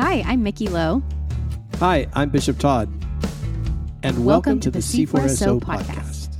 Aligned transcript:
Hi, 0.00 0.22
I'm 0.24 0.42
Mickey 0.42 0.66
Lowe. 0.66 1.02
Hi, 1.78 2.06
I'm 2.14 2.30
Bishop 2.30 2.58
Todd. 2.58 2.88
And 4.02 4.24
welcome, 4.24 4.58
to, 4.60 4.70
the 4.70 4.78
C4SO 4.78 5.60
podcast. 5.60 6.34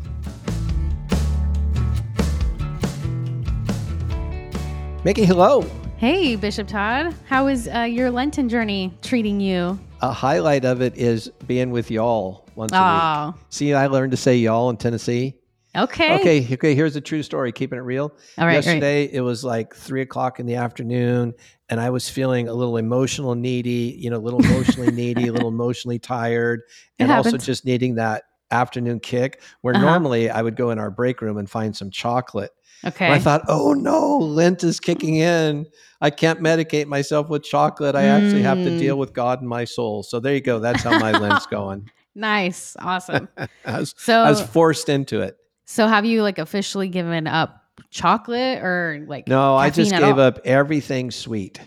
Mickey, 5.04 5.26
hello. 5.26 5.66
Hey, 5.98 6.36
Bishop 6.36 6.68
Todd. 6.68 7.14
How 7.28 7.48
is 7.48 7.68
uh, 7.68 7.80
your 7.80 8.10
Lenten 8.10 8.48
journey 8.48 8.94
treating 9.02 9.40
you? 9.40 9.78
A 10.00 10.10
highlight 10.10 10.64
of 10.64 10.80
it 10.80 10.96
is 10.96 11.28
being 11.46 11.70
with 11.70 11.90
y'all 11.90 12.48
once 12.54 12.72
a 12.72 13.32
week. 13.34 13.44
See, 13.50 13.74
I 13.74 13.88
learned 13.88 14.12
to 14.12 14.16
say 14.16 14.38
y'all 14.38 14.70
in 14.70 14.78
Tennessee. 14.78 15.34
Okay. 15.76 16.14
Okay, 16.20 16.48
okay. 16.54 16.74
Here's 16.74 16.96
a 16.96 17.00
true 17.00 17.22
story. 17.22 17.52
Keeping 17.52 17.78
it 17.78 17.82
real. 17.82 18.12
All 18.38 18.46
right, 18.46 18.54
Yesterday 18.54 19.04
it 19.12 19.20
was 19.20 19.44
like 19.44 19.74
three 19.74 20.02
o'clock 20.02 20.40
in 20.40 20.46
the 20.46 20.56
afternoon, 20.56 21.34
and 21.68 21.80
I 21.80 21.90
was 21.90 22.08
feeling 22.08 22.48
a 22.48 22.54
little 22.54 22.76
emotional 22.76 23.34
needy. 23.34 23.96
You 23.98 24.10
know, 24.10 24.16
a 24.16 24.24
little 24.24 24.44
emotionally 24.44 24.90
needy, 24.92 25.28
a 25.28 25.32
little 25.32 25.48
emotionally 25.50 25.98
tired, 25.98 26.62
and 26.98 27.10
also 27.12 27.36
just 27.36 27.64
needing 27.64 27.94
that 27.96 28.24
afternoon 28.50 29.00
kick. 29.00 29.42
Where 29.60 29.74
Uh-huh. 29.74 29.84
normally 29.84 30.28
I 30.30 30.42
would 30.42 30.56
go 30.56 30.70
in 30.70 30.78
our 30.78 30.90
break 30.90 31.20
room 31.22 31.38
and 31.38 31.48
find 31.48 31.74
some 31.76 31.90
chocolate. 31.90 32.50
Okay. 32.84 33.04
And 33.04 33.14
I 33.14 33.18
thought, 33.18 33.42
oh 33.46 33.74
no, 33.74 34.16
Lent 34.18 34.64
is 34.64 34.80
kicking 34.80 35.16
in. 35.16 35.66
I 36.00 36.08
can't 36.08 36.40
medicate 36.40 36.86
myself 36.86 37.28
with 37.28 37.42
chocolate. 37.42 37.94
I 37.94 38.04
actually 38.04 38.40
have 38.40 38.56
to 38.64 38.70
Mm. 38.70 38.78
deal 38.78 38.96
with 38.98 39.12
God 39.12 39.40
and 39.40 39.48
my 39.48 39.64
soul. 39.66 40.02
So 40.02 40.18
there 40.18 40.34
you 40.34 40.40
go. 40.40 40.58
That's 40.60 40.82
how 40.82 40.98
my 40.98 41.12
Lent's 41.12 41.44
going. 41.50 41.90
nice. 42.14 42.74
Awesome. 42.78 43.28
I 43.66 43.80
was, 43.80 43.94
So, 43.98 44.18
I 44.22 44.30
was 44.30 44.40
forced 44.40 44.88
into 44.88 45.20
it. 45.20 45.36
So 45.70 45.86
have 45.86 46.04
you 46.04 46.22
like 46.22 46.38
officially 46.38 46.88
given 46.88 47.26
up 47.26 47.62
chocolate 47.90 48.58
or 48.62 49.04
like 49.08 49.28
No, 49.28 49.54
I 49.54 49.70
just 49.70 49.90
gave 49.92 50.02
all? 50.02 50.20
up 50.20 50.38
everything 50.44 51.10
sweet 51.10 51.60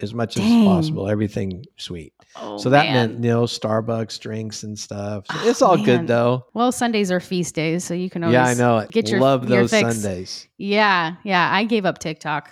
as 0.00 0.12
much 0.12 0.34
Dang. 0.34 0.60
as 0.62 0.66
possible. 0.66 1.08
Everything 1.08 1.64
sweet. 1.76 2.12
Oh, 2.36 2.58
so 2.58 2.68
that 2.70 2.86
man. 2.86 2.94
meant 3.12 3.24
you 3.24 3.30
know 3.30 3.44
Starbucks 3.44 4.18
drinks 4.18 4.64
and 4.64 4.76
stuff. 4.78 5.24
So 5.30 5.36
Oh, 5.40 5.48
it's 5.48 5.62
all 5.62 5.76
man. 5.76 5.84
good 5.86 6.06
though. 6.08 6.46
Well, 6.52 6.72
Sundays 6.72 7.10
are 7.12 7.20
feast 7.20 7.54
days, 7.54 7.84
so 7.84 7.94
you 7.94 8.10
can 8.10 8.24
always 8.24 8.34
Yeah, 8.34 8.44
I 8.46 8.54
know 8.54 8.78
it. 8.78 8.90
get 8.90 9.08
your- 9.08 9.20
Love 9.20 9.48
your 9.48 9.60
those 9.62 9.70
fix. 9.70 9.94
Sundays. 10.00 10.48
Yeah, 10.58 11.14
yeah. 11.22 11.48
I 11.52 11.62
gave 11.64 11.86
up 11.86 11.98
TikTok. 11.98 12.50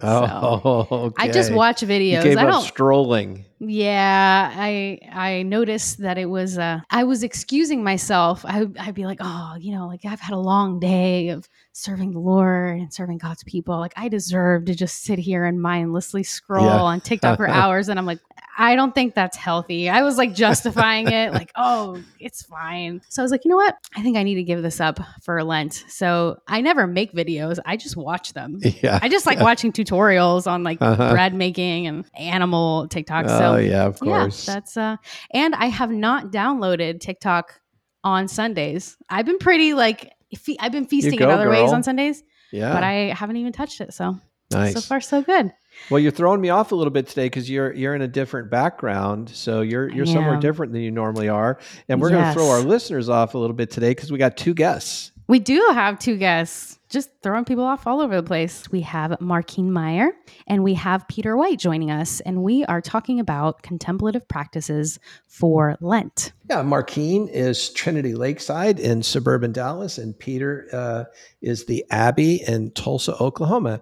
Oh, 0.00 0.86
okay. 0.90 1.14
I 1.18 1.28
just 1.32 1.52
watch 1.52 1.82
You 1.82 1.88
videos. 1.88 2.22
gave 2.22 2.38
I 2.38 2.44
up 2.44 2.52
don't 2.52 2.62
strolling. 2.62 3.44
Yeah, 3.60 4.52
I 4.54 5.00
I 5.12 5.42
noticed 5.42 5.98
that 5.98 6.16
it 6.16 6.26
was 6.26 6.58
uh 6.58 6.80
I 6.90 7.04
was 7.04 7.22
excusing 7.22 7.82
myself. 7.82 8.44
I 8.44 8.60
would- 8.60 8.76
I'd 8.78 8.94
be 8.94 9.04
like, 9.04 9.18
"Oh, 9.20 9.54
you 9.58 9.72
know, 9.74 9.86
like 9.88 10.04
I've 10.04 10.20
had 10.20 10.34
a 10.34 10.38
long 10.38 10.78
day 10.78 11.30
of 11.30 11.48
serving 11.72 12.12
the 12.12 12.18
Lord 12.20 12.78
and 12.80 12.92
serving 12.92 13.18
God's 13.18 13.42
people. 13.44 13.78
Like 13.78 13.94
I 13.96 14.08
deserve 14.08 14.66
to 14.66 14.74
just 14.74 15.02
sit 15.02 15.18
here 15.18 15.44
and 15.44 15.60
mindlessly 15.60 16.22
scroll 16.22 16.64
Yeah. 16.66 16.82
on 16.82 17.00
TikTok 17.00 17.36
for 17.36 17.48
hours." 17.62 17.88
And 17.88 17.98
I'm 17.98 18.06
like, 18.06 18.20
"I 18.56 18.76
don't 18.76 18.94
think 18.94 19.14
that's 19.16 19.36
healthy." 19.36 19.88
I 19.88 20.02
was 20.02 20.16
like 20.18 20.34
justifying 20.34 21.08
it 21.12 21.32
like, 21.32 21.50
"Oh, 21.56 22.00
it's 22.20 22.42
fine." 22.42 23.00
So 23.08 23.22
I 23.22 23.24
was 23.24 23.32
like, 23.32 23.44
"You 23.44 23.48
know 23.50 23.56
what? 23.56 23.76
I 23.96 24.02
think 24.02 24.16
I 24.16 24.22
need 24.22 24.36
to 24.36 24.44
give 24.44 24.62
this 24.62 24.80
up 24.80 25.00
for 25.22 25.42
Lent." 25.42 25.84
So 25.88 26.38
I 26.46 26.60
never 26.60 26.86
make 26.86 27.12
videos. 27.12 27.58
I 27.66 27.76
just 27.76 27.96
watch 27.96 28.34
them. 28.34 28.60
Yeah. 28.82 29.00
I 29.02 29.08
just 29.08 29.26
like 29.26 29.40
watching 29.40 29.72
tutorials 29.72 30.46
on 30.46 30.62
like 30.62 30.78
Uh-huh. 30.80 31.10
bread 31.10 31.34
making 31.34 31.88
and 31.88 32.04
animal 32.16 32.86
TikTok. 32.86 33.24
oh 33.28 33.38
so 33.38 33.47
yeah, 33.56 33.84
of 33.84 33.98
course. 34.00 34.46
yeah, 34.46 34.54
that's 34.54 34.76
uh 34.76 34.96
and 35.32 35.54
I 35.54 35.66
have 35.66 35.90
not 35.90 36.26
downloaded 36.26 37.00
TikTok 37.00 37.60
on 38.04 38.28
Sundays. 38.28 38.96
I've 39.08 39.26
been 39.26 39.38
pretty 39.38 39.74
like 39.74 40.12
fe- 40.36 40.56
I've 40.60 40.72
been 40.72 40.86
feasting 40.86 41.18
go, 41.18 41.28
in 41.28 41.30
other 41.30 41.50
ways 41.50 41.72
on 41.72 41.82
Sundays, 41.82 42.22
yeah. 42.52 42.72
but 42.72 42.82
I 42.82 43.12
haven't 43.12 43.36
even 43.36 43.52
touched 43.52 43.80
it. 43.80 43.92
So 43.92 44.18
nice. 44.52 44.74
so 44.74 44.80
far 44.80 45.00
so 45.00 45.22
good. 45.22 45.52
Well, 45.90 46.00
you're 46.00 46.12
throwing 46.12 46.40
me 46.40 46.50
off 46.50 46.72
a 46.72 46.74
little 46.74 46.90
bit 46.90 47.06
today 47.06 47.26
because 47.26 47.48
you're 47.48 47.72
you're 47.72 47.94
in 47.94 48.02
a 48.02 48.08
different 48.08 48.50
background, 48.50 49.30
so 49.30 49.60
you're 49.62 49.88
you're 49.88 50.06
somewhere 50.06 50.38
different 50.38 50.72
than 50.72 50.82
you 50.82 50.90
normally 50.90 51.28
are, 51.28 51.58
and 51.88 52.00
we're 52.00 52.10
going 52.10 52.24
to 52.24 52.32
throw 52.32 52.50
our 52.50 52.60
listeners 52.60 53.08
off 53.08 53.34
a 53.34 53.38
little 53.38 53.54
bit 53.54 53.70
today 53.70 53.90
because 53.90 54.10
we 54.10 54.18
got 54.18 54.36
two 54.36 54.54
guests. 54.54 55.12
We 55.28 55.38
do 55.38 55.70
have 55.72 55.98
two 55.98 56.16
guests, 56.16 56.77
just 56.88 57.10
throwing 57.22 57.44
people 57.44 57.64
off 57.64 57.86
all 57.86 58.00
over 58.00 58.16
the 58.16 58.22
place. 58.22 58.70
We 58.70 58.80
have 58.82 59.10
Markene 59.20 59.68
Meyer 59.68 60.12
and 60.46 60.62
we 60.64 60.74
have 60.74 61.06
Peter 61.08 61.36
White 61.36 61.58
joining 61.58 61.90
us, 61.90 62.20
and 62.20 62.42
we 62.42 62.64
are 62.64 62.80
talking 62.80 63.20
about 63.20 63.62
contemplative 63.62 64.26
practices 64.28 64.98
for 65.26 65.76
Lent. 65.80 66.32
Yeah, 66.48 66.62
Markene 66.62 67.28
is 67.30 67.70
Trinity 67.70 68.14
Lakeside 68.14 68.80
in 68.80 69.02
suburban 69.02 69.52
Dallas, 69.52 69.98
and 69.98 70.18
Peter 70.18 70.66
uh, 70.72 71.04
is 71.42 71.66
the 71.66 71.84
Abbey 71.90 72.42
in 72.46 72.70
Tulsa, 72.70 73.14
Oklahoma. 73.20 73.80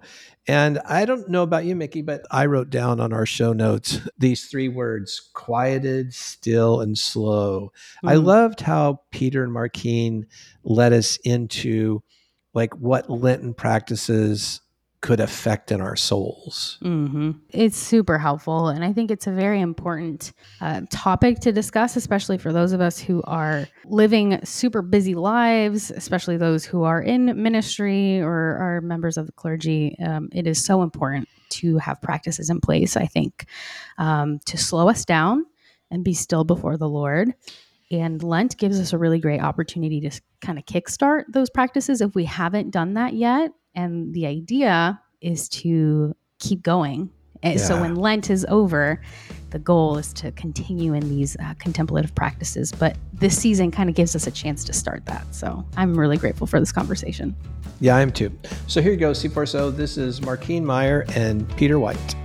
And 0.49 0.79
I 0.85 1.03
don't 1.03 1.27
know 1.29 1.43
about 1.43 1.65
you, 1.65 1.75
Mickey, 1.75 2.01
but 2.01 2.21
I 2.31 2.45
wrote 2.45 2.69
down 2.69 2.99
on 3.01 3.11
our 3.11 3.25
show 3.25 3.51
notes 3.53 3.99
these 4.17 4.45
three 4.47 4.69
words 4.69 5.29
quieted, 5.33 6.13
still, 6.13 6.79
and 6.81 6.97
slow. 6.97 7.71
I 8.03 8.15
Mm. 8.15 8.23
loved 8.25 8.61
how 8.61 9.01
Peter 9.11 9.43
and 9.43 9.53
Markene 9.53 10.23
led 10.63 10.93
us 10.93 11.17
into 11.23 12.01
like 12.53 12.73
what 12.75 13.09
Lenten 13.09 13.53
practices 13.53 14.61
could 15.01 15.19
affect 15.19 15.71
in 15.71 15.79
our 15.79 15.95
souls. 15.95 16.77
hmm 16.81 17.31
It's 17.51 17.77
super 17.77 18.17
helpful. 18.17 18.69
And 18.69 18.83
I 18.83 18.93
think 18.93 19.11
it's 19.11 19.27
a 19.27 19.31
very 19.31 19.61
important 19.61 20.33
uh, 20.59 20.81
topic 20.89 21.39
to 21.41 21.51
discuss, 21.51 21.95
especially 21.95 22.39
for 22.39 22.51
those 22.51 22.71
of 22.71 22.81
us 22.81 22.97
who 22.97 23.21
are 23.23 23.67
living 23.85 24.43
super 24.43 24.81
busy 24.81 25.13
lives, 25.13 25.91
especially 25.91 26.37
those 26.37 26.65
who 26.65 26.83
are 26.83 27.01
in 27.01 27.41
ministry 27.41 28.19
or 28.19 28.57
are 28.57 28.81
members 28.81 29.17
of 29.17 29.27
the 29.27 29.31
clergy. 29.33 29.95
Um, 30.03 30.29
it 30.33 30.47
is 30.47 30.63
so 30.63 30.81
important 30.81 31.29
to 31.49 31.77
have 31.77 32.01
practices 32.01 32.49
in 32.49 32.59
place, 32.59 32.97
I 32.97 33.05
think, 33.05 33.45
um, 33.99 34.39
to 34.45 34.57
slow 34.57 34.89
us 34.89 35.05
down 35.05 35.45
and 35.91 36.03
be 36.03 36.13
still 36.13 36.43
before 36.43 36.75
the 36.75 36.89
Lord. 36.89 37.33
And 37.91 38.21
Lent 38.21 38.57
gives 38.57 38.79
us 38.79 38.93
a 38.93 38.97
really 38.97 39.19
great 39.19 39.41
opportunity 39.41 40.01
to 40.01 40.21
kind 40.41 40.57
of 40.57 40.65
kickstart 40.65 41.23
those 41.29 41.49
practices 41.49 42.01
if 42.01 42.15
we 42.15 42.25
haven't 42.25 42.71
done 42.71 42.95
that 42.95 43.13
yet. 43.13 43.51
And 43.75 44.13
the 44.13 44.25
idea 44.25 44.99
is 45.21 45.47
to 45.49 46.15
keep 46.39 46.63
going. 46.63 47.09
And 47.43 47.59
so 47.59 47.79
when 47.79 47.95
Lent 47.95 48.29
is 48.29 48.45
over, 48.49 48.99
the 49.51 49.59
goal 49.59 49.97
is 49.97 50.11
to 50.13 50.31
continue 50.31 50.93
in 50.93 51.07
these 51.07 51.37
uh, 51.37 51.53
contemplative 51.59 52.13
practices. 52.15 52.71
But 52.71 52.97
this 53.13 53.37
season 53.37 53.71
kind 53.71 53.89
of 53.89 53.95
gives 53.95 54.15
us 54.15 54.27
a 54.27 54.31
chance 54.31 54.63
to 54.65 54.73
start 54.73 55.05
that. 55.05 55.23
So 55.33 55.63
I'm 55.77 55.97
really 55.97 56.17
grateful 56.17 56.47
for 56.47 56.59
this 56.59 56.71
conversation. 56.71 57.35
Yeah, 57.79 57.95
I 57.95 58.01
am 58.01 58.11
too. 58.11 58.37
So 58.65 58.81
here 58.81 58.91
you 58.91 58.97
go, 58.97 59.11
C4SO. 59.11 59.75
This 59.75 59.97
is 59.97 60.19
Markene 60.19 60.63
Meyer 60.63 61.05
and 61.15 61.47
Peter 61.57 61.77
White. 61.77 62.15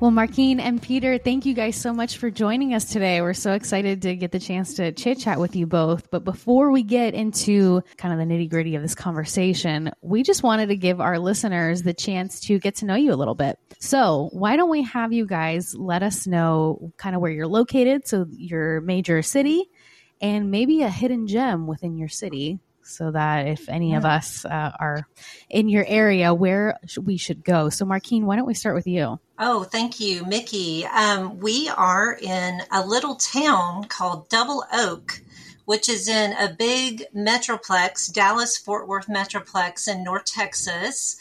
Well, 0.00 0.10
Markene 0.10 0.60
and 0.60 0.80
Peter, 0.80 1.18
thank 1.18 1.44
you 1.44 1.52
guys 1.52 1.76
so 1.76 1.92
much 1.92 2.16
for 2.16 2.30
joining 2.30 2.72
us 2.72 2.86
today. 2.86 3.20
We're 3.20 3.34
so 3.34 3.52
excited 3.52 4.00
to 4.00 4.16
get 4.16 4.32
the 4.32 4.38
chance 4.38 4.72
to 4.76 4.92
chit 4.92 5.18
chat 5.18 5.38
with 5.38 5.54
you 5.54 5.66
both. 5.66 6.10
But 6.10 6.24
before 6.24 6.70
we 6.70 6.82
get 6.82 7.12
into 7.12 7.82
kind 7.98 8.18
of 8.18 8.18
the 8.18 8.34
nitty 8.34 8.48
gritty 8.48 8.74
of 8.76 8.80
this 8.80 8.94
conversation, 8.94 9.92
we 10.00 10.22
just 10.22 10.42
wanted 10.42 10.70
to 10.70 10.76
give 10.76 11.02
our 11.02 11.18
listeners 11.18 11.82
the 11.82 11.92
chance 11.92 12.40
to 12.46 12.58
get 12.58 12.76
to 12.76 12.86
know 12.86 12.94
you 12.94 13.12
a 13.12 13.14
little 13.14 13.34
bit. 13.34 13.58
So, 13.78 14.30
why 14.32 14.56
don't 14.56 14.70
we 14.70 14.84
have 14.84 15.12
you 15.12 15.26
guys 15.26 15.74
let 15.74 16.02
us 16.02 16.26
know 16.26 16.94
kind 16.96 17.14
of 17.14 17.20
where 17.20 17.30
you're 17.30 17.46
located, 17.46 18.08
so 18.08 18.24
your 18.30 18.80
major 18.80 19.20
city, 19.20 19.68
and 20.22 20.50
maybe 20.50 20.80
a 20.80 20.88
hidden 20.88 21.26
gem 21.26 21.66
within 21.66 21.98
your 21.98 22.08
city, 22.08 22.58
so 22.82 23.10
that 23.10 23.46
if 23.46 23.68
any 23.68 23.94
of 23.94 24.04
us 24.04 24.44
uh, 24.44 24.72
are 24.78 25.06
in 25.48 25.68
your 25.68 25.84
area, 25.86 26.34
where 26.34 26.78
we 27.00 27.16
should 27.16 27.44
go. 27.44 27.68
So, 27.68 27.84
Markene, 27.84 28.22
why 28.22 28.36
don't 28.36 28.46
we 28.46 28.54
start 28.54 28.74
with 28.74 28.86
you? 28.86 29.18
Oh, 29.38 29.64
thank 29.64 30.00
you, 30.00 30.24
Mickey. 30.24 30.84
Um, 30.86 31.38
we 31.38 31.68
are 31.68 32.12
in 32.20 32.60
a 32.70 32.86
little 32.86 33.14
town 33.14 33.84
called 33.84 34.28
Double 34.28 34.64
Oak, 34.72 35.22
which 35.64 35.88
is 35.88 36.08
in 36.08 36.32
a 36.32 36.52
big 36.52 37.04
metroplex, 37.16 38.12
Dallas 38.12 38.58
Fort 38.58 38.88
Worth 38.88 39.06
metroplex 39.06 39.88
in 39.88 40.04
North 40.04 40.26
Texas. 40.26 41.16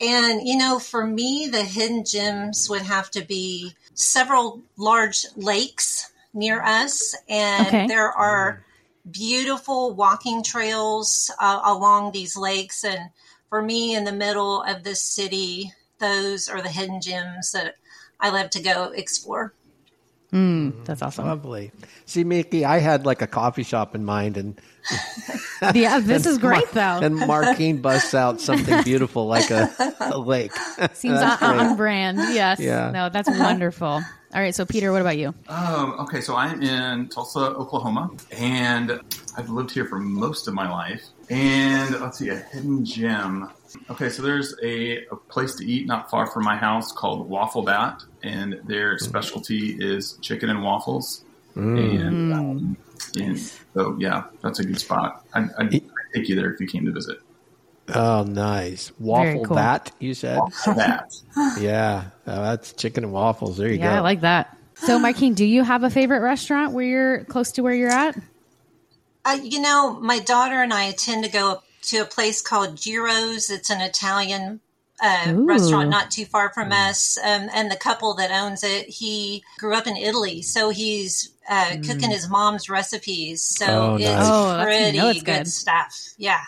And, 0.00 0.46
you 0.46 0.58
know, 0.58 0.78
for 0.78 1.06
me, 1.06 1.48
the 1.50 1.64
hidden 1.64 2.04
gems 2.04 2.68
would 2.68 2.82
have 2.82 3.10
to 3.12 3.24
be 3.24 3.74
several 3.94 4.62
large 4.76 5.24
lakes 5.36 6.12
near 6.34 6.62
us. 6.62 7.16
And 7.28 7.68
Okay. 7.68 7.86
there 7.86 8.12
are 8.12 8.62
beautiful 9.10 9.94
walking 9.94 10.42
trails 10.42 11.30
uh, 11.40 11.60
along 11.64 12.12
these 12.12 12.36
lakes. 12.36 12.84
And 12.84 13.10
for 13.48 13.62
me, 13.62 13.94
in 13.94 14.04
the 14.04 14.12
middle 14.12 14.62
of 14.62 14.84
this 14.84 15.02
city, 15.02 15.72
those 15.98 16.48
are 16.48 16.62
the 16.62 16.68
hidden 16.68 17.00
gems 17.00 17.52
that 17.52 17.76
I 18.20 18.30
love 18.30 18.50
to 18.50 18.62
go 18.62 18.92
explore. 18.94 19.52
Mm, 20.32 20.84
that's 20.84 21.02
awesome. 21.02 21.26
Lovely. 21.26 21.70
See, 22.04 22.24
Mickey, 22.24 22.64
I 22.64 22.78
had 22.78 23.06
like 23.06 23.22
a 23.22 23.26
coffee 23.26 23.62
shop 23.62 23.94
in 23.94 24.04
mind, 24.04 24.36
and 24.36 24.60
yeah, 25.74 26.00
this 26.00 26.26
is 26.26 26.38
great 26.38 26.68
though. 26.72 26.98
and 27.00 27.16
Markene 27.16 27.80
busts 27.80 28.12
out 28.12 28.40
something 28.40 28.82
beautiful 28.82 29.26
like 29.26 29.50
a, 29.50 29.70
a 30.00 30.18
lake. 30.18 30.52
Seems 30.94 31.20
on, 31.20 31.42
on 31.42 31.76
brand. 31.76 32.18
Yes. 32.18 32.58
Yeah. 32.58 32.90
No, 32.90 33.08
that's 33.08 33.30
wonderful. 33.30 34.02
All 34.36 34.42
right. 34.42 34.54
So, 34.54 34.66
Peter, 34.66 34.92
what 34.92 35.00
about 35.00 35.16
you? 35.16 35.34
Um, 35.48 35.92
okay, 36.00 36.20
so 36.20 36.36
I'm 36.36 36.62
in 36.62 37.08
Tulsa, 37.08 37.40
Oklahoma, 37.40 38.10
and 38.30 39.00
I've 39.34 39.48
lived 39.48 39.70
here 39.70 39.86
for 39.86 39.98
most 39.98 40.46
of 40.46 40.52
my 40.52 40.70
life. 40.70 41.02
And 41.30 41.98
let's 42.00 42.18
see, 42.18 42.28
a 42.28 42.36
hidden 42.36 42.84
gem. 42.84 43.50
Okay, 43.88 44.10
so 44.10 44.20
there's 44.20 44.54
a, 44.62 45.06
a 45.06 45.16
place 45.16 45.54
to 45.54 45.64
eat 45.64 45.86
not 45.86 46.10
far 46.10 46.26
from 46.26 46.44
my 46.44 46.54
house 46.54 46.92
called 46.92 47.30
Waffle 47.30 47.62
That, 47.62 48.02
and 48.22 48.60
their 48.66 48.98
specialty 48.98 49.74
is 49.80 50.18
chicken 50.20 50.50
and 50.50 50.62
waffles. 50.62 51.24
And, 51.54 52.34
um, 52.34 52.76
and 53.18 53.38
so, 53.38 53.96
yeah, 53.98 54.24
that's 54.42 54.58
a 54.58 54.64
good 54.64 54.78
spot. 54.78 55.24
I'd, 55.32 55.48
I'd, 55.56 55.74
I'd 55.74 55.82
take 56.14 56.28
you 56.28 56.36
there 56.36 56.52
if 56.52 56.60
you 56.60 56.66
came 56.66 56.84
to 56.84 56.92
visit. 56.92 57.20
Oh, 57.94 58.24
nice. 58.24 58.92
Waffle 58.98 59.44
cool. 59.44 59.56
that, 59.56 59.92
you 60.00 60.14
said? 60.14 60.38
Waffle 60.38 60.74
Yeah. 61.60 62.04
Oh, 62.26 62.42
that's 62.42 62.72
chicken 62.72 63.04
and 63.04 63.12
waffles. 63.12 63.56
There 63.56 63.68
you 63.68 63.78
Yeah, 63.78 63.90
go. 63.90 63.96
I 63.96 64.00
like 64.00 64.22
that. 64.22 64.56
So, 64.74 64.98
Markene, 64.98 65.34
do 65.34 65.44
you 65.44 65.62
have 65.62 65.84
a 65.84 65.90
favorite 65.90 66.20
restaurant 66.20 66.72
where 66.72 66.84
you're 66.84 67.24
close 67.24 67.52
to 67.52 67.62
where 67.62 67.74
you're 67.74 67.90
at? 67.90 68.16
Uh, 69.24 69.38
you 69.42 69.60
know, 69.60 69.98
my 70.00 70.18
daughter 70.18 70.62
and 70.62 70.72
I 70.72 70.92
tend 70.92 71.24
to 71.24 71.30
go 71.30 71.62
to 71.82 71.98
a 71.98 72.04
place 72.04 72.42
called 72.42 72.76
Giro's. 72.76 73.50
It's 73.50 73.70
an 73.70 73.80
Italian 73.80 74.60
uh, 75.02 75.32
restaurant 75.34 75.90
not 75.90 76.10
too 76.10 76.24
far 76.24 76.50
from 76.52 76.72
us. 76.72 77.18
Um, 77.18 77.48
and 77.54 77.70
the 77.70 77.76
couple 77.76 78.14
that 78.14 78.30
owns 78.30 78.64
it, 78.64 78.88
he 78.88 79.42
grew 79.58 79.74
up 79.74 79.86
in 79.86 79.96
Italy, 79.96 80.42
so 80.42 80.70
he's 80.70 81.30
uh, 81.48 81.76
cooking 81.84 82.10
his 82.10 82.28
mom's 82.28 82.68
recipes. 82.68 83.42
So 83.42 83.66
Oh, 83.66 83.96
it's 83.96 84.04
nice. 84.04 84.18
Oh, 84.22 84.56
that's 84.56 84.58
how 84.58 84.62
you 84.62 84.92
pretty 84.92 84.98
know 84.98 85.08
it's 85.10 85.22
good 85.22 85.36
good. 85.38 85.48
stuff. 85.48 86.14
Yeah. 86.18 86.42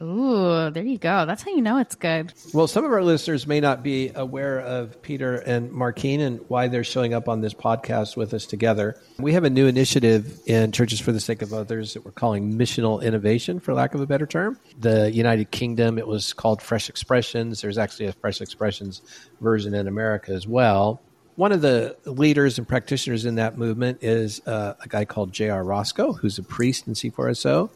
Ooh, 0.00 0.70
there 0.70 0.84
you 0.84 0.96
go. 0.96 1.26
That's 1.26 1.42
how 1.42 1.50
you 1.50 1.60
know 1.60 1.78
it's 1.78 1.96
good. 1.96 2.32
Well, 2.54 2.68
some 2.68 2.84
of 2.84 2.92
our 2.92 3.02
listeners 3.02 3.48
may 3.48 3.58
not 3.58 3.82
be 3.82 4.12
aware 4.14 4.60
of 4.60 5.02
Peter 5.02 5.36
and 5.36 5.72
Markene 5.72 6.20
and 6.20 6.40
why 6.48 6.68
they're 6.68 6.84
showing 6.84 7.14
up 7.14 7.28
on 7.28 7.40
this 7.40 7.52
podcast 7.52 8.16
with 8.16 8.32
us 8.32 8.46
together. 8.46 8.96
We 9.18 9.32
have 9.32 9.42
a 9.42 9.50
new 9.50 9.66
initiative 9.66 10.40
in 10.46 10.70
Churches 10.70 11.00
for 11.00 11.10
the 11.10 11.18
Sake 11.18 11.42
of 11.42 11.52
Others 11.52 11.94
that 11.94 12.04
we're 12.04 12.12
calling 12.12 12.56
missional 12.56 13.02
innovation, 13.02 13.58
for 13.58 13.74
lack 13.74 13.94
of 13.94 14.00
a 14.00 14.06
better 14.06 14.26
term. 14.26 14.58
The 14.78 15.10
United 15.10 15.50
Kingdom, 15.50 15.98
it 15.98 16.06
was 16.06 16.32
called 16.32 16.62
Fresh 16.62 16.88
Expressions. 16.88 17.60
There's 17.60 17.78
actually 17.78 18.06
a 18.06 18.12
Fresh 18.12 18.40
Expressions 18.40 19.02
version 19.40 19.74
in 19.74 19.88
America 19.88 20.30
as 20.30 20.46
well. 20.46 21.02
One 21.34 21.52
of 21.52 21.60
the 21.60 21.96
leaders 22.04 22.58
and 22.58 22.66
practitioners 22.66 23.24
in 23.24 23.36
that 23.36 23.56
movement 23.56 23.98
is 24.02 24.44
uh, 24.46 24.74
a 24.80 24.88
guy 24.88 25.04
called 25.04 25.32
J.R. 25.32 25.62
Rozko, 25.62 26.18
who's 26.18 26.38
a 26.38 26.42
priest 26.42 26.88
in 26.88 26.94
C4SO. 26.94 27.70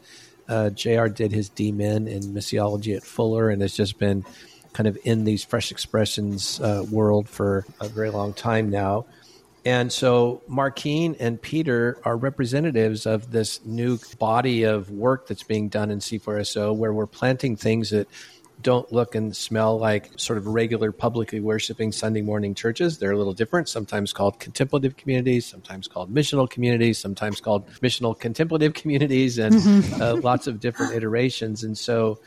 Uh, 0.47 0.69
JR 0.69 1.07
did 1.07 1.31
his 1.31 1.49
DMin 1.49 2.07
in 2.07 2.21
missiology 2.33 2.95
at 2.95 3.03
Fuller 3.03 3.49
and 3.49 3.61
has 3.61 3.75
just 3.75 3.97
been 3.97 4.25
kind 4.73 4.87
of 4.87 4.97
in 5.03 5.23
these 5.23 5.43
fresh 5.43 5.71
expressions 5.71 6.59
uh, 6.59 6.83
world 6.89 7.29
for 7.29 7.65
a 7.79 7.87
very 7.87 8.09
long 8.09 8.33
time 8.33 8.69
now. 8.69 9.05
And 9.65 9.91
so 9.91 10.41
Markene 10.49 11.15
and 11.19 11.41
Peter 11.41 11.97
are 12.03 12.17
representatives 12.17 13.05
of 13.05 13.31
this 13.31 13.63
new 13.63 13.97
body 14.19 14.63
of 14.63 14.89
work 14.89 15.27
that's 15.27 15.43
being 15.43 15.69
done 15.69 15.89
in 15.89 15.99
C4SO 15.99 16.75
where 16.75 16.91
we're 16.91 17.07
planting 17.07 17.55
things 17.55 17.91
that 17.91 18.07
don't 18.63 18.91
look 18.91 19.13
and 19.13 19.35
smell 19.35 19.77
like 19.77 20.11
sort 20.17 20.37
of 20.37 20.47
regular 20.47 20.91
publicly 20.91 21.39
worshiping 21.39 21.91
Sunday 21.91 22.21
morning 22.21 22.55
churches. 22.55 22.97
They're 22.97 23.11
a 23.11 23.17
little 23.17 23.33
different, 23.33 23.69
sometimes 23.69 24.13
called 24.13 24.39
contemplative 24.39 24.97
communities, 24.97 25.45
sometimes 25.45 25.87
called 25.87 26.13
missional 26.13 26.49
communities, 26.49 26.97
sometimes 26.97 27.41
called 27.41 27.67
missional 27.81 28.17
contemplative 28.17 28.73
communities, 28.73 29.37
and 29.37 29.53
uh, 30.01 30.15
lots 30.15 30.47
of 30.47 30.59
different 30.59 30.93
iterations. 30.95 31.63
And 31.63 31.77
so, 31.77 32.19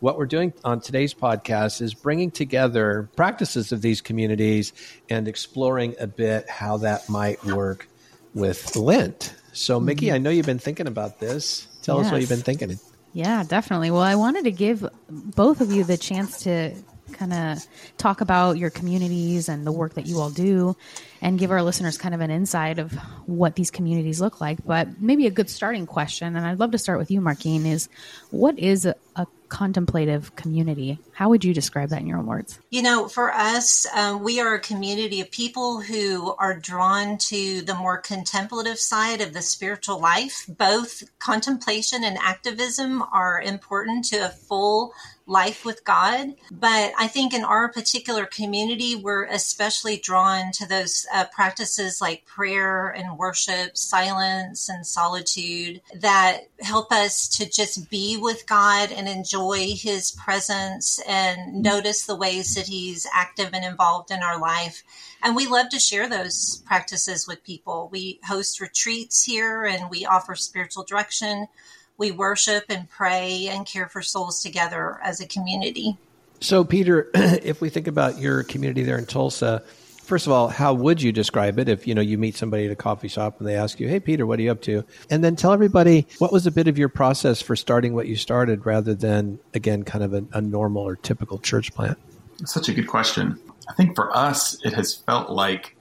what 0.00 0.18
we're 0.18 0.26
doing 0.26 0.52
on 0.64 0.80
today's 0.80 1.14
podcast 1.14 1.80
is 1.80 1.94
bringing 1.94 2.30
together 2.30 3.08
practices 3.16 3.72
of 3.72 3.80
these 3.80 4.02
communities 4.02 4.72
and 5.08 5.26
exploring 5.28 5.94
a 5.98 6.06
bit 6.06 6.50
how 6.50 6.76
that 6.78 7.08
might 7.08 7.42
work 7.44 7.88
with 8.34 8.76
Lent. 8.76 9.34
So, 9.52 9.80
Mickey, 9.80 10.12
I 10.12 10.18
know 10.18 10.30
you've 10.30 10.44
been 10.44 10.58
thinking 10.58 10.88
about 10.88 11.20
this. 11.20 11.68
Tell 11.82 12.00
us 12.00 12.10
what 12.10 12.20
you've 12.20 12.28
been 12.28 12.40
thinking. 12.40 12.78
Yeah, 13.14 13.44
definitely. 13.44 13.92
Well, 13.92 14.02
I 14.02 14.16
wanted 14.16 14.44
to 14.44 14.50
give 14.50 14.84
both 15.08 15.60
of 15.60 15.70
you 15.70 15.84
the 15.84 15.96
chance 15.96 16.40
to 16.42 16.74
kind 17.12 17.32
of 17.32 17.64
talk 17.96 18.20
about 18.20 18.58
your 18.58 18.70
communities 18.70 19.48
and 19.48 19.64
the 19.64 19.70
work 19.70 19.94
that 19.94 20.06
you 20.06 20.18
all 20.18 20.30
do 20.30 20.76
and 21.22 21.38
give 21.38 21.52
our 21.52 21.62
listeners 21.62 21.96
kind 21.96 22.12
of 22.12 22.20
an 22.20 22.32
insight 22.32 22.80
of 22.80 22.92
what 23.26 23.54
these 23.54 23.70
communities 23.70 24.20
look 24.20 24.40
like. 24.40 24.58
But 24.66 25.00
maybe 25.00 25.28
a 25.28 25.30
good 25.30 25.48
starting 25.48 25.86
question, 25.86 26.34
and 26.34 26.44
I'd 26.44 26.58
love 26.58 26.72
to 26.72 26.78
start 26.78 26.98
with 26.98 27.12
you, 27.12 27.20
Markene, 27.20 27.66
is 27.66 27.88
what 28.30 28.58
is 28.58 28.84
a, 28.84 28.96
a 29.14 29.28
contemplative 29.54 30.34
community? 30.34 30.98
How 31.12 31.28
would 31.28 31.44
you 31.44 31.54
describe 31.54 31.90
that 31.90 32.00
in 32.00 32.08
your 32.08 32.18
own 32.18 32.26
words? 32.26 32.58
You 32.70 32.82
know, 32.82 33.06
for 33.06 33.32
us, 33.32 33.86
um, 33.94 34.24
we 34.24 34.40
are 34.40 34.54
a 34.54 34.60
community 34.60 35.20
of 35.20 35.30
people 35.30 35.80
who 35.80 36.34
are 36.40 36.58
drawn 36.58 37.18
to 37.18 37.60
the 37.60 37.76
more 37.76 37.98
contemplative 37.98 38.80
side 38.80 39.20
of 39.20 39.32
the 39.32 39.42
spiritual 39.42 40.00
life. 40.00 40.44
Both 40.48 41.04
contemplation 41.20 42.02
and 42.02 42.18
activism 42.18 43.00
are 43.12 43.40
important 43.40 44.06
to 44.06 44.26
a 44.26 44.28
full 44.28 44.92
life 45.26 45.64
with 45.64 45.84
God. 45.84 46.34
But 46.50 46.92
I 46.98 47.06
think 47.06 47.32
in 47.32 47.44
our 47.44 47.70
particular 47.72 48.26
community, 48.26 48.94
we're 48.94 49.24
especially 49.24 49.96
drawn 49.96 50.52
to 50.52 50.68
those 50.68 51.06
uh, 51.14 51.24
practices 51.32 52.00
like 52.00 52.26
prayer 52.26 52.90
and 52.90 53.16
worship, 53.16 53.76
silence 53.76 54.68
and 54.68 54.86
solitude 54.86 55.80
that 55.94 56.42
help 56.60 56.92
us 56.92 57.28
to 57.38 57.48
just 57.48 57.88
be 57.88 58.18
with 58.18 58.46
God 58.46 58.92
and 58.92 59.08
enjoy 59.08 59.43
His 59.52 60.12
presence 60.12 61.00
and 61.06 61.62
notice 61.62 62.06
the 62.06 62.16
ways 62.16 62.54
that 62.54 62.66
He's 62.66 63.06
active 63.12 63.50
and 63.52 63.64
involved 63.64 64.10
in 64.10 64.22
our 64.22 64.40
life. 64.40 64.82
And 65.22 65.36
we 65.36 65.46
love 65.46 65.68
to 65.70 65.78
share 65.78 66.08
those 66.08 66.62
practices 66.66 67.26
with 67.26 67.44
people. 67.44 67.88
We 67.92 68.20
host 68.24 68.60
retreats 68.60 69.24
here 69.24 69.64
and 69.64 69.90
we 69.90 70.06
offer 70.06 70.34
spiritual 70.34 70.84
direction 70.84 71.48
we 71.96 72.10
worship 72.10 72.64
and 72.68 72.88
pray 72.88 73.48
and 73.50 73.66
care 73.66 73.88
for 73.88 74.02
souls 74.02 74.42
together 74.42 74.98
as 75.02 75.20
a 75.20 75.26
community. 75.26 75.96
So, 76.40 76.64
Peter, 76.64 77.10
if 77.14 77.60
we 77.60 77.70
think 77.70 77.86
about 77.86 78.18
your 78.18 78.42
community 78.42 78.82
there 78.82 78.98
in 78.98 79.06
Tulsa, 79.06 79.62
first 80.04 80.26
of 80.26 80.32
all, 80.32 80.48
how 80.48 80.74
would 80.74 81.02
you 81.02 81.12
describe 81.12 81.58
it 81.58 81.68
if 81.68 81.86
you 81.86 81.94
know 81.94 82.00
you 82.00 82.18
meet 82.18 82.36
somebody 82.36 82.66
at 82.66 82.70
a 82.70 82.76
coffee 82.76 83.08
shop 83.08 83.38
and 83.38 83.48
they 83.48 83.56
ask 83.56 83.80
you, 83.80 83.88
"Hey, 83.88 84.00
Peter, 84.00 84.26
what 84.26 84.38
are 84.38 84.42
you 84.42 84.50
up 84.50 84.60
to?" 84.62 84.84
And 85.10 85.24
then 85.24 85.36
tell 85.36 85.52
everybody 85.52 86.06
what 86.18 86.32
was 86.32 86.46
a 86.46 86.50
bit 86.50 86.68
of 86.68 86.78
your 86.78 86.88
process 86.88 87.42
for 87.42 87.56
starting 87.56 87.94
what 87.94 88.06
you 88.06 88.16
started, 88.16 88.66
rather 88.66 88.94
than 88.94 89.38
again, 89.54 89.82
kind 89.82 90.04
of 90.04 90.14
a, 90.14 90.24
a 90.32 90.40
normal 90.40 90.82
or 90.82 90.96
typical 90.96 91.38
church 91.38 91.74
plant. 91.74 91.98
That's 92.38 92.52
such 92.52 92.68
a 92.68 92.74
good 92.74 92.86
question. 92.86 93.38
I 93.68 93.72
think 93.74 93.94
for 93.94 94.14
us, 94.14 94.58
it 94.64 94.74
has 94.74 94.94
felt 94.94 95.30
like 95.30 95.76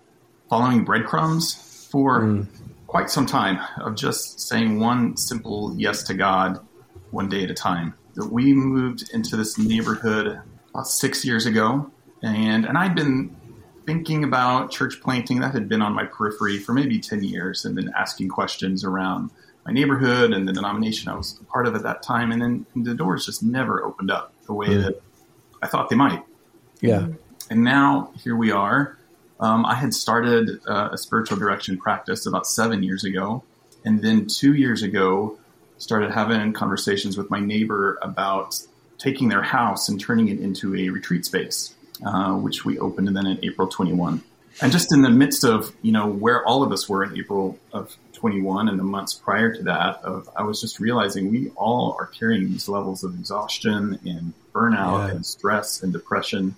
following 0.50 0.86
breadcrumbs 0.86 1.88
for 1.92 2.22
mm. 2.22 2.48
quite 2.88 3.10
some 3.10 3.26
time 3.26 3.60
of 3.82 3.96
just 3.96 4.40
saying 4.40 4.80
one 4.80 5.18
simple 5.18 5.74
yes 5.78 6.04
to 6.04 6.14
God 6.14 6.60
one 7.12 7.30
day 7.30 7.44
at 7.44 7.52
a 7.52 7.54
time. 7.54 7.94
That 8.16 8.32
we 8.32 8.54
moved 8.54 9.10
into 9.14 9.36
this 9.36 9.58
neighborhood 9.58 10.40
about 10.70 10.88
six 10.88 11.26
years 11.26 11.46
ago, 11.46 11.92
and 12.22 12.66
and 12.66 12.78
I'd 12.78 12.96
been 12.96 13.36
thinking 13.86 14.24
about 14.24 14.72
church 14.72 15.02
planting 15.02 15.42
that 15.42 15.54
had 15.54 15.68
been 15.68 15.82
on 15.82 15.94
my 15.94 16.06
periphery 16.06 16.58
for 16.58 16.74
maybe 16.74 17.00
ten 17.00 17.24
years, 17.24 17.66
and 17.66 17.78
then 17.78 17.92
asking 17.98 18.30
questions 18.30 18.84
around 18.84 19.30
my 19.66 19.72
neighborhood 19.72 20.34
and 20.34 20.48
the 20.48 20.54
denomination 20.54 21.10
I 21.10 21.16
was 21.16 21.40
a 21.40 21.44
part 21.46 21.68
of 21.68 21.76
at 21.76 21.84
that 21.84 22.04
time, 22.04 22.32
and 22.32 22.42
then 22.42 22.66
the 22.76 22.94
doors 22.94 23.26
just 23.26 23.44
never 23.44 23.84
opened 23.84 24.12
up 24.12 24.34
the 24.46 24.54
way 24.54 24.76
that 24.76 25.02
I 25.62 25.68
thought 25.68 25.90
they 25.90 25.96
might. 25.96 26.24
Yeah, 26.82 27.08
And 27.50 27.64
now 27.64 28.12
here 28.22 28.36
we 28.36 28.52
are. 28.52 28.98
Um, 29.40 29.66
I 29.66 29.76
had 29.76 29.94
started 29.94 30.60
uh, 30.68 30.90
a 30.92 30.98
spiritual 30.98 31.38
direction 31.38 31.78
practice 31.78 32.26
about 32.26 32.46
seven 32.46 32.84
years 32.84 33.04
ago, 33.04 33.44
and 33.86 34.02
then 34.02 34.28
two 34.28 34.54
years 34.54 34.84
ago, 34.84 35.38
started 35.78 36.12
having 36.12 36.54
conversations 36.54 37.18
with 37.18 37.30
my 37.30 37.40
neighbor 37.40 37.98
about 38.02 38.60
taking 38.98 39.30
their 39.30 39.42
house 39.42 39.90
and 39.90 40.00
turning 40.00 40.30
it 40.30 40.40
into 40.40 40.76
a 40.76 40.90
retreat 40.90 41.26
space, 41.26 41.74
uh, 42.06 42.34
which 42.36 42.66
we 42.66 42.80
opened 42.80 43.08
and 43.08 43.16
then 43.18 43.26
in 43.28 43.40
April 43.44 43.68
21. 43.68 44.22
And 44.62 44.72
just 44.72 44.94
in 44.94 45.02
the 45.02 45.10
midst 45.10 45.44
of 45.44 45.74
you 45.82 45.92
know 45.92 46.08
where 46.08 46.46
all 46.46 46.62
of 46.64 46.72
us 46.72 46.88
were 46.88 47.04
in 47.04 47.18
April 47.18 47.58
of 47.72 47.96
21 48.14 48.70
and 48.70 48.78
the 48.80 48.84
months 48.84 49.14
prior 49.16 49.54
to 49.54 49.64
that, 49.64 50.02
of, 50.04 50.30
I 50.36 50.44
was 50.44 50.62
just 50.62 50.80
realizing 50.80 51.32
we 51.32 51.50
all 51.56 51.96
are 52.00 52.06
carrying 52.06 52.50
these 52.50 52.70
levels 52.70 53.04
of 53.04 53.14
exhaustion 53.20 54.00
and 54.06 54.34
burnout 54.54 55.08
Yeah. 55.08 55.16
and 55.16 55.26
stress 55.26 55.82
and 55.82 55.92
depression 55.92 56.56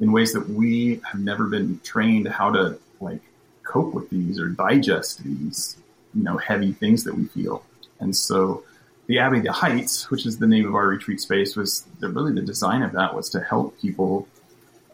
in 0.00 0.12
ways 0.12 0.32
that 0.32 0.48
we 0.48 1.00
have 1.10 1.20
never 1.20 1.46
been 1.48 1.80
trained 1.82 2.28
how 2.28 2.50
to 2.52 2.78
like 3.00 3.20
cope 3.64 3.92
with 3.94 4.08
these 4.10 4.38
or 4.38 4.48
digest 4.48 5.22
these 5.24 5.76
you 6.14 6.22
know 6.22 6.36
heavy 6.36 6.72
things 6.72 7.02
that 7.04 7.14
we 7.14 7.24
feel 7.26 7.64
and 7.98 8.14
so 8.14 8.62
the 9.08 9.18
abbey 9.18 9.40
the 9.40 9.50
heights 9.52 10.10
which 10.10 10.26
is 10.26 10.38
the 10.38 10.46
name 10.46 10.66
of 10.66 10.74
our 10.74 10.86
retreat 10.86 11.20
space 11.20 11.56
was 11.56 11.84
the, 12.00 12.08
really 12.08 12.32
the 12.32 12.42
design 12.42 12.82
of 12.82 12.92
that 12.92 13.14
was 13.14 13.28
to 13.30 13.40
help 13.40 13.76
people 13.80 14.28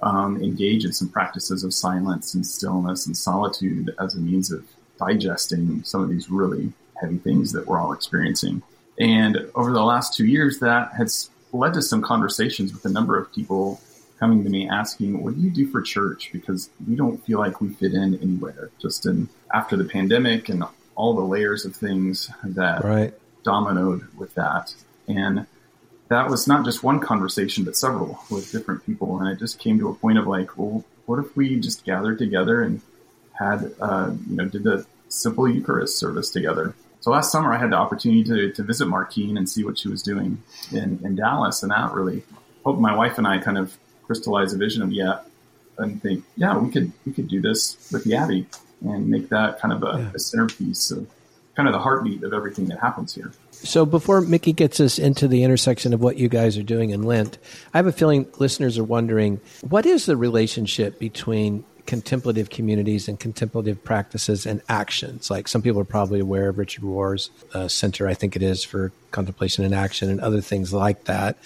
um, 0.02 0.42
engage 0.42 0.84
in 0.84 0.92
some 0.92 1.08
practices 1.08 1.64
of 1.64 1.74
silence 1.74 2.34
and 2.34 2.46
stillness 2.46 3.06
and 3.06 3.16
solitude 3.16 3.94
as 4.00 4.14
a 4.14 4.18
means 4.18 4.50
of 4.50 4.64
digesting 4.98 5.82
some 5.84 6.02
of 6.02 6.08
these 6.08 6.30
really 6.30 6.72
heavy 7.00 7.18
things 7.18 7.52
that 7.52 7.66
we're 7.66 7.80
all 7.80 7.92
experiencing 7.92 8.62
and 9.00 9.50
over 9.54 9.72
the 9.72 9.82
last 9.82 10.14
two 10.14 10.26
years 10.26 10.58
that 10.60 10.92
has 10.92 11.30
led 11.52 11.74
to 11.74 11.82
some 11.82 12.02
conversations 12.02 12.72
with 12.72 12.84
a 12.84 12.90
number 12.90 13.18
of 13.18 13.32
people 13.32 13.80
coming 14.18 14.44
to 14.44 14.50
me 14.50 14.68
asking, 14.68 15.22
"What 15.22 15.34
do 15.34 15.40
you 15.40 15.50
do 15.50 15.66
for 15.66 15.80
church?" 15.80 16.30
Because 16.32 16.68
we 16.86 16.94
don't 16.94 17.24
feel 17.24 17.38
like 17.38 17.60
we 17.60 17.70
fit 17.70 17.94
in 17.94 18.14
anywhere. 18.16 18.70
Just 18.78 19.06
in 19.06 19.28
after 19.52 19.76
the 19.76 19.84
pandemic 19.84 20.50
and 20.50 20.62
all 20.94 21.14
the 21.14 21.22
layers 21.22 21.64
of 21.64 21.74
things 21.74 22.30
that 22.44 22.84
right. 22.84 23.14
dominoed 23.42 24.06
with 24.16 24.34
that, 24.34 24.74
and 25.08 25.46
that 26.10 26.28
was 26.28 26.48
not 26.48 26.64
just 26.64 26.82
one 26.82 26.98
conversation, 26.98 27.64
but 27.64 27.76
several 27.76 28.18
with 28.30 28.50
different 28.50 28.84
people. 28.84 29.20
And 29.20 29.28
it 29.28 29.38
just 29.38 29.60
came 29.60 29.78
to 29.78 29.88
a 29.88 29.94
point 29.94 30.18
of 30.18 30.26
like, 30.26 30.58
well, 30.58 30.84
what 31.06 31.20
if 31.20 31.36
we 31.36 31.58
just 31.58 31.84
gathered 31.84 32.18
together 32.18 32.62
and 32.62 32.82
had, 33.38 33.72
uh, 33.80 34.10
you 34.28 34.36
know, 34.36 34.44
did 34.46 34.64
the 34.64 34.84
simple 35.08 35.48
Eucharist 35.48 35.98
service 35.98 36.30
together? 36.30 36.74
So 36.98 37.12
last 37.12 37.30
summer, 37.30 37.54
I 37.54 37.58
had 37.58 37.70
the 37.70 37.76
opportunity 37.76 38.24
to, 38.24 38.52
to 38.52 38.62
visit 38.64 38.88
Markene 38.88 39.38
and 39.38 39.48
see 39.48 39.64
what 39.64 39.78
she 39.78 39.88
was 39.88 40.02
doing 40.02 40.42
in, 40.72 41.00
in 41.04 41.14
Dallas. 41.14 41.62
And 41.62 41.70
that 41.70 41.92
really 41.92 42.24
helped 42.64 42.80
my 42.80 42.94
wife 42.94 43.16
and 43.16 43.26
I 43.26 43.38
kind 43.38 43.56
of 43.56 43.78
crystallize 44.02 44.52
a 44.52 44.58
vision 44.58 44.82
of, 44.82 44.92
yeah, 44.92 45.20
and 45.78 46.02
think, 46.02 46.24
yeah, 46.36 46.58
we 46.58 46.72
could, 46.72 46.92
we 47.06 47.12
could 47.12 47.28
do 47.28 47.40
this 47.40 47.88
with 47.92 48.02
the 48.02 48.16
Abbey 48.16 48.46
and 48.82 49.08
make 49.08 49.28
that 49.28 49.60
kind 49.60 49.72
of 49.72 49.84
a, 49.84 50.00
yeah. 50.00 50.10
a 50.12 50.18
centerpiece 50.18 50.90
of 50.90 51.08
kind 51.54 51.68
of 51.68 51.72
the 51.72 51.78
heartbeat 51.78 52.24
of 52.24 52.32
everything 52.32 52.66
that 52.66 52.80
happens 52.80 53.14
here. 53.14 53.32
So 53.62 53.84
before 53.84 54.20
Mickey 54.20 54.52
gets 54.52 54.80
us 54.80 54.98
into 54.98 55.28
the 55.28 55.42
intersection 55.42 55.92
of 55.92 56.00
what 56.00 56.16
you 56.16 56.28
guys 56.28 56.56
are 56.56 56.62
doing 56.62 56.90
in 56.90 57.02
Lent, 57.02 57.38
I 57.74 57.78
have 57.78 57.86
a 57.86 57.92
feeling 57.92 58.26
listeners 58.38 58.78
are 58.78 58.84
wondering 58.84 59.40
what 59.60 59.84
is 59.86 60.06
the 60.06 60.16
relationship 60.16 60.98
between 60.98 61.64
contemplative 61.86 62.50
communities 62.50 63.08
and 63.08 63.18
contemplative 63.18 63.82
practices 63.82 64.46
and 64.46 64.62
actions. 64.68 65.30
Like 65.30 65.48
some 65.48 65.60
people 65.60 65.80
are 65.80 65.84
probably 65.84 66.20
aware 66.20 66.48
of 66.48 66.58
Richard 66.58 66.84
Rohr's 66.84 67.30
uh, 67.52 67.68
Center, 67.68 68.06
I 68.06 68.14
think 68.14 68.36
it 68.36 68.42
is, 68.42 68.64
for 68.64 68.92
contemplation 69.10 69.64
and 69.64 69.74
action 69.74 70.08
and 70.08 70.20
other 70.20 70.40
things 70.40 70.72
like 70.72 71.04
that. 71.04 71.36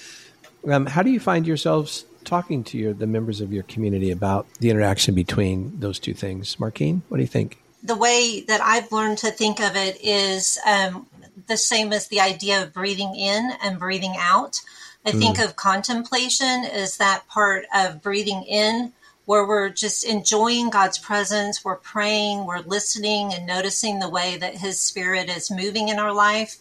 Um, 0.70 0.86
how 0.86 1.02
do 1.02 1.10
you 1.10 1.20
find 1.20 1.46
yourselves 1.46 2.04
talking 2.24 2.62
to 2.64 2.78
your, 2.78 2.92
the 2.92 3.06
members 3.06 3.40
of 3.40 3.52
your 3.52 3.64
community 3.64 4.10
about 4.10 4.46
the 4.60 4.70
interaction 4.70 5.14
between 5.14 5.78
those 5.80 5.98
two 5.98 6.14
things? 6.14 6.56
Markene, 6.56 7.02
what 7.08 7.18
do 7.18 7.22
you 7.22 7.28
think? 7.28 7.58
The 7.84 7.96
way 7.96 8.40
that 8.48 8.60
I've 8.60 8.90
learned 8.90 9.18
to 9.18 9.30
think 9.30 9.60
of 9.60 9.76
it 9.76 10.02
is 10.02 10.58
um, 10.66 11.06
the 11.46 11.56
same 11.56 11.92
as 11.92 12.08
the 12.08 12.20
idea 12.20 12.62
of 12.62 12.72
breathing 12.72 13.14
in 13.14 13.52
and 13.62 13.78
breathing 13.78 14.14
out. 14.18 14.60
I 15.06 15.12
mm. 15.12 15.18
think 15.18 15.38
of 15.38 15.54
contemplation 15.54 16.64
as 16.64 16.96
that 16.96 17.28
part 17.28 17.66
of 17.74 18.02
breathing 18.02 18.42
in 18.44 18.92
where 19.26 19.46
we're 19.46 19.70
just 19.70 20.04
enjoying 20.04 20.70
God's 20.70 20.98
presence, 20.98 21.64
we're 21.64 21.76
praying, 21.76 22.44
we're 22.44 22.60
listening 22.60 23.32
and 23.32 23.46
noticing 23.46 23.98
the 23.98 24.08
way 24.08 24.36
that 24.36 24.56
His 24.56 24.80
Spirit 24.80 25.30
is 25.30 25.50
moving 25.50 25.88
in 25.88 25.98
our 25.98 26.12
life. 26.12 26.58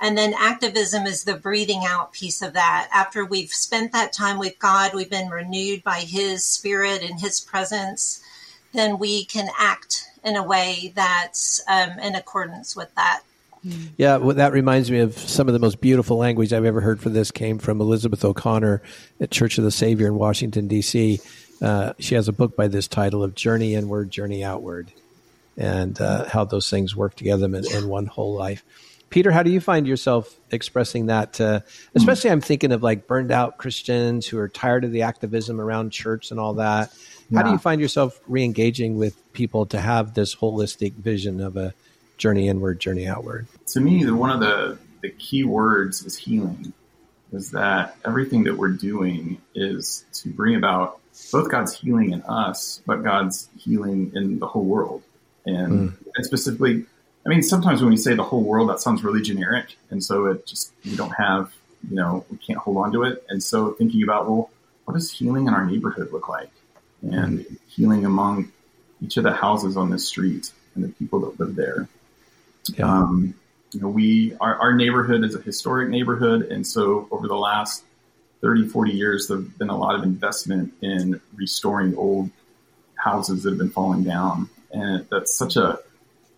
And 0.00 0.16
then 0.16 0.34
activism 0.38 1.06
is 1.06 1.24
the 1.24 1.36
breathing 1.36 1.82
out 1.86 2.12
piece 2.12 2.42
of 2.42 2.52
that. 2.54 2.88
After 2.92 3.24
we've 3.24 3.50
spent 3.50 3.92
that 3.92 4.12
time 4.12 4.38
with 4.38 4.58
God, 4.58 4.94
we've 4.94 5.10
been 5.10 5.30
renewed 5.30 5.82
by 5.82 6.00
His 6.00 6.44
Spirit 6.44 7.02
and 7.02 7.20
His 7.20 7.40
presence, 7.40 8.22
then 8.72 8.98
we 8.98 9.24
can 9.24 9.48
act 9.58 10.04
in 10.24 10.36
a 10.36 10.42
way 10.42 10.92
that's 10.94 11.62
um, 11.68 11.98
in 11.98 12.14
accordance 12.14 12.74
with 12.74 12.94
that. 12.94 13.22
Yeah, 13.96 14.18
well, 14.18 14.36
that 14.36 14.52
reminds 14.52 14.90
me 14.90 15.00
of 15.00 15.16
some 15.18 15.48
of 15.48 15.52
the 15.52 15.58
most 15.58 15.80
beautiful 15.80 16.16
language 16.18 16.52
I've 16.52 16.64
ever 16.64 16.80
heard 16.80 17.00
for 17.00 17.08
this 17.08 17.30
came 17.30 17.58
from 17.58 17.80
Elizabeth 17.80 18.24
O'Connor 18.24 18.82
at 19.20 19.30
Church 19.30 19.58
of 19.58 19.64
the 19.64 19.70
Savior 19.70 20.06
in 20.06 20.14
Washington, 20.14 20.68
D.C. 20.68 21.20
Uh, 21.60 21.94
she 21.98 22.14
has 22.14 22.28
a 22.28 22.32
book 22.32 22.56
by 22.56 22.68
this 22.68 22.86
title 22.86 23.22
of 23.24 23.34
Journey 23.34 23.74
Inward, 23.74 24.10
Journey 24.10 24.44
Outward, 24.44 24.92
and 25.56 26.00
uh, 26.00 26.28
how 26.28 26.44
those 26.44 26.70
things 26.70 26.94
work 26.94 27.16
together 27.16 27.46
in, 27.46 27.54
in, 27.54 27.88
one 27.88 28.06
whole 28.06 28.34
life. 28.34 28.62
Peter, 29.10 29.32
how 29.32 29.42
do 29.42 29.50
you 29.50 29.60
find 29.60 29.86
yourself 29.86 30.38
expressing 30.50 31.06
that? 31.06 31.40
Uh, 31.40 31.60
especially, 31.94 32.30
I'm 32.30 32.40
thinking 32.40 32.72
of 32.72 32.82
like 32.82 33.06
burned 33.06 33.32
out 33.32 33.56
Christians 33.56 34.26
who 34.26 34.38
are 34.38 34.48
tired 34.48 34.84
of 34.84 34.92
the 34.92 35.02
activism 35.02 35.60
around 35.60 35.90
church 35.90 36.30
and 36.30 36.38
all 36.38 36.54
that. 36.54 36.92
How 37.34 37.42
do 37.42 37.50
you 37.50 37.58
find 37.58 37.80
yourself 37.80 38.20
re 38.26 38.44
engaging 38.44 38.96
with 38.96 39.16
people 39.32 39.66
to 39.66 39.80
have 39.80 40.14
this 40.14 40.34
holistic 40.34 40.92
vision 40.92 41.40
of 41.40 41.56
a 41.56 41.74
journey 42.18 42.48
inward, 42.48 42.80
journey 42.80 43.06
outward? 43.06 43.46
To 43.68 43.80
me, 43.80 44.04
the, 44.04 44.14
one 44.14 44.30
of 44.30 44.40
the, 44.40 44.78
the 45.02 45.10
key 45.10 45.44
words 45.44 46.04
is 46.04 46.16
healing, 46.16 46.72
is 47.32 47.50
that 47.50 47.96
everything 48.04 48.44
that 48.44 48.56
we're 48.56 48.68
doing 48.68 49.40
is 49.54 50.04
to 50.14 50.28
bring 50.28 50.54
about 50.54 51.00
both 51.32 51.50
God's 51.50 51.74
healing 51.74 52.12
in 52.12 52.22
us, 52.22 52.82
but 52.86 53.02
God's 53.02 53.48
healing 53.58 54.12
in 54.14 54.38
the 54.38 54.46
whole 54.46 54.64
world. 54.64 55.02
And, 55.46 55.90
mm. 55.90 55.96
and 56.14 56.26
specifically, 56.26 56.84
I 57.24 57.28
mean, 57.28 57.42
sometimes 57.42 57.80
when 57.80 57.90
we 57.90 57.96
say 57.96 58.14
the 58.14 58.22
whole 58.22 58.42
world, 58.42 58.68
that 58.68 58.80
sounds 58.80 59.02
really 59.02 59.22
generic. 59.22 59.76
And 59.90 60.02
so 60.02 60.26
it 60.26 60.46
just, 60.46 60.72
we 60.84 60.94
don't 60.94 61.14
have, 61.14 61.52
you 61.88 61.96
know, 61.96 62.24
we 62.30 62.36
can't 62.38 62.58
hold 62.58 62.76
on 62.76 62.92
to 62.92 63.02
it. 63.04 63.24
And 63.28 63.42
so 63.42 63.72
thinking 63.72 64.02
about, 64.02 64.28
well, 64.28 64.50
what 64.84 64.94
does 64.94 65.10
healing 65.10 65.48
in 65.48 65.54
our 65.54 65.64
neighborhood 65.64 66.12
look 66.12 66.28
like? 66.28 66.50
And 67.02 67.40
mm. 67.40 67.58
healing 67.68 68.04
among 68.04 68.52
each 69.02 69.16
of 69.16 69.24
the 69.24 69.32
houses 69.32 69.76
on 69.76 69.90
the 69.90 69.98
street 69.98 70.52
and 70.74 70.84
the 70.84 70.88
people 70.88 71.20
that 71.20 71.38
live 71.38 71.54
there. 71.54 71.88
Yeah. 72.76 72.90
Um, 72.90 73.34
you 73.72 73.80
know, 73.80 73.88
we, 73.88 74.34
our, 74.40 74.56
our 74.56 74.74
neighborhood 74.74 75.24
is 75.24 75.34
a 75.34 75.40
historic 75.40 75.90
neighborhood. 75.90 76.42
And 76.42 76.66
so 76.66 77.08
over 77.10 77.28
the 77.28 77.36
last 77.36 77.84
30, 78.40 78.68
40 78.68 78.92
years, 78.92 79.28
there 79.28 79.38
have 79.38 79.58
been 79.58 79.70
a 79.70 79.76
lot 79.76 79.94
of 79.94 80.02
investment 80.02 80.72
in 80.80 81.20
restoring 81.34 81.96
old 81.96 82.30
houses 82.94 83.42
that 83.42 83.50
have 83.50 83.58
been 83.58 83.70
falling 83.70 84.04
down. 84.04 84.48
And 84.72 85.06
that's 85.10 85.34
such 85.34 85.56
a, 85.56 85.78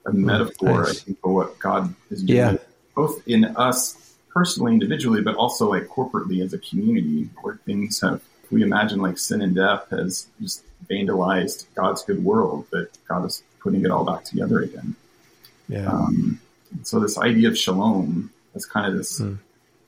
a 0.07 0.11
hmm, 0.11 0.25
metaphor, 0.25 0.83
nice. 0.83 0.91
I 0.91 1.05
think, 1.05 1.21
for 1.21 1.35
what 1.35 1.59
God 1.59 1.95
is 2.11 2.23
doing, 2.23 2.37
yeah. 2.37 2.57
both 2.95 3.27
in 3.27 3.45
us 3.45 4.15
personally, 4.33 4.73
individually, 4.73 5.23
but 5.23 5.35
also 5.37 5.71
like 5.71 5.87
corporately 5.89 6.43
as 6.43 6.53
a 6.53 6.59
community 6.59 7.29
where 7.43 7.57
things 7.67 8.01
have, 8.01 8.23
we 8.51 8.63
imagine 8.63 9.01
like 9.01 9.19
sin 9.19 9.43
and 9.43 9.55
death 9.55 9.89
has 9.91 10.27
just 10.41 10.65
vandalized 10.89 11.67
God's 11.75 12.03
good 12.03 12.25
world, 12.25 12.67
but 12.71 12.91
God 13.09 13.25
is 13.27 13.43
putting 13.61 13.85
it 13.85 13.91
all 13.91 14.05
back 14.05 14.25
together 14.25 14.61
again. 14.61 14.95
Yeah. 15.69 15.89
Um, 15.89 16.41
so 16.83 17.01
this 17.01 17.19
idea 17.19 17.49
of 17.49 17.59
shalom 17.59 18.31
is 18.55 18.67
kind 18.67 18.87
of 18.87 18.97
this 18.97 19.19
hmm. 19.19 19.35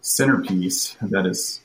centerpiece 0.00 0.96
that 1.00 1.26
is 1.26 1.60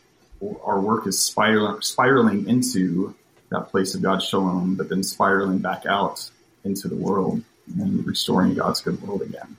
our 0.63 0.79
work 0.79 1.07
is 1.07 1.19
spiral, 1.19 1.81
spiraling 1.81 2.47
into 2.47 3.15
that 3.49 3.69
place 3.69 3.95
of 3.95 4.01
God's 4.01 4.25
shalom, 4.25 4.75
but 4.75 4.89
then 4.89 5.03
spiraling 5.03 5.59
back 5.59 5.85
out 5.85 6.29
into 6.63 6.87
the 6.87 6.95
world 6.95 7.41
and 7.79 8.05
restoring 8.05 8.53
God's 8.53 8.81
good 8.81 9.01
world 9.01 9.21
again. 9.21 9.55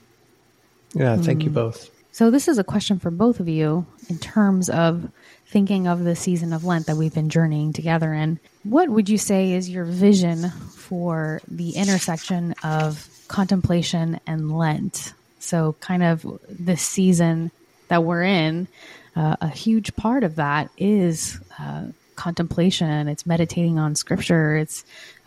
Yeah, 0.93 1.17
thank 1.17 1.41
mm. 1.41 1.45
you 1.45 1.49
both. 1.49 1.89
So, 2.17 2.31
this 2.31 2.47
is 2.47 2.57
a 2.57 2.63
question 2.63 2.97
for 2.97 3.11
both 3.11 3.39
of 3.39 3.47
you 3.47 3.85
in 4.09 4.17
terms 4.17 4.71
of 4.71 5.11
thinking 5.45 5.87
of 5.87 6.03
the 6.03 6.15
season 6.15 6.51
of 6.51 6.65
Lent 6.65 6.87
that 6.87 6.97
we've 6.97 7.13
been 7.13 7.29
journeying 7.29 7.73
together 7.73 8.11
in. 8.11 8.39
What 8.63 8.89
would 8.89 9.07
you 9.07 9.19
say 9.19 9.51
is 9.51 9.69
your 9.69 9.83
vision 9.85 10.49
for 10.49 11.41
the 11.47 11.75
intersection 11.75 12.55
of 12.63 13.07
contemplation 13.27 14.19
and 14.25 14.57
Lent? 14.57 15.13
So, 15.37 15.75
kind 15.79 16.01
of 16.01 16.25
this 16.49 16.81
season 16.81 17.51
that 17.87 18.03
we're 18.03 18.23
in 18.23 18.67
uh, 19.15 19.35
a 19.39 19.49
huge 19.49 19.95
part 19.95 20.23
of 20.23 20.37
that 20.37 20.71
is 20.75 21.39
uh, 21.59 21.85
contemplation. 22.15 23.07
It's 23.09 23.27
meditating 23.27 23.77
on 23.77 23.93
scripture. 23.93 24.57
It's 24.57 24.83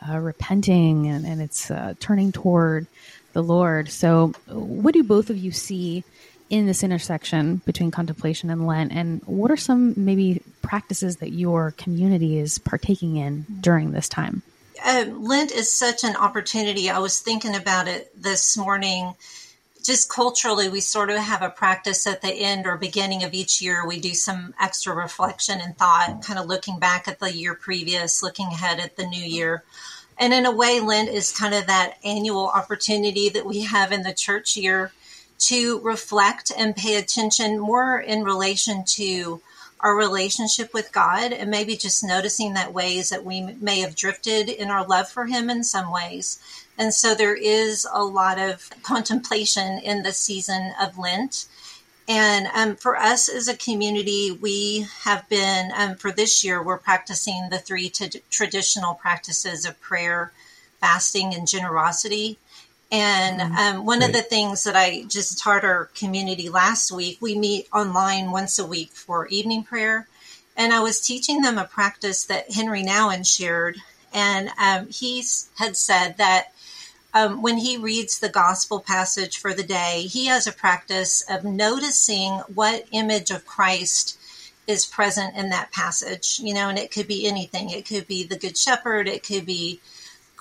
uh, 0.08 0.18
repenting 0.18 1.06
and, 1.06 1.24
and 1.24 1.40
it's 1.40 1.70
uh, 1.70 1.94
turning 2.00 2.32
toward 2.32 2.88
the 3.32 3.44
Lord. 3.44 3.90
So, 3.90 4.32
what 4.48 4.92
do 4.92 5.04
both 5.04 5.30
of 5.30 5.36
you 5.36 5.52
see 5.52 6.02
in 6.50 6.66
this 6.66 6.82
intersection 6.82 7.62
between 7.64 7.90
contemplation 7.90 8.50
and 8.50 8.66
Lent? 8.66 8.92
And 8.92 9.22
what 9.24 9.50
are 9.50 9.56
some 9.56 9.94
maybe 9.96 10.42
practices 10.62 11.16
that 11.16 11.30
your 11.30 11.72
community 11.72 12.38
is 12.38 12.58
partaking 12.58 13.16
in 13.16 13.46
during 13.60 13.92
this 13.92 14.08
time? 14.08 14.42
Um, 14.84 15.24
Lent 15.24 15.52
is 15.52 15.72
such 15.72 16.04
an 16.04 16.16
opportunity. 16.16 16.90
I 16.90 16.98
was 16.98 17.20
thinking 17.20 17.54
about 17.54 17.88
it 17.88 18.10
this 18.20 18.56
morning 18.56 19.14
just 19.84 20.10
culturally, 20.10 20.68
we 20.68 20.80
sort 20.80 21.10
of 21.10 21.18
have 21.18 21.42
a 21.42 21.50
practice 21.50 22.06
at 22.06 22.22
the 22.22 22.32
end 22.32 22.66
or 22.66 22.76
beginning 22.76 23.24
of 23.24 23.34
each 23.34 23.62
year. 23.62 23.86
We 23.86 24.00
do 24.00 24.14
some 24.14 24.54
extra 24.60 24.94
reflection 24.94 25.60
and 25.60 25.76
thought, 25.76 26.22
kind 26.22 26.38
of 26.38 26.46
looking 26.46 26.78
back 26.78 27.08
at 27.08 27.18
the 27.18 27.34
year 27.34 27.54
previous, 27.54 28.22
looking 28.22 28.46
ahead 28.46 28.80
at 28.80 28.96
the 28.96 29.06
new 29.06 29.22
year. 29.22 29.64
And 30.18 30.34
in 30.34 30.44
a 30.44 30.54
way, 30.54 30.80
Lent 30.80 31.08
is 31.08 31.32
kind 31.32 31.54
of 31.54 31.66
that 31.66 31.96
annual 32.04 32.48
opportunity 32.48 33.30
that 33.30 33.46
we 33.46 33.62
have 33.62 33.90
in 33.92 34.02
the 34.02 34.12
church 34.12 34.56
year 34.56 34.92
to 35.40 35.80
reflect 35.80 36.52
and 36.56 36.76
pay 36.76 36.96
attention 36.96 37.58
more 37.58 37.98
in 37.98 38.24
relation 38.24 38.84
to 38.84 39.40
our 39.80 39.96
relationship 39.96 40.74
with 40.74 40.92
God 40.92 41.32
and 41.32 41.50
maybe 41.50 41.74
just 41.74 42.04
noticing 42.04 42.54
that 42.54 42.74
ways 42.74 43.08
that 43.08 43.24
we 43.24 43.40
may 43.40 43.80
have 43.80 43.96
drifted 43.96 44.48
in 44.50 44.68
our 44.68 44.86
love 44.86 45.08
for 45.08 45.26
Him 45.26 45.48
in 45.48 45.64
some 45.64 45.90
ways 45.90 46.38
and 46.80 46.94
so 46.94 47.14
there 47.14 47.34
is 47.34 47.86
a 47.92 48.02
lot 48.02 48.38
of 48.38 48.70
contemplation 48.82 49.78
in 49.80 50.02
the 50.02 50.14
season 50.14 50.72
of 50.80 50.98
Lent. 50.98 51.46
And 52.08 52.46
um, 52.54 52.74
for 52.74 52.96
us 52.96 53.28
as 53.28 53.46
a 53.46 53.56
community, 53.56 54.32
we 54.32 54.86
have 55.02 55.28
been, 55.28 55.70
um, 55.76 55.94
for 55.94 56.10
this 56.10 56.42
year, 56.42 56.60
we're 56.62 56.78
practicing 56.78 57.50
the 57.50 57.58
three 57.58 57.90
t- 57.90 58.22
traditional 58.30 58.94
practices 58.94 59.66
of 59.66 59.80
prayer, 59.82 60.32
fasting, 60.80 61.34
and 61.34 61.46
generosity. 61.46 62.38
And 62.90 63.40
mm-hmm. 63.40 63.76
um, 63.78 63.86
one 63.86 64.02
of 64.02 64.12
the 64.12 64.22
things 64.22 64.64
that 64.64 64.76
I 64.76 65.04
just 65.04 65.38
taught 65.38 65.64
our 65.64 65.86
community 65.94 66.48
last 66.48 66.90
week, 66.90 67.18
we 67.20 67.38
meet 67.38 67.68
online 67.72 68.32
once 68.32 68.58
a 68.58 68.66
week 68.66 68.92
for 68.92 69.28
evening 69.28 69.62
prayer. 69.62 70.08
And 70.56 70.72
I 70.72 70.80
was 70.80 71.00
teaching 71.00 71.40
them 71.40 71.56
a 71.56 71.64
practice 71.64 72.24
that 72.24 72.56
Henri 72.56 72.82
Nouwen 72.82 73.24
shared. 73.24 73.76
And 74.12 74.50
um, 74.58 74.88
he 74.88 75.24
had 75.58 75.76
said 75.76 76.16
that 76.18 76.48
um, 77.14 77.42
when 77.42 77.58
he 77.58 77.76
reads 77.76 78.18
the 78.18 78.28
gospel 78.28 78.80
passage 78.80 79.38
for 79.38 79.54
the 79.54 79.62
day, 79.62 80.02
he 80.02 80.26
has 80.26 80.46
a 80.46 80.52
practice 80.52 81.22
of 81.28 81.44
noticing 81.44 82.32
what 82.54 82.86
image 82.92 83.30
of 83.30 83.46
Christ 83.46 84.18
is 84.66 84.86
present 84.86 85.36
in 85.36 85.50
that 85.50 85.72
passage, 85.72 86.38
you 86.40 86.54
know, 86.54 86.68
and 86.68 86.78
it 86.78 86.92
could 86.92 87.08
be 87.08 87.26
anything. 87.26 87.70
It 87.70 87.86
could 87.86 88.06
be 88.06 88.22
the 88.22 88.38
Good 88.38 88.56
Shepherd, 88.56 89.08
it 89.08 89.26
could 89.26 89.44
be 89.44 89.80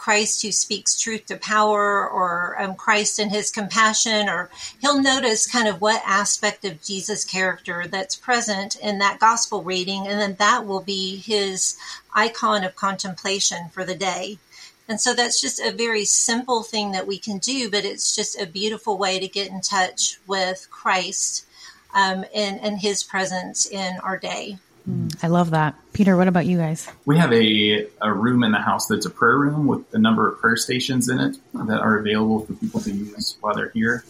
Christ 0.09 0.41
who 0.41 0.51
speaks 0.51 0.99
truth 0.99 1.27
to 1.27 1.37
power, 1.37 2.09
or 2.09 2.59
um, 2.59 2.73
Christ 2.73 3.19
and 3.19 3.29
his 3.29 3.51
compassion, 3.51 4.27
or 4.27 4.49
he'll 4.81 4.99
notice 4.99 5.45
kind 5.45 5.67
of 5.67 5.81
what 5.81 6.01
aspect 6.03 6.65
of 6.65 6.81
Jesus' 6.81 7.23
character 7.23 7.85
that's 7.85 8.15
present 8.15 8.75
in 8.77 8.97
that 8.97 9.19
gospel 9.19 9.61
reading, 9.61 10.07
and 10.07 10.19
then 10.19 10.33
that 10.39 10.65
will 10.65 10.81
be 10.81 11.17
his 11.17 11.77
icon 12.15 12.63
of 12.63 12.75
contemplation 12.75 13.69
for 13.69 13.85
the 13.85 13.93
day. 13.93 14.39
And 14.87 14.99
so 14.99 15.13
that's 15.13 15.39
just 15.39 15.59
a 15.59 15.71
very 15.71 16.05
simple 16.05 16.63
thing 16.63 16.91
that 16.93 17.05
we 17.05 17.19
can 17.19 17.37
do, 17.37 17.69
but 17.69 17.85
it's 17.85 18.15
just 18.15 18.41
a 18.41 18.47
beautiful 18.47 18.97
way 18.97 19.19
to 19.19 19.27
get 19.27 19.51
in 19.51 19.61
touch 19.61 20.17
with 20.25 20.67
Christ 20.71 21.45
um, 21.93 22.25
and, 22.33 22.59
and 22.59 22.79
his 22.79 23.03
presence 23.03 23.67
in 23.67 23.99
our 23.99 24.17
day. 24.17 24.57
Mm, 24.89 25.23
I 25.23 25.27
love 25.27 25.51
that. 25.51 25.75
Peter, 25.93 26.17
what 26.17 26.27
about 26.27 26.45
you 26.45 26.57
guys? 26.57 26.89
We 27.05 27.17
have 27.17 27.31
a, 27.31 27.87
a 28.01 28.11
room 28.11 28.43
in 28.43 28.51
the 28.51 28.59
house 28.59 28.87
that's 28.87 29.05
a 29.05 29.09
prayer 29.09 29.37
room 29.37 29.67
with 29.67 29.85
a 29.93 29.99
number 29.99 30.27
of 30.27 30.39
prayer 30.39 30.55
stations 30.55 31.09
in 31.09 31.19
it 31.19 31.37
that 31.53 31.79
are 31.79 31.97
available 31.97 32.45
for 32.45 32.53
people 32.53 32.79
to 32.81 32.91
use 32.91 33.37
while 33.41 33.53
they're 33.53 33.69
here. 33.69 34.03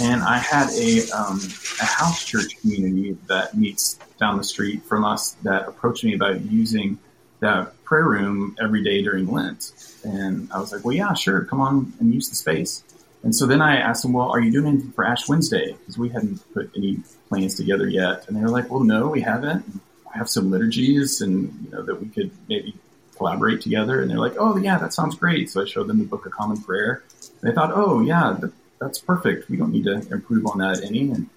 And 0.00 0.22
I 0.22 0.38
had 0.38 0.70
a, 0.70 1.10
um, 1.10 1.40
a 1.80 1.84
house 1.84 2.24
church 2.24 2.60
community 2.60 3.16
that 3.28 3.56
meets 3.56 3.98
down 4.18 4.38
the 4.38 4.44
street 4.44 4.84
from 4.84 5.04
us 5.04 5.32
that 5.42 5.68
approached 5.68 6.04
me 6.04 6.14
about 6.14 6.40
using 6.42 6.98
that 7.40 7.82
prayer 7.84 8.04
room 8.04 8.56
every 8.60 8.82
day 8.82 9.02
during 9.02 9.30
Lent. 9.30 9.72
And 10.04 10.50
I 10.52 10.60
was 10.60 10.72
like, 10.72 10.84
well, 10.84 10.94
yeah, 10.94 11.12
sure, 11.12 11.44
come 11.44 11.60
on 11.60 11.92
and 12.00 12.14
use 12.14 12.28
the 12.28 12.36
space. 12.36 12.84
And 13.24 13.34
so 13.34 13.46
then 13.46 13.60
I 13.60 13.76
asked 13.76 14.02
them, 14.02 14.12
well, 14.12 14.30
are 14.30 14.40
you 14.40 14.50
doing 14.50 14.66
anything 14.66 14.92
for 14.92 15.04
Ash 15.04 15.28
Wednesday? 15.28 15.72
Because 15.72 15.98
we 15.98 16.08
hadn't 16.08 16.40
put 16.54 16.70
any 16.76 16.98
plans 17.28 17.54
together 17.54 17.88
yet. 17.88 18.26
And 18.26 18.36
they 18.36 18.40
were 18.40 18.48
like, 18.48 18.70
well, 18.70 18.82
no, 18.82 19.08
we 19.08 19.20
haven't 19.20 19.64
have 20.12 20.28
some 20.28 20.50
liturgies 20.50 21.20
and 21.20 21.64
you 21.64 21.70
know 21.70 21.82
that 21.82 22.00
we 22.00 22.08
could 22.08 22.30
maybe 22.48 22.74
collaborate 23.16 23.60
together. 23.60 24.00
And 24.00 24.10
they're 24.10 24.18
like, 24.18 24.34
oh 24.38 24.56
yeah, 24.56 24.78
that 24.78 24.92
sounds 24.92 25.16
great. 25.16 25.50
So 25.50 25.62
I 25.62 25.64
showed 25.64 25.86
them 25.86 25.98
the 25.98 26.04
Book 26.04 26.26
of 26.26 26.32
Common 26.32 26.60
Prayer. 26.60 27.02
And 27.40 27.50
they 27.50 27.54
thought, 27.54 27.72
oh 27.74 28.00
yeah, 28.00 28.36
that, 28.40 28.52
that's 28.80 28.98
perfect. 28.98 29.48
We 29.48 29.56
don't 29.56 29.72
need 29.72 29.84
to 29.84 30.06
improve 30.10 30.46
on 30.46 30.58
that 30.58 30.82
any. 30.82 31.10
And 31.10 31.28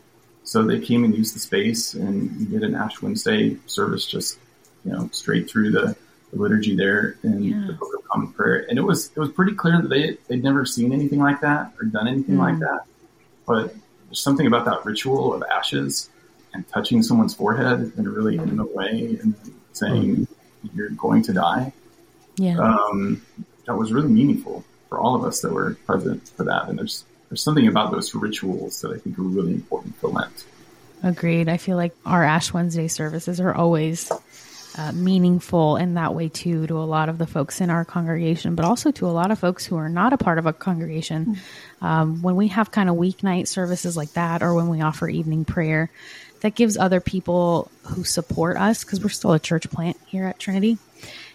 so 0.43 0.63
they 0.63 0.79
came 0.79 1.03
and 1.03 1.15
used 1.15 1.35
the 1.35 1.39
space, 1.39 1.95
and 1.95 2.37
we 2.37 2.45
did 2.45 2.63
an 2.63 2.75
Ash 2.75 3.01
Wednesday 3.01 3.57
service 3.65 4.05
just 4.05 4.39
you 4.83 4.91
know 4.91 5.09
straight 5.11 5.49
through 5.49 5.71
the, 5.71 5.95
the 6.31 6.39
liturgy 6.39 6.75
there 6.75 7.17
in 7.23 7.43
yeah. 7.43 7.63
the 7.67 7.73
Book 7.73 7.89
of 7.97 8.05
Common 8.05 8.31
Prayer. 8.33 8.65
And 8.69 8.77
it 8.77 8.83
was 8.83 9.11
it 9.15 9.19
was 9.19 9.31
pretty 9.31 9.53
clear 9.53 9.81
that 9.81 9.89
they 9.89 10.17
they'd 10.27 10.43
never 10.43 10.65
seen 10.65 10.93
anything 10.93 11.19
like 11.19 11.41
that 11.41 11.73
or 11.79 11.85
done 11.85 12.07
anything 12.07 12.35
mm. 12.35 12.39
like 12.39 12.59
that. 12.59 12.81
But 13.47 13.75
there's 14.07 14.21
something 14.21 14.47
about 14.47 14.65
that 14.65 14.85
ritual 14.85 15.33
of 15.33 15.43
ashes 15.51 16.09
and 16.55 16.67
touching 16.69 17.03
someone's 17.03 17.33
forehead 17.33 17.91
in 17.97 18.07
a 18.07 18.09
really 18.09 18.37
intimate 18.37 18.73
way 18.73 19.19
and 19.21 19.35
saying 19.73 20.27
you're 20.73 20.89
going 20.89 21.21
to 21.23 21.33
die. 21.33 21.73
Yeah. 22.37 22.57
Um, 22.57 23.21
that 23.65 23.75
was 23.75 23.91
really 23.91 24.09
meaningful 24.09 24.63
for 24.89 24.99
all 24.99 25.15
of 25.15 25.23
us 25.23 25.41
that 25.41 25.51
were 25.51 25.75
present 25.85 26.27
for 26.29 26.45
that. 26.45 26.69
And 26.69 26.79
there's 26.79 27.03
there's 27.29 27.43
something 27.43 27.67
about 27.67 27.91
those 27.91 28.13
rituals 28.13 28.81
that 28.81 28.91
I 28.91 28.97
think 28.97 29.17
are 29.17 29.23
really 29.23 29.53
important 29.53 29.95
for 29.97 30.09
Lent. 30.09 30.45
Agreed. 31.03 31.49
I 31.49 31.57
feel 31.57 31.75
like 31.75 31.95
our 32.05 32.23
Ash 32.23 32.53
Wednesday 32.53 32.87
services 32.87 33.39
are 33.39 33.53
always 33.53 34.11
uh, 34.77 34.91
meaningful 34.91 35.77
in 35.77 35.95
that 35.95 36.13
way 36.13 36.29
too 36.29 36.67
to 36.67 36.77
a 36.77 36.85
lot 36.85 37.09
of 37.09 37.17
the 37.17 37.27
folks 37.27 37.61
in 37.61 37.69
our 37.69 37.85
congregation, 37.85 38.55
but 38.55 38.65
also 38.65 38.91
to 38.91 39.07
a 39.07 39.09
lot 39.11 39.31
of 39.31 39.39
folks 39.39 39.65
who 39.65 39.77
are 39.77 39.89
not 39.89 40.13
a 40.13 40.17
part 40.17 40.37
of 40.37 40.45
a 40.45 40.53
congregation. 40.53 41.25
Mm-hmm. 41.25 41.85
Um, 41.85 42.21
when 42.21 42.35
we 42.35 42.49
have 42.49 42.71
kind 42.71 42.89
of 42.89 42.95
weeknight 42.95 43.47
services 43.47 43.95
like 43.95 44.13
that, 44.13 44.41
or 44.43 44.53
when 44.53 44.69
we 44.69 44.81
offer 44.81 45.07
evening 45.07 45.45
prayer, 45.45 45.89
that 46.41 46.55
gives 46.55 46.77
other 46.77 46.99
people 46.99 47.71
who 47.83 48.03
support 48.03 48.57
us, 48.57 48.83
because 48.83 49.01
we're 49.01 49.09
still 49.09 49.33
a 49.33 49.39
church 49.39 49.69
plant 49.69 49.97
here 50.05 50.25
at 50.25 50.39
Trinity, 50.39 50.77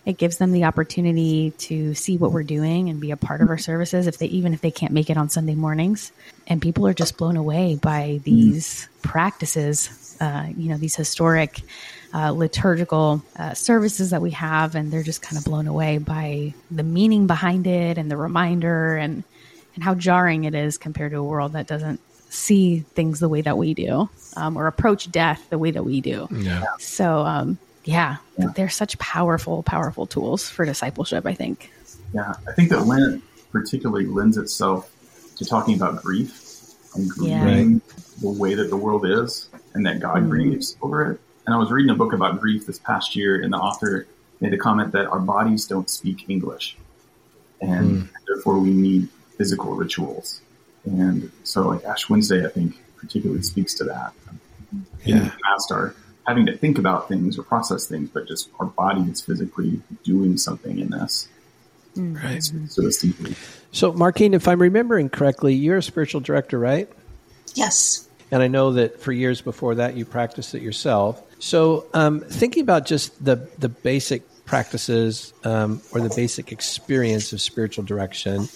it 0.07 0.17
gives 0.17 0.39
them 0.39 0.53
the 0.53 0.65
opportunity 0.65 1.51
to 1.59 1.95
see 1.95 2.17
what 2.17 2.33
we're 2.33 2.43
doing 2.43 2.89
and 2.89 3.01
be 3.01 3.11
a 3.11 3.17
part 3.17 3.43
of 3.43 3.51
our 3.51 3.59
services 3.59 4.07
if 4.07 4.19
they 4.19 4.27
even 4.27 4.55
if 4.55 4.61
they 4.61 4.71
can't 4.71 4.93
make 4.93 5.11
it 5.11 5.17
on 5.17 5.29
Sunday 5.29 5.55
mornings. 5.55 6.11
And 6.47 6.63
people 6.63 6.87
are 6.87 6.95
just 6.95 7.19
blown 7.19 7.37
away 7.37 7.79
by 7.81 8.21
these 8.25 8.89
practices, 9.03 10.17
uh, 10.21 10.47
you 10.57 10.71
know, 10.71 10.79
these 10.79 10.97
historic 10.97 11.61
uh, 12.15 12.31
liturgical 12.31 13.23
uh, 13.37 13.55
services 13.55 14.11
that 14.11 14.23
we 14.23 14.31
have, 14.33 14.75
and 14.75 14.91
they're 14.91 15.03
just 15.03 15.23
kind 15.23 15.39
of 15.39 15.45
blown 15.45 15.67
away 15.67 15.99
by 15.99 16.55
the 16.71 16.83
meaning 16.83 17.27
behind 17.27 17.67
it 17.67 17.99
and 17.99 18.11
the 18.11 18.17
reminder 18.17 18.97
and 18.97 19.23
and 19.75 19.85
how 19.85 19.95
jarring 19.95 20.45
it 20.45 20.55
is 20.55 20.79
compared 20.79 21.13
to 21.13 21.19
a 21.19 21.23
world 21.23 21.53
that 21.53 21.67
doesn't 21.67 22.01
see 22.31 22.81
things 22.81 23.21
the 23.21 23.29
way 23.29 23.43
that 23.43 23.59
we 23.59 23.75
do 23.75 24.09
um, 24.37 24.57
or 24.57 24.67
approach 24.67 25.11
death 25.11 25.45
the 25.51 25.59
way 25.59 25.71
that 25.71 25.83
we 25.83 26.01
do. 26.01 26.29
Yeah. 26.31 26.65
So, 26.79 27.19
um, 27.21 27.59
yeah, 27.85 28.17
yeah, 28.39 28.49
they're 28.55 28.69
such 28.69 28.99
powerful, 28.99 29.63
powerful 29.63 30.07
tools 30.07 30.49
for 30.49 30.65
discipleship, 30.65 31.27
I 31.27 31.35
think. 31.35 31.73
Yeah, 32.15 32.35
I 32.47 32.53
think 32.53 32.69
that 32.71 32.87
Lent 32.87 33.23
particularly 33.53 34.07
lends 34.07 34.37
itself 34.37 34.91
to 35.37 35.45
talking 35.45 35.75
about 35.75 36.03
grief 36.03 36.75
and 36.95 37.09
grieving 37.09 37.73
yeah. 37.75 38.05
the 38.21 38.31
way 38.31 38.55
that 38.55 38.71
the 38.71 38.77
world 38.77 39.07
is 39.07 39.49
and 39.75 39.85
that 39.87 40.01
God 40.01 40.19
mm-hmm. 40.19 40.31
grieves 40.31 40.77
over 40.83 41.13
it. 41.13 41.21
And 41.47 41.55
I 41.55 41.59
was 41.59 41.71
reading 41.71 41.91
a 41.91 41.95
book 41.95 42.13
about 42.13 42.41
grief 42.41 42.67
this 42.67 42.79
past 42.79 43.17
year, 43.17 43.43
and 43.43 43.53
the 43.53 43.57
author 43.57 44.07
made 44.41 44.53
a 44.55 44.59
comment 44.59 44.93
that 44.93 45.07
our 45.07 45.19
bodies 45.19 45.67
don't 45.67 45.89
speak 45.89 46.29
English. 46.29 46.77
And 47.61 48.03
mm. 48.03 48.09
therefore, 48.27 48.59
we 48.59 48.71
need 48.71 49.09
physical 49.37 49.75
rituals 49.75 50.43
and 50.85 51.31
so 51.45 51.69
like 51.69 51.85
Ash 51.85 52.09
Wednesday, 52.09 52.45
I 52.45 52.49
think 52.49 52.77
particularly 52.97 53.43
speaks 53.43 53.75
to 53.75 53.85
that. 53.85 54.13
Yeah. 55.05 55.17
In 55.17 55.25
the 55.25 55.33
past 55.45 55.73
are 55.73 55.95
having 56.27 56.47
to 56.47 56.57
think 56.57 56.79
about 56.79 57.09
things 57.09 57.39
or 57.39 57.43
process 57.43 57.87
things, 57.87 58.11
but 58.11 58.29
just 58.29 58.51
our 58.61 58.67
body 58.67 59.03
is 59.03 59.21
physically 59.21 59.81
doing 60.05 60.37
something 60.37 60.79
in 60.79 60.91
this. 60.91 61.29
Mm. 61.97 62.23
Right. 62.23 62.43
So, 62.43 62.89
deeply. 63.01 63.35
so 63.73 63.93
Markene, 63.93 64.35
if 64.35 64.47
I'm 64.47 64.63
remembering 64.63 65.09
correctly, 65.09 65.55
you're 65.55 65.79
a 65.79 65.83
spiritual 65.83 66.21
director, 66.21 66.59
right? 66.59 66.89
Yes. 67.55 68.09
And 68.31 68.43
I 68.43 68.47
know 68.47 68.75
that 68.75 69.01
for 69.01 69.11
years 69.11 69.41
before 69.41 69.75
that, 69.77 69.97
you 69.97 70.05
practiced 70.05 70.55
it 70.55 70.63
yourself. 70.63 71.21
So, 71.41 71.87
um, 71.95 72.21
thinking 72.21 72.63
about 72.63 72.87
just 72.87 73.25
the 73.25 73.49
the 73.59 73.69
basic 73.69 74.23
practices 74.45 75.33
um, 75.43 75.81
or 75.93 76.01
the 76.01 76.13
basic 76.15 76.53
experience 76.53 77.33
of 77.33 77.41
spiritual 77.41 77.85
direction, 77.85 78.49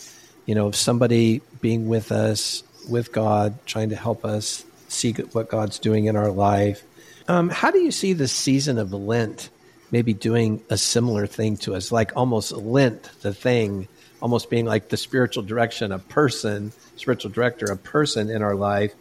you 0.47 0.55
know, 0.55 0.71
somebody 0.71 1.41
being 1.61 1.89
with 1.89 2.13
us, 2.13 2.63
with 2.89 3.13
God, 3.13 3.59
trying 3.67 3.91
to 3.91 3.97
help 3.97 4.25
us 4.25 4.65
see 4.89 5.13
what 5.13 5.49
God's 5.49 5.79
doing 5.79 6.07
in 6.07 6.17
our 6.17 6.31
life. 6.31 6.83
Um, 7.29 7.49
how 7.49 7.71
do 7.71 7.79
you 7.79 7.91
see 7.91 8.13
the 8.13 8.29
season 8.29 8.79
of 8.79 8.93
Lent 8.93 9.51
maybe 9.91 10.13
doing 10.13 10.61
a 10.71 10.77
similar 10.77 11.27
thing 11.27 11.57
to 11.57 11.75
us, 11.75 11.93
like 11.93 12.17
almost 12.17 12.53
Lent, 12.53 13.03
the 13.23 13.33
thing, 13.33 13.87
almost 14.21 14.51
being 14.51 14.67
like 14.67 14.89
the 14.89 14.97
spiritual 14.97 15.43
direction, 15.43 15.93
a 15.93 15.99
person, 15.99 16.73
spiritual 16.97 17.31
director, 17.31 17.67
a 17.67 17.77
person 17.77 18.29
in 18.29 18.43
our 18.43 18.55
life, 18.55 18.93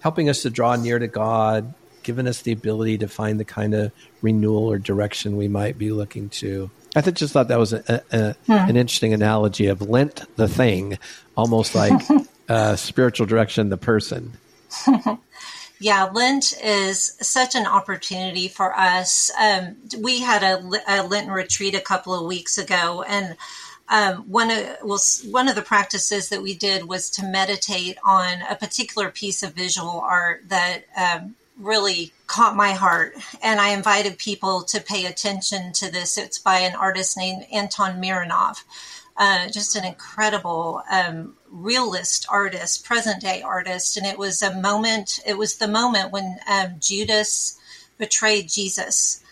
helping 0.00 0.28
us 0.28 0.42
to 0.42 0.50
draw 0.50 0.76
near 0.76 0.98
to 0.98 1.08
God, 1.08 1.74
giving 2.02 2.28
us 2.28 2.42
the 2.42 2.52
ability 2.52 2.98
to 2.98 3.08
find 3.08 3.40
the 3.40 3.44
kind 3.44 3.74
of 3.74 3.90
renewal 4.22 4.70
or 4.70 4.78
direction 4.78 5.36
we 5.36 5.48
might 5.48 5.78
be 5.78 5.90
looking 5.90 6.28
to. 6.28 6.70
I 6.96 7.02
just 7.02 7.34
thought 7.34 7.48
that 7.48 7.58
was 7.58 7.74
a, 7.74 8.02
a, 8.10 8.32
hmm. 8.46 8.52
an 8.52 8.76
interesting 8.76 9.12
analogy 9.12 9.66
of 9.66 9.82
Lent 9.82 10.24
the 10.36 10.48
thing, 10.48 10.98
almost 11.36 11.74
like 11.74 11.92
uh, 12.48 12.74
spiritual 12.76 13.26
direction 13.26 13.68
the 13.68 13.76
person. 13.76 14.32
yeah, 15.78 16.04
Lent 16.04 16.54
is 16.64 17.16
such 17.20 17.54
an 17.54 17.66
opportunity 17.66 18.48
for 18.48 18.74
us. 18.74 19.30
Um, 19.38 19.76
we 20.00 20.20
had 20.20 20.42
a, 20.42 20.66
a, 20.88 21.06
Lenten 21.06 21.32
retreat 21.32 21.74
a 21.74 21.80
couple 21.80 22.14
of 22.14 22.26
weeks 22.26 22.56
ago, 22.56 23.04
and 23.06 23.36
um, 23.88 24.24
one 24.28 24.50
of 24.50 24.66
well, 24.82 24.98
one 25.26 25.48
of 25.48 25.54
the 25.54 25.62
practices 25.62 26.30
that 26.30 26.42
we 26.42 26.56
did 26.56 26.88
was 26.88 27.10
to 27.10 27.24
meditate 27.24 27.98
on 28.04 28.40
a 28.48 28.56
particular 28.56 29.10
piece 29.10 29.42
of 29.42 29.52
visual 29.52 30.00
art 30.00 30.48
that 30.48 30.84
um, 30.96 31.36
really 31.58 32.12
caught 32.26 32.56
my 32.56 32.72
heart 32.72 33.14
and 33.42 33.60
I 33.60 33.70
invited 33.70 34.18
people 34.18 34.62
to 34.64 34.80
pay 34.80 35.06
attention 35.06 35.72
to 35.74 35.90
this. 35.90 36.18
It's 36.18 36.38
by 36.38 36.58
an 36.58 36.74
artist 36.74 37.16
named 37.16 37.46
Anton 37.52 38.00
Mironov. 38.00 38.58
Uh, 39.16 39.48
just 39.48 39.76
an 39.76 39.84
incredible 39.84 40.82
um, 40.90 41.34
realist 41.50 42.26
artist, 42.28 42.84
present 42.84 43.22
day 43.22 43.40
artist. 43.40 43.96
And 43.96 44.06
it 44.06 44.18
was 44.18 44.42
a 44.42 44.54
moment, 44.60 45.20
it 45.26 45.38
was 45.38 45.56
the 45.56 45.68
moment 45.68 46.12
when 46.12 46.38
um, 46.46 46.74
Judas 46.78 47.58
betrayed 47.96 48.50
Jesus. 48.50 49.22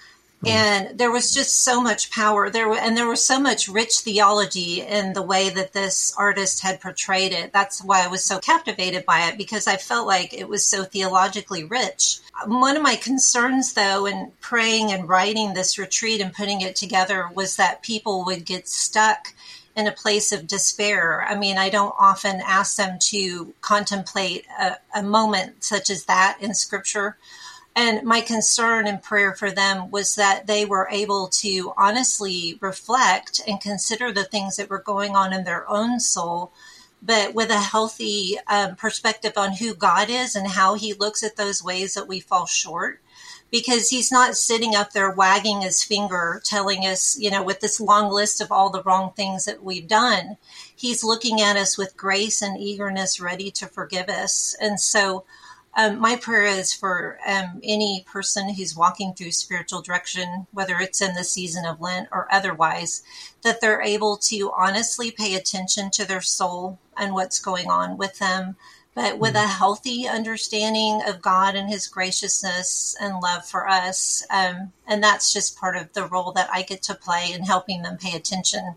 Oh. 0.42 0.50
And 0.50 0.98
there 0.98 1.10
was 1.10 1.32
just 1.32 1.62
so 1.62 1.80
much 1.80 2.10
power 2.10 2.50
there, 2.50 2.70
and 2.72 2.96
there 2.96 3.08
was 3.08 3.24
so 3.24 3.40
much 3.40 3.68
rich 3.68 3.98
theology 3.98 4.82
in 4.82 5.12
the 5.12 5.22
way 5.22 5.48
that 5.48 5.72
this 5.72 6.14
artist 6.16 6.60
had 6.60 6.80
portrayed 6.80 7.32
it. 7.32 7.52
That's 7.52 7.82
why 7.82 8.04
I 8.04 8.08
was 8.08 8.24
so 8.24 8.38
captivated 8.38 9.06
by 9.06 9.28
it 9.28 9.38
because 9.38 9.66
I 9.66 9.76
felt 9.76 10.06
like 10.06 10.34
it 10.34 10.48
was 10.48 10.66
so 10.66 10.84
theologically 10.84 11.64
rich. 11.64 12.18
One 12.46 12.76
of 12.76 12.82
my 12.82 12.96
concerns, 12.96 13.72
though, 13.72 14.06
in 14.06 14.32
praying 14.40 14.92
and 14.92 15.08
writing 15.08 15.54
this 15.54 15.78
retreat 15.78 16.20
and 16.20 16.32
putting 16.32 16.60
it 16.60 16.76
together 16.76 17.30
was 17.34 17.56
that 17.56 17.82
people 17.82 18.24
would 18.24 18.44
get 18.44 18.68
stuck 18.68 19.28
in 19.76 19.86
a 19.86 19.92
place 19.92 20.30
of 20.30 20.46
despair. 20.46 21.24
I 21.28 21.36
mean, 21.36 21.58
I 21.58 21.68
don't 21.68 21.94
often 21.98 22.40
ask 22.44 22.76
them 22.76 22.98
to 23.00 23.54
contemplate 23.60 24.46
a, 24.60 24.76
a 24.94 25.02
moment 25.02 25.64
such 25.64 25.90
as 25.90 26.04
that 26.04 26.38
in 26.40 26.54
scripture 26.54 27.16
And 27.76 28.04
my 28.04 28.20
concern 28.20 28.86
and 28.86 29.02
prayer 29.02 29.34
for 29.34 29.50
them 29.50 29.90
was 29.90 30.14
that 30.14 30.46
they 30.46 30.64
were 30.64 30.88
able 30.92 31.26
to 31.28 31.72
honestly 31.76 32.56
reflect 32.60 33.40
and 33.48 33.60
consider 33.60 34.12
the 34.12 34.24
things 34.24 34.56
that 34.56 34.70
were 34.70 34.78
going 34.78 35.16
on 35.16 35.32
in 35.32 35.42
their 35.42 35.68
own 35.68 35.98
soul, 35.98 36.52
but 37.02 37.34
with 37.34 37.50
a 37.50 37.58
healthy 37.58 38.36
um, 38.46 38.76
perspective 38.76 39.32
on 39.36 39.54
who 39.54 39.74
God 39.74 40.08
is 40.08 40.36
and 40.36 40.46
how 40.46 40.74
He 40.74 40.94
looks 40.94 41.24
at 41.24 41.36
those 41.36 41.64
ways 41.64 41.94
that 41.94 42.06
we 42.06 42.20
fall 42.20 42.46
short. 42.46 43.00
Because 43.50 43.88
He's 43.88 44.10
not 44.12 44.36
sitting 44.36 44.76
up 44.76 44.92
there 44.92 45.10
wagging 45.10 45.62
His 45.62 45.82
finger, 45.82 46.40
telling 46.44 46.86
us, 46.86 47.18
you 47.18 47.30
know, 47.30 47.42
with 47.42 47.58
this 47.58 47.80
long 47.80 48.10
list 48.10 48.40
of 48.40 48.52
all 48.52 48.70
the 48.70 48.82
wrong 48.84 49.12
things 49.16 49.46
that 49.46 49.64
we've 49.64 49.88
done. 49.88 50.36
He's 50.74 51.02
looking 51.02 51.40
at 51.40 51.56
us 51.56 51.76
with 51.76 51.96
grace 51.96 52.40
and 52.40 52.56
eagerness, 52.56 53.20
ready 53.20 53.50
to 53.52 53.66
forgive 53.66 54.08
us. 54.08 54.56
And 54.60 54.80
so, 54.80 55.24
um, 55.76 55.98
my 55.98 56.16
prayer 56.16 56.44
is 56.44 56.72
for 56.72 57.18
um, 57.26 57.60
any 57.62 58.04
person 58.06 58.54
who's 58.54 58.76
walking 58.76 59.12
through 59.12 59.32
spiritual 59.32 59.82
direction, 59.82 60.46
whether 60.52 60.76
it's 60.78 61.02
in 61.02 61.14
the 61.14 61.24
season 61.24 61.64
of 61.66 61.80
Lent 61.80 62.08
or 62.12 62.28
otherwise, 62.30 63.02
that 63.42 63.60
they're 63.60 63.82
able 63.82 64.16
to 64.18 64.52
honestly 64.56 65.10
pay 65.10 65.34
attention 65.34 65.90
to 65.92 66.06
their 66.06 66.20
soul 66.20 66.78
and 66.96 67.12
what's 67.12 67.40
going 67.40 67.68
on 67.68 67.96
with 67.96 68.18
them, 68.20 68.56
but 68.94 69.18
with 69.18 69.34
mm-hmm. 69.34 69.44
a 69.44 69.48
healthy 69.48 70.06
understanding 70.06 71.02
of 71.06 71.20
God 71.20 71.56
and 71.56 71.68
His 71.68 71.88
graciousness 71.88 72.96
and 73.00 73.20
love 73.20 73.44
for 73.44 73.68
us. 73.68 74.24
Um, 74.30 74.72
and 74.86 75.02
that's 75.02 75.32
just 75.32 75.58
part 75.58 75.76
of 75.76 75.92
the 75.92 76.06
role 76.06 76.30
that 76.32 76.48
I 76.52 76.62
get 76.62 76.82
to 76.84 76.94
play 76.94 77.32
in 77.32 77.42
helping 77.42 77.82
them 77.82 77.98
pay 77.98 78.16
attention 78.16 78.76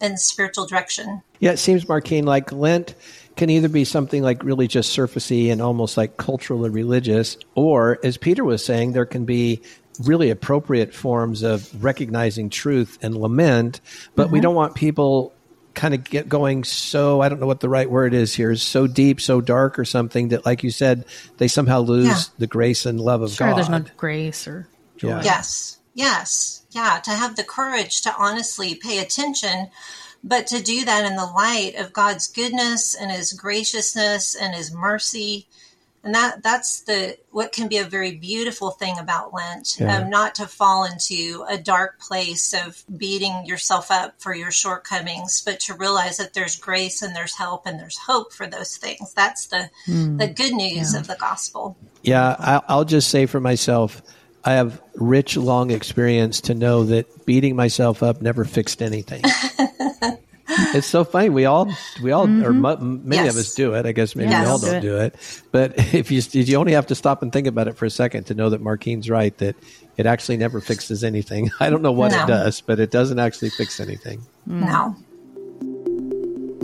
in 0.00 0.16
spiritual 0.16 0.66
direction. 0.66 1.22
Yeah, 1.40 1.52
it 1.52 1.58
seems, 1.58 1.84
Markene, 1.84 2.24
like 2.24 2.52
Lent 2.52 2.94
can 3.38 3.48
either 3.48 3.68
be 3.68 3.84
something 3.84 4.22
like 4.22 4.42
really 4.42 4.66
just 4.66 4.94
surfacey 4.94 5.50
and 5.50 5.62
almost 5.62 5.96
like 5.96 6.16
cultural 6.16 6.66
or 6.66 6.70
religious, 6.70 7.38
or 7.54 7.98
as 8.02 8.18
Peter 8.18 8.44
was 8.44 8.64
saying, 8.64 8.92
there 8.92 9.06
can 9.06 9.24
be 9.24 9.62
really 10.00 10.28
appropriate 10.30 10.92
forms 10.92 11.42
of 11.42 11.82
recognizing 11.82 12.50
truth 12.50 12.98
and 13.00 13.16
lament, 13.16 13.80
but 14.16 14.24
mm-hmm. 14.24 14.34
we 14.34 14.40
don't 14.40 14.56
want 14.56 14.74
people 14.74 15.32
kind 15.74 15.94
of 15.94 16.02
get 16.02 16.28
going 16.28 16.64
so 16.64 17.20
I 17.20 17.28
don't 17.28 17.38
know 17.38 17.46
what 17.46 17.60
the 17.60 17.68
right 17.68 17.88
word 17.88 18.12
is 18.12 18.34
here, 18.34 18.56
so 18.56 18.88
deep, 18.88 19.20
so 19.20 19.40
dark 19.40 19.78
or 19.78 19.84
something 19.84 20.28
that 20.28 20.44
like 20.44 20.64
you 20.64 20.72
said, 20.72 21.04
they 21.36 21.46
somehow 21.46 21.80
lose 21.80 22.06
yeah. 22.06 22.20
the 22.38 22.48
grace 22.48 22.86
and 22.86 23.00
love 23.00 23.22
of 23.22 23.30
sure, 23.30 23.46
God. 23.46 23.56
There's 23.56 23.68
no 23.68 23.84
grace 23.96 24.48
or 24.48 24.68
joy. 24.96 25.10
Yeah. 25.10 25.22
Yes. 25.22 25.78
Yes. 25.94 26.64
Yeah. 26.72 27.00
To 27.04 27.12
have 27.12 27.36
the 27.36 27.44
courage 27.44 28.02
to 28.02 28.14
honestly 28.18 28.74
pay 28.74 28.98
attention 28.98 29.68
but 30.24 30.46
to 30.48 30.62
do 30.62 30.84
that 30.84 31.04
in 31.04 31.16
the 31.16 31.26
light 31.26 31.74
of 31.76 31.92
God's 31.92 32.26
goodness 32.26 32.94
and 32.94 33.10
his 33.10 33.32
graciousness 33.32 34.34
and 34.34 34.54
his 34.54 34.72
mercy 34.72 35.46
and 36.04 36.14
that 36.14 36.42
that's 36.42 36.82
the 36.82 37.16
what 37.30 37.52
can 37.52 37.68
be 37.68 37.78
a 37.78 37.84
very 37.84 38.12
beautiful 38.12 38.70
thing 38.70 38.98
about 38.98 39.34
lent 39.34 39.76
yeah. 39.78 39.98
um, 39.98 40.10
not 40.10 40.34
to 40.34 40.46
fall 40.46 40.84
into 40.84 41.44
a 41.48 41.58
dark 41.58 42.00
place 42.00 42.54
of 42.54 42.82
beating 42.96 43.44
yourself 43.44 43.90
up 43.90 44.14
for 44.18 44.34
your 44.34 44.50
shortcomings 44.50 45.42
but 45.44 45.60
to 45.60 45.74
realize 45.74 46.16
that 46.16 46.34
there's 46.34 46.56
grace 46.56 47.02
and 47.02 47.14
there's 47.14 47.36
help 47.36 47.66
and 47.66 47.78
there's 47.78 47.98
hope 47.98 48.32
for 48.32 48.46
those 48.46 48.76
things 48.76 49.12
that's 49.12 49.46
the 49.46 49.68
mm. 49.86 50.18
the 50.18 50.28
good 50.28 50.52
news 50.52 50.94
yeah. 50.94 51.00
of 51.00 51.06
the 51.06 51.16
gospel 51.16 51.76
yeah 52.02 52.60
i'll 52.68 52.84
just 52.84 53.10
say 53.10 53.26
for 53.26 53.40
myself 53.40 54.02
I 54.44 54.52
have 54.52 54.80
rich, 54.94 55.36
long 55.36 55.70
experience 55.72 56.40
to 56.42 56.54
know 56.54 56.84
that 56.84 57.26
beating 57.26 57.54
myself 57.54 58.02
up 58.02 58.22
never 58.22 58.46
fixed 58.46 58.80
anything. 58.80 59.22
it's 60.48 60.86
so 60.86 61.04
funny. 61.04 61.28
We 61.28 61.44
all, 61.44 61.70
we 62.02 62.10
all, 62.10 62.26
mm-hmm. 62.26 62.44
or 62.44 62.70
m- 62.70 63.06
many 63.06 63.24
yes. 63.24 63.34
of 63.34 63.40
us 63.40 63.54
do 63.54 63.74
it. 63.74 63.86
I 63.86 63.92
guess 63.92 64.16
maybe 64.16 64.30
yes. 64.30 64.44
we 64.44 64.50
all 64.50 64.58
don't 64.58 64.82
do 64.82 64.96
it. 64.98 65.14
But 65.52 65.74
if 65.94 66.10
you, 66.10 66.22
you 66.32 66.56
only 66.56 66.72
have 66.72 66.86
to 66.88 66.94
stop 66.94 67.22
and 67.22 67.32
think 67.32 67.46
about 67.46 67.68
it 67.68 67.76
for 67.76 67.84
a 67.84 67.90
second 67.90 68.24
to 68.24 68.34
know 68.34 68.50
that 68.50 68.60
Markene's 68.60 69.10
right 69.10 69.36
that 69.38 69.56
it 69.96 70.06
actually 70.06 70.36
never 70.36 70.60
fixes 70.60 71.04
anything. 71.04 71.50
I 71.60 71.70
don't 71.70 71.82
know 71.82 71.92
what 71.92 72.12
no. 72.12 72.24
it 72.24 72.26
does, 72.26 72.60
but 72.60 72.80
it 72.80 72.90
doesn't 72.90 73.18
actually 73.18 73.50
fix 73.50 73.80
anything. 73.80 74.22
No. 74.46 74.96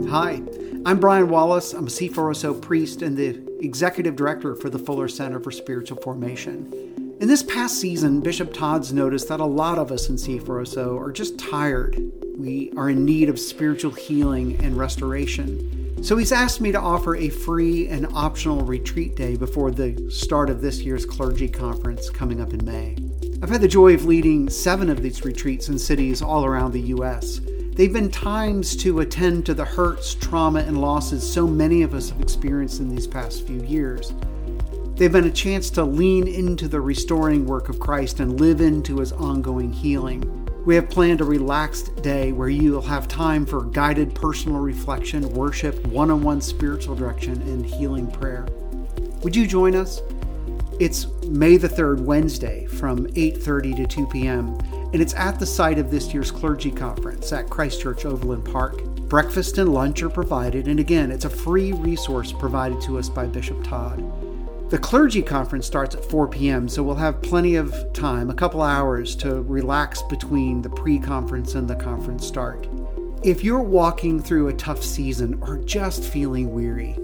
Hi, 0.08 0.42
I'm 0.86 1.00
Brian 1.00 1.28
Wallace. 1.28 1.72
I'm 1.72 1.86
a 1.86 1.90
C4SO 1.90 2.60
priest 2.60 3.02
and 3.02 3.16
the 3.16 3.42
executive 3.60 4.16
director 4.16 4.54
for 4.54 4.70
the 4.70 4.78
Fuller 4.78 5.08
Center 5.08 5.40
for 5.40 5.50
Spiritual 5.50 5.98
Formation. 5.98 7.03
In 7.20 7.28
this 7.28 7.44
past 7.44 7.78
season, 7.78 8.20
Bishop 8.20 8.52
Todd's 8.52 8.92
noticed 8.92 9.28
that 9.28 9.38
a 9.38 9.44
lot 9.44 9.78
of 9.78 9.92
us 9.92 10.08
in 10.08 10.16
C4SO 10.16 11.00
are 11.00 11.12
just 11.12 11.38
tired. 11.38 11.96
We 12.36 12.72
are 12.76 12.90
in 12.90 13.04
need 13.04 13.28
of 13.28 13.38
spiritual 13.38 13.92
healing 13.92 14.58
and 14.64 14.76
restoration. 14.76 16.02
So 16.02 16.16
he's 16.16 16.32
asked 16.32 16.60
me 16.60 16.72
to 16.72 16.80
offer 16.80 17.14
a 17.14 17.28
free 17.28 17.86
and 17.86 18.08
optional 18.14 18.62
retreat 18.62 19.14
day 19.14 19.36
before 19.36 19.70
the 19.70 20.10
start 20.10 20.50
of 20.50 20.60
this 20.60 20.80
year's 20.80 21.06
clergy 21.06 21.48
conference 21.48 22.10
coming 22.10 22.40
up 22.40 22.52
in 22.52 22.64
May. 22.64 22.96
I've 23.40 23.48
had 23.48 23.60
the 23.60 23.68
joy 23.68 23.94
of 23.94 24.04
leading 24.04 24.50
seven 24.50 24.90
of 24.90 25.00
these 25.00 25.24
retreats 25.24 25.68
in 25.68 25.78
cities 25.78 26.20
all 26.20 26.44
around 26.44 26.72
the 26.72 26.80
U.S. 26.80 27.40
They've 27.74 27.92
been 27.92 28.10
times 28.10 28.74
to 28.78 29.00
attend 29.00 29.46
to 29.46 29.54
the 29.54 29.64
hurts, 29.64 30.14
trauma, 30.16 30.60
and 30.60 30.80
losses 30.80 31.32
so 31.32 31.46
many 31.46 31.82
of 31.82 31.94
us 31.94 32.10
have 32.10 32.20
experienced 32.20 32.80
in 32.80 32.88
these 32.88 33.06
past 33.06 33.46
few 33.46 33.62
years. 33.62 34.12
They've 34.96 35.10
been 35.10 35.24
a 35.24 35.30
chance 35.32 35.70
to 35.70 35.82
lean 35.82 36.28
into 36.28 36.68
the 36.68 36.80
restoring 36.80 37.46
work 37.46 37.68
of 37.68 37.80
Christ 37.80 38.20
and 38.20 38.40
live 38.40 38.60
into 38.60 38.98
his 38.98 39.10
ongoing 39.10 39.72
healing. 39.72 40.48
We 40.64 40.76
have 40.76 40.88
planned 40.88 41.20
a 41.20 41.24
relaxed 41.24 42.00
day 42.00 42.30
where 42.30 42.48
you'll 42.48 42.80
have 42.80 43.08
time 43.08 43.44
for 43.44 43.64
guided 43.64 44.14
personal 44.14 44.60
reflection, 44.60 45.28
worship, 45.30 45.84
one 45.88 46.12
on 46.12 46.22
one 46.22 46.40
spiritual 46.40 46.94
direction, 46.94 47.42
and 47.42 47.66
healing 47.66 48.06
prayer. 48.06 48.46
Would 49.24 49.34
you 49.34 49.48
join 49.48 49.74
us? 49.74 50.00
It's 50.78 51.08
May 51.26 51.56
the 51.56 51.68
3rd, 51.68 52.00
Wednesday 52.00 52.66
from 52.66 53.08
8:30 53.08 53.76
to 53.76 53.86
2 53.88 54.06
p.m. 54.06 54.56
and 54.92 55.02
it's 55.02 55.14
at 55.14 55.40
the 55.40 55.46
site 55.46 55.78
of 55.78 55.90
this 55.90 56.14
year's 56.14 56.30
clergy 56.30 56.70
conference 56.70 57.32
at 57.32 57.50
Christchurch 57.50 58.04
Overland 58.04 58.44
Park. 58.44 58.84
Breakfast 59.08 59.58
and 59.58 59.74
lunch 59.74 60.04
are 60.04 60.08
provided 60.08 60.68
and 60.68 60.78
again, 60.78 61.10
it's 61.10 61.24
a 61.24 61.30
free 61.30 61.72
resource 61.72 62.32
provided 62.32 62.80
to 62.82 62.96
us 62.98 63.08
by 63.08 63.26
Bishop 63.26 63.62
Todd. 63.64 64.00
The 64.70 64.78
clergy 64.78 65.22
conference 65.22 65.66
starts 65.66 65.94
at 65.94 66.04
4 66.06 66.26
p.m., 66.28 66.68
so 66.68 66.82
we'll 66.82 66.94
have 66.94 67.20
plenty 67.20 67.56
of 67.56 67.74
time, 67.92 68.30
a 68.30 68.34
couple 68.34 68.62
hours, 68.62 69.14
to 69.16 69.42
relax 69.42 70.00
between 70.02 70.62
the 70.62 70.70
pre 70.70 70.98
conference 70.98 71.54
and 71.54 71.68
the 71.68 71.76
conference 71.76 72.26
start. 72.26 72.66
If 73.22 73.44
you're 73.44 73.60
walking 73.60 74.22
through 74.22 74.48
a 74.48 74.54
tough 74.54 74.82
season 74.82 75.38
or 75.42 75.58
just 75.58 76.04
feeling 76.04 76.52
weary, 76.52 76.96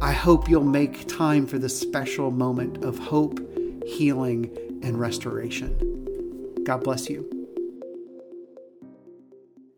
I 0.00 0.12
hope 0.12 0.48
you'll 0.48 0.64
make 0.64 1.06
time 1.06 1.46
for 1.46 1.58
this 1.58 1.78
special 1.78 2.30
moment 2.30 2.82
of 2.82 2.98
hope, 2.98 3.40
healing, 3.84 4.50
and 4.82 4.98
restoration. 4.98 6.64
God 6.64 6.82
bless 6.82 7.10
you. 7.10 7.28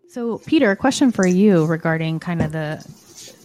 So, 0.09 0.39
Peter, 0.47 0.71
a 0.71 0.77
question 0.77 1.13
for 1.13 1.27
you 1.27 1.67
regarding 1.67 2.21
kind 2.21 2.43
of 2.43 2.53
the 2.53 2.85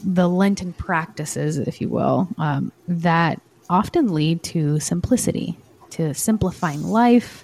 the 0.06 0.28
Lenten 0.28 0.74
practices, 0.74 1.58
if 1.58 1.82
you 1.82 1.90
will, 1.90 2.28
um, 2.38 2.72
that 2.88 3.42
often 3.74 4.14
lead 4.14 4.44
to 4.44 4.80
simplicity, 4.80 5.58
to 5.90 6.14
simplifying 6.14 6.84
life. 6.84 7.44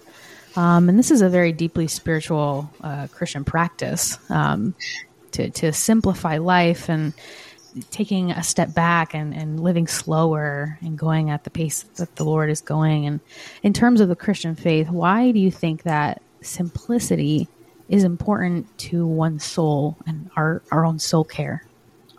Um, 0.56 0.88
and 0.88 0.98
this 0.98 1.10
is 1.10 1.22
a 1.22 1.30
very 1.30 1.52
deeply 1.52 1.88
spiritual 1.88 2.70
uh, 2.82 3.08
Christian 3.08 3.44
practice 3.44 4.18
um, 4.30 4.76
to, 5.32 5.50
to 5.50 5.74
simplify 5.74 6.38
life 6.38 6.88
and 6.88 7.13
taking 7.89 8.32
a 8.32 8.44
step 8.44 8.74
back 8.76 9.15
and, 9.15 9.34
and 9.34 9.60
living 9.60 9.88
slower 9.88 10.78
and 10.82 10.98
going 10.98 11.32
at 11.32 11.44
the 11.44 11.50
pace 11.50 11.84
that 11.96 12.15
the 12.15 12.26
Lord 12.26 12.50
is 12.52 12.62
going. 12.62 13.08
And 13.08 13.20
in 13.63 13.74
terms 13.74 14.00
of 14.00 14.08
the 14.08 14.15
Christian 14.15 14.56
faith, 14.56 14.89
why 14.89 15.32
do 15.32 15.39
you 15.39 15.52
think 15.52 15.84
that 15.84 16.22
simplicity 16.42 17.48
is 17.88 18.04
important 18.04 18.65
to 18.78 19.06
one's 19.06 19.44
soul 19.44 19.98
and 20.06 20.30
our, 20.36 20.62
our 20.72 20.86
own 20.86 21.00
soul 21.00 21.24
care? 21.24 21.65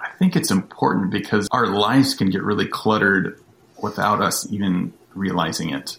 I 0.00 0.08
think 0.18 0.34
it's 0.34 0.50
important 0.50 1.10
because 1.10 1.46
our 1.52 1.66
lives 1.66 2.14
can 2.14 2.30
get 2.30 2.42
really 2.42 2.66
cluttered 2.66 3.40
without 3.82 4.20
us 4.20 4.50
even 4.50 4.92
realizing 5.14 5.70
it. 5.70 5.98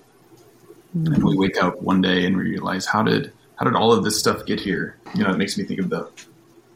Mm-hmm. 0.96 1.14
And 1.14 1.24
we 1.24 1.38
wake 1.38 1.62
up 1.62 1.82
one 1.82 2.02
day 2.02 2.26
and 2.26 2.36
we 2.36 2.44
realize 2.44 2.86
how 2.86 3.04
did 3.04 3.32
how 3.56 3.66
did 3.66 3.76
all 3.76 3.94
of 3.94 4.04
this 4.04 4.20
stuff 4.20 4.46
get 4.46 4.60
here? 4.60 4.98
You 5.14 5.24
know, 5.24 5.32
it 5.32 5.38
makes 5.38 5.58
me 5.58 5.64
think 5.64 5.80
of 5.80 5.90
the 5.90 6.10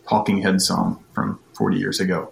Talking 0.07 0.41
Head 0.41 0.61
song 0.61 1.03
from 1.13 1.39
40 1.53 1.77
years 1.77 1.99
ago. 1.99 2.31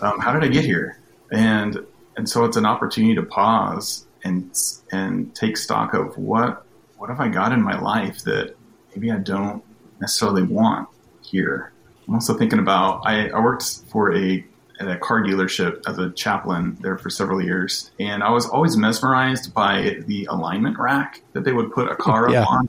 Um, 0.00 0.18
how 0.18 0.32
did 0.32 0.42
I 0.42 0.48
get 0.48 0.64
here? 0.64 0.98
And 1.30 1.78
and 2.16 2.28
so 2.28 2.44
it's 2.44 2.56
an 2.56 2.66
opportunity 2.66 3.14
to 3.14 3.22
pause 3.22 4.06
and 4.24 4.52
and 4.90 5.34
take 5.34 5.56
stock 5.56 5.94
of 5.94 6.16
what 6.18 6.64
what 6.96 7.10
have 7.10 7.20
I 7.20 7.28
got 7.28 7.52
in 7.52 7.62
my 7.62 7.78
life 7.80 8.22
that 8.24 8.54
maybe 8.90 9.10
I 9.10 9.18
don't 9.18 9.62
necessarily 10.00 10.42
want 10.42 10.88
here. 11.22 11.72
I'm 12.06 12.14
also 12.14 12.36
thinking 12.36 12.58
about 12.58 13.02
I, 13.04 13.28
I 13.28 13.40
worked 13.40 13.82
for 13.88 14.14
a 14.14 14.44
at 14.80 14.88
a 14.88 14.96
car 14.98 15.22
dealership 15.22 15.82
as 15.86 15.98
a 15.98 16.10
chaplain 16.10 16.76
there 16.80 16.98
for 16.98 17.10
several 17.10 17.42
years, 17.42 17.90
and 17.98 18.22
I 18.22 18.30
was 18.30 18.46
always 18.46 18.76
mesmerized 18.76 19.54
by 19.54 19.96
the 20.06 20.26
alignment 20.26 20.78
rack 20.78 21.22
that 21.32 21.44
they 21.44 21.52
would 21.52 21.72
put 21.72 21.90
a 21.90 21.96
car 21.96 22.30
yeah. 22.30 22.42
up 22.42 22.50
on. 22.50 22.68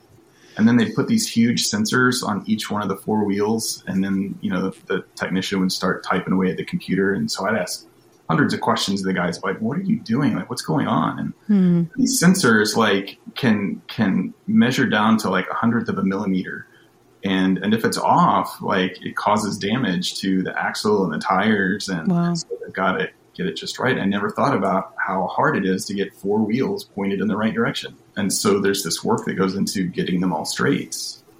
And 0.56 0.68
then 0.68 0.76
they'd 0.76 0.94
put 0.94 1.08
these 1.08 1.28
huge 1.28 1.68
sensors 1.68 2.22
on 2.22 2.44
each 2.46 2.70
one 2.70 2.80
of 2.80 2.88
the 2.88 2.96
four 2.96 3.24
wheels, 3.24 3.82
and 3.88 4.04
then 4.04 4.38
you 4.40 4.50
know 4.50 4.70
the, 4.70 4.76
the 4.86 5.04
technician 5.16 5.60
would 5.60 5.72
start 5.72 6.04
typing 6.04 6.32
away 6.32 6.50
at 6.50 6.56
the 6.56 6.64
computer. 6.64 7.12
And 7.12 7.30
so 7.30 7.46
I'd 7.46 7.56
ask 7.56 7.86
hundreds 8.28 8.54
of 8.54 8.60
questions. 8.60 9.00
To 9.00 9.06
the 9.06 9.14
guy's 9.14 9.42
like, 9.42 9.58
"What 9.60 9.78
are 9.78 9.82
you 9.82 9.98
doing? 10.00 10.36
Like, 10.36 10.48
what's 10.48 10.62
going 10.62 10.86
on?" 10.86 11.18
And 11.18 11.32
hmm. 11.46 11.82
these 11.96 12.22
sensors 12.22 12.76
like 12.76 13.18
can 13.34 13.82
can 13.88 14.32
measure 14.46 14.86
down 14.86 15.18
to 15.18 15.30
like 15.30 15.48
a 15.50 15.54
hundredth 15.54 15.88
of 15.88 15.98
a 15.98 16.04
millimeter, 16.04 16.66
and 17.24 17.58
and 17.58 17.72
if 17.72 17.84
it's 17.84 17.96
off, 17.96 18.60
like 18.60 19.02
it 19.04 19.16
causes 19.16 19.58
damage 19.58 20.20
to 20.20 20.42
the 20.42 20.56
axle 20.58 21.04
and 21.04 21.12
the 21.12 21.18
tires, 21.18 21.88
and 21.88 22.08
wow. 22.08 22.34
so 22.34 22.46
they've 22.62 22.74
got 22.74 22.92
to 22.98 23.08
get 23.34 23.46
it 23.46 23.56
just 23.56 23.78
right. 23.78 23.98
I 23.98 24.04
never 24.04 24.30
thought 24.30 24.54
about 24.54 24.94
how 24.98 25.26
hard 25.26 25.56
it 25.56 25.64
is 25.64 25.86
to 25.86 25.94
get 25.94 26.14
four 26.14 26.38
wheels 26.40 26.84
pointed 26.84 27.20
in 27.20 27.28
the 27.28 27.36
right 27.36 27.54
direction, 27.54 27.96
and 28.16 28.32
so 28.32 28.60
there's 28.60 28.82
this 28.82 29.02
work 29.02 29.24
that 29.24 29.34
goes 29.34 29.54
into 29.54 29.86
getting 29.86 30.20
them 30.20 30.32
all 30.32 30.44
straight. 30.44 30.94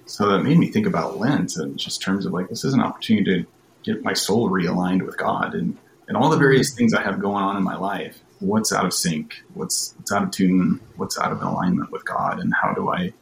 So 0.07 0.29
that 0.29 0.43
made 0.43 0.57
me 0.57 0.71
think 0.71 0.87
about 0.87 1.17
Lent 1.19 1.55
and 1.55 1.77
just 1.77 2.01
terms 2.01 2.25
of 2.25 2.33
like 2.33 2.49
this 2.49 2.63
is 2.63 2.73
an 2.73 2.81
opportunity 2.81 3.43
to 3.43 3.47
get 3.83 4.03
my 4.03 4.13
soul 4.13 4.49
realigned 4.49 5.05
with 5.05 5.17
God 5.17 5.53
and 5.53 5.77
and 6.07 6.17
all 6.17 6.29
the 6.29 6.37
various 6.37 6.73
things 6.73 6.93
I 6.93 7.01
have 7.01 7.19
going 7.19 7.43
on 7.43 7.57
in 7.57 7.63
my 7.63 7.75
life. 7.75 8.19
What's 8.39 8.73
out 8.73 8.85
of 8.85 8.93
sync? 8.93 9.43
What's 9.53 9.93
what's 9.97 10.11
out 10.11 10.23
of 10.23 10.31
tune? 10.31 10.79
What's 10.95 11.17
out 11.19 11.31
of 11.31 11.41
alignment 11.41 11.91
with 11.91 12.05
God? 12.05 12.39
And 12.39 12.53
how 12.53 12.73
do 12.73 12.89
I? 12.89 13.13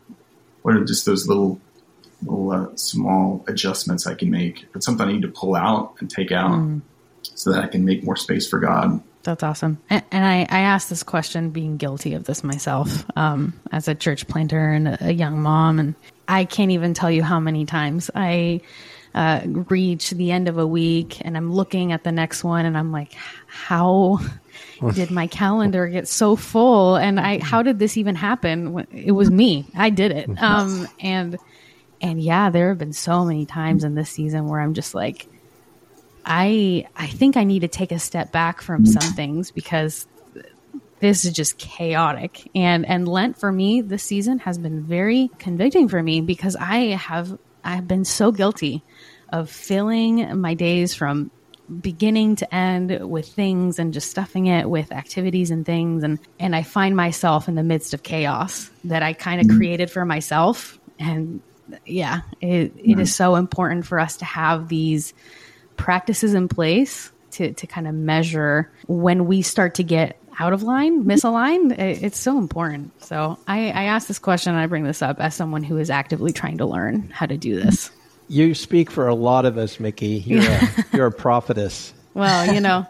What 0.62 0.76
are 0.76 0.86
just 0.86 1.06
those 1.06 1.28
little 1.28 1.60
little 1.73 1.73
uh, 2.30 2.76
small 2.76 3.44
adjustments 3.48 4.08
I 4.08 4.16
can 4.16 4.30
make? 4.30 4.64
If 4.64 4.76
it's 4.76 4.86
something 4.86 5.08
I 5.08 5.12
need 5.12 5.22
to 5.24 5.28
pull 5.30 5.56
out 5.56 5.96
and 6.00 6.10
take 6.10 6.32
out, 6.32 6.52
mm. 6.52 6.82
so 7.22 7.52
that 7.52 7.64
I 7.64 7.68
can 7.68 7.86
make 7.86 8.04
more 8.04 8.16
space 8.16 8.48
for 8.48 8.60
God. 8.60 9.02
That's 9.24 9.42
awesome. 9.42 9.82
And, 9.90 10.04
and 10.12 10.26
I, 10.26 10.42
I 10.50 10.62
asked 10.62 10.90
this 10.90 11.02
question 11.02 11.50
being 11.50 11.78
guilty 11.78 12.14
of 12.14 12.26
this 12.26 12.44
myself 12.44 13.06
um, 13.16 13.54
as 13.72 13.88
a 13.88 13.96
church 13.96 14.28
planter 14.28 14.70
and 14.70 14.88
a, 14.90 15.08
a 15.08 15.12
young 15.12 15.42
mom. 15.42 15.80
And 15.80 15.96
I 16.28 16.46
can't 16.46 16.72
even 16.72 16.94
tell 16.94 17.10
you 17.10 17.24
how 17.24 17.40
many 17.40 17.66
times 17.66 18.12
I 18.14 18.62
uh, 19.16 19.42
reach 19.46 20.10
the 20.12 20.32
end 20.32 20.50
of 20.50 20.58
a 20.58 20.68
week 20.68 21.22
and 21.22 21.38
I'm 21.38 21.54
looking 21.54 21.94
at 21.94 22.04
the 22.04 22.12
next 22.12 22.44
one 22.44 22.66
and 22.66 22.78
I'm 22.78 22.92
like, 22.92 23.14
how 23.48 24.20
did 24.94 25.10
my 25.10 25.28
calendar 25.28 25.88
get 25.88 26.10
so 26.10 26.36
full? 26.36 26.98
And 26.98 27.18
I, 27.18 27.40
how 27.40 27.64
did 27.64 27.80
this 27.80 27.96
even 27.96 28.16
happen? 28.16 28.86
It 28.92 29.14
was 29.14 29.32
me. 29.32 29.66
I 29.76 29.90
did 29.90 30.12
it. 30.12 30.30
Um, 30.44 30.90
and, 31.00 31.38
and 32.04 32.22
yeah, 32.22 32.50
there 32.50 32.68
have 32.68 32.78
been 32.78 32.94
so 32.94 33.24
many 33.24 33.46
times 33.46 33.86
in 33.86 33.96
this 33.96 34.10
season 34.10 34.48
where 34.48 34.60
I'm 34.60 34.74
just 34.74 34.94
like, 34.94 35.26
I, 36.26 36.86
I 36.98 37.08
think 37.08 37.38
I 37.38 37.46
need 37.46 37.62
to 37.62 37.70
take 37.70 37.94
a 37.94 38.00
step 38.00 38.32
back 38.34 38.62
from 38.62 38.86
some 38.86 39.14
things 39.14 39.52
because 39.52 40.06
this 41.00 41.24
is 41.24 41.32
just 41.32 41.58
chaotic. 41.58 42.50
And, 42.54 42.86
and 42.86 43.08
Lent 43.08 43.38
for 43.38 43.52
me 43.52 43.80
this 43.80 44.04
season 44.04 44.40
has 44.40 44.58
been 44.58 44.84
very 44.84 45.32
convicting 45.40 45.88
for 45.88 46.04
me 46.04 46.20
because 46.20 46.58
I 46.58 46.88
have, 46.88 47.38
I've 47.64 47.88
been 47.88 48.04
so 48.04 48.34
guilty 48.34 48.84
of 49.30 49.50
filling 49.50 50.40
my 50.42 50.56
days 50.56 50.94
from 50.94 51.32
beginning 51.82 52.36
to 52.36 52.54
end 52.54 53.10
with 53.10 53.30
things 53.30 53.80
and 53.80 53.94
just 53.94 54.12
stuffing 54.12 54.48
it 54.48 54.70
with 54.70 54.92
activities 54.92 55.50
and 55.50 55.66
things 55.66 56.04
and 56.04 56.20
and 56.38 56.54
I 56.54 56.62
find 56.62 56.94
myself 56.94 57.48
in 57.48 57.56
the 57.56 57.64
midst 57.64 57.94
of 57.94 58.04
chaos 58.04 58.70
that 58.84 59.02
I 59.02 59.14
kind 59.14 59.40
of 59.40 59.48
mm-hmm. 59.48 59.58
created 59.58 59.90
for 59.90 60.04
myself 60.04 60.78
and 61.00 61.42
yeah 61.86 62.22
it, 62.42 62.72
it 62.76 62.76
is 62.76 62.76
mm-hmm. 62.86 63.04
so 63.06 63.36
important 63.36 63.86
for 63.86 64.00
us 64.00 64.18
to 64.18 64.26
have 64.26 64.68
these 64.68 65.14
practices 65.78 66.34
in 66.34 66.48
place 66.48 67.12
to 67.32 67.54
to 67.54 67.68
kind 67.68 67.88
of 67.88 67.94
measure 67.94 68.72
when 68.88 69.26
we 69.26 69.42
start 69.42 69.76
to 69.76 69.84
get 69.84 70.20
out 70.40 70.52
of 70.52 70.64
line, 70.64 71.04
misaligned, 71.04 71.78
it's 71.78 72.18
so 72.18 72.40
important. 72.40 72.92
So 73.04 73.38
I, 73.46 73.68
I 73.70 73.84
ask 73.84 74.08
this 74.08 74.18
question 74.18 74.54
and 74.54 74.60
I 74.60 74.66
bring 74.66 74.84
this 74.84 75.04
up 75.04 75.20
as 75.20 75.36
someone 75.36 75.62
who 75.62 75.78
is 75.78 75.92
actively 75.92 76.32
trying 76.32 76.58
to 76.58 76.66
learn 76.66 77.12
how 77.12 77.28
to 77.28 77.38
do 77.38 77.62
this 77.62 77.92
you 78.28 78.54
speak 78.54 78.90
for 78.90 79.08
a 79.08 79.16
lot 79.16 79.46
of 79.46 79.58
us, 79.58 79.80
Mickey. 79.80 80.24
You're 80.26 80.44
a, 80.44 80.70
you're 80.94 81.06
a 81.08 81.12
prophetess. 81.12 81.94
Well, 82.14 82.54
you 82.54 82.60
know, 82.60 82.86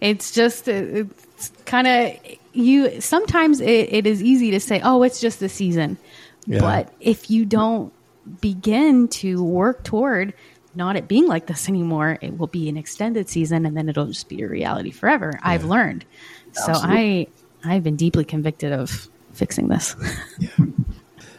it's 0.00 0.32
just 0.32 0.68
it's 0.68 1.52
kind 1.66 1.86
of 1.86 2.36
you. 2.52 3.00
Sometimes 3.00 3.60
it, 3.60 3.92
it 3.92 4.06
is 4.06 4.22
easy 4.22 4.50
to 4.52 4.60
say, 4.60 4.80
"Oh, 4.82 5.02
it's 5.02 5.20
just 5.20 5.40
the 5.40 5.48
season," 5.48 5.98
yeah. 6.46 6.60
but 6.60 6.92
if 7.00 7.30
you 7.30 7.44
don't 7.44 7.92
begin 8.40 9.08
to 9.08 9.42
work 9.42 9.84
toward 9.84 10.34
not 10.74 10.96
it 10.96 11.08
being 11.08 11.26
like 11.26 11.46
this 11.46 11.68
anymore, 11.68 12.18
it 12.20 12.36
will 12.36 12.46
be 12.46 12.68
an 12.68 12.76
extended 12.76 13.28
season, 13.28 13.64
and 13.64 13.76
then 13.76 13.88
it'll 13.88 14.06
just 14.06 14.28
be 14.28 14.42
a 14.42 14.48
reality 14.48 14.90
forever. 14.90 15.30
Yeah. 15.34 15.40
I've 15.42 15.64
learned, 15.64 16.04
Absolutely. 16.48 16.74
so 16.74 16.88
I 16.88 17.26
I've 17.74 17.82
been 17.82 17.96
deeply 17.96 18.24
convicted 18.24 18.72
of 18.72 19.08
fixing 19.32 19.68
this. 19.68 19.96
Yeah. 20.38 20.50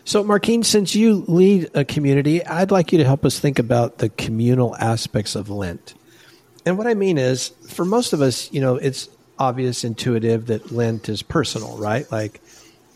So, 0.04 0.23
Markene, 0.23 0.63
since 0.63 0.95
you 0.95 1.26
lead 1.28 1.69
a 1.73 1.84
community, 1.84 2.41
I'd 2.45 2.71
like 2.71 2.93
you 2.93 2.97
to 3.00 3.04
help 3.04 3.26
us 3.26 3.41
think 3.41 3.60
about 3.60 3.97
the 3.97 4.08
communal 4.08 4.73
aspects 4.78 5.36
of 5.36 5.50
Lent. 5.50 5.95
And 6.65 6.78
what 6.78 6.88
I 6.88 6.93
mean 6.93 7.17
is, 7.17 7.50
for 7.67 7.84
most 7.84 8.13
of 8.13 8.21
us, 8.21 8.50
you 8.54 8.62
know, 8.62 8.78
it's 8.78 9.10
obvious, 9.38 9.84
intuitive 9.84 10.45
that 10.45 10.71
Lent 10.71 11.10
is 11.10 11.21
personal, 11.21 11.78
right? 11.78 12.10
Like, 12.10 12.39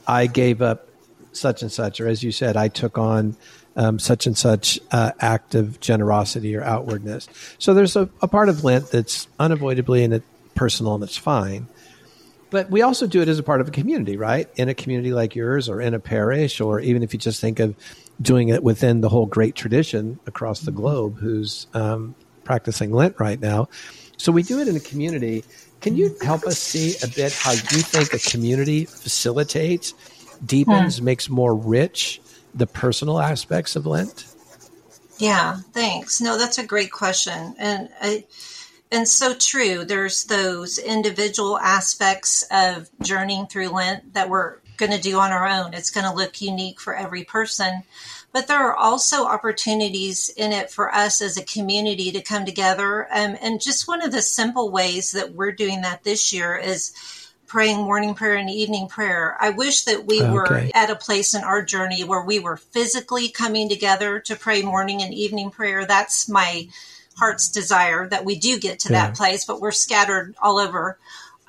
I 0.08 0.28
gave 0.28 0.62
up 0.62 0.88
such 1.34 1.62
and 1.62 1.72
such, 1.72 2.00
or 2.02 2.08
as 2.08 2.24
you 2.24 2.32
said, 2.32 2.58
I 2.58 2.68
took 2.68 2.98
on 2.98 3.36
um, 3.76 4.00
such 4.00 4.28
and 4.28 4.38
such 4.38 4.80
uh, 4.92 5.12
act 5.20 5.56
of 5.56 5.80
generosity 5.80 6.56
or 6.56 6.64
outwardness. 6.64 7.28
So 7.58 7.74
there's 7.74 7.96
a, 7.96 8.10
a 8.22 8.28
part 8.28 8.50
of 8.50 8.64
Lent 8.64 8.92
that's 8.92 9.28
unavoidably 9.40 10.04
and 10.04 10.14
it 10.14 10.24
personal 10.56 10.96
and 10.96 11.04
it's 11.04 11.18
fine. 11.18 11.68
But 12.50 12.70
we 12.70 12.82
also 12.82 13.08
do 13.08 13.22
it 13.22 13.30
as 13.30 13.40
a 13.40 13.44
part 13.44 13.62
of 13.62 13.70
a 13.70 13.72
community, 13.72 14.18
right? 14.18 14.50
In 14.58 14.68
a 14.68 14.74
community 14.74 15.14
like 15.14 15.36
yours 15.36 15.70
or 15.70 15.80
in 15.80 15.94
a 15.94 16.00
parish, 16.00 16.60
or 16.60 16.82
even 16.82 17.02
if 17.02 17.14
you 17.14 17.20
just 17.20 17.40
think 17.40 17.62
of 17.62 17.76
doing 18.22 18.50
it 18.50 18.62
within 18.62 19.00
the 19.00 19.08
whole 19.08 19.26
great 19.26 19.56
tradition 19.56 20.20
across 20.28 20.60
the 20.60 20.72
globe 20.72 21.18
who's 21.18 21.68
um, 21.74 22.14
practicing 22.44 22.92
Lent 22.92 23.20
right 23.20 23.40
now. 23.40 23.70
So 24.18 24.34
we 24.34 24.44
do 24.44 24.60
it 24.60 24.68
in 24.68 24.76
a 24.76 24.82
community. 24.82 25.46
Can 25.80 25.96
you 25.96 26.16
help 26.22 26.44
us 26.44 26.60
see 26.60 26.96
a 27.02 27.08
bit 27.08 27.34
how 27.34 27.52
you 27.52 27.82
think 27.82 28.14
a 28.14 28.20
community 28.20 28.86
facilitates, 28.86 29.94
deepens, 30.46 31.00
hmm. 31.00 31.06
makes 31.06 31.30
more 31.30 31.56
rich 31.56 32.22
the 32.54 32.68
personal 32.68 33.20
aspects 33.20 33.76
of 33.76 33.86
Lent? 33.86 34.26
Yeah, 35.18 35.58
thanks. 35.72 36.20
No, 36.20 36.38
that's 36.38 36.58
a 36.58 36.66
great 36.66 36.92
question. 36.92 37.56
And 37.60 37.90
I, 38.02 38.26
and 38.92 39.08
so 39.08 39.34
true. 39.34 39.86
There's 39.86 40.26
those 40.26 40.78
individual 40.78 41.58
aspects 41.60 42.44
of 42.52 42.90
journeying 43.02 43.48
through 43.48 43.70
Lent 43.70 44.14
that 44.16 44.30
we're 44.30 44.58
going 44.78 44.92
to 44.92 45.00
do 45.00 45.20
on 45.20 45.32
our 45.32 45.48
own. 45.48 45.74
It's 45.74 45.92
going 45.92 46.06
to 46.06 46.16
look 46.16 46.42
unique 46.42 46.80
for 46.80 46.96
every 46.96 47.24
person. 47.24 47.84
But 48.34 48.48
there 48.48 48.60
are 48.60 48.76
also 48.76 49.26
opportunities 49.26 50.30
in 50.30 50.52
it 50.52 50.72
for 50.72 50.94
us 50.94 51.22
as 51.22 51.38
a 51.38 51.46
community 51.46 52.12
to 52.12 52.22
come 52.22 52.46
together. 52.46 53.08
Um, 53.14 53.38
and 53.42 53.62
just 53.62 53.88
one 53.88 54.02
of 54.02 54.12
the 54.12 54.22
simple 54.22 54.72
ways 54.72 55.12
that 55.12 55.34
we're 55.34 55.52
doing 55.52 55.82
that 55.82 56.04
this 56.04 56.34
year 56.34 56.56
is 56.56 56.94
praying 57.52 57.80
morning 57.80 58.14
prayer 58.14 58.38
and 58.38 58.50
evening 58.50 58.88
prayer. 58.88 59.36
I 59.38 59.50
wish 59.50 59.84
that 59.84 60.06
we 60.06 60.22
okay. 60.22 60.32
were 60.32 60.70
at 60.74 60.90
a 60.90 60.96
place 60.96 61.34
in 61.34 61.44
our 61.44 61.62
journey 61.62 62.02
where 62.06 62.22
we 62.22 62.40
were 62.40 62.56
physically 62.56 63.28
coming 63.28 63.68
together 63.68 64.22
to 64.22 64.38
pray 64.38 64.62
morning 64.62 65.02
and 65.02 65.14
evening 65.14 65.52
prayer. 65.52 65.86
That's 65.86 66.30
my 66.30 66.70
heart's 67.18 67.50
desire 67.50 68.08
that 68.08 68.24
we 68.24 68.40
do 68.40 68.58
get 68.58 68.80
to 68.80 68.94
yeah. 68.94 69.08
that 69.08 69.18
place, 69.18 69.44
but 69.44 69.60
we're 69.60 69.74
scattered 69.74 70.34
all 70.42 70.60
over. 70.60 70.98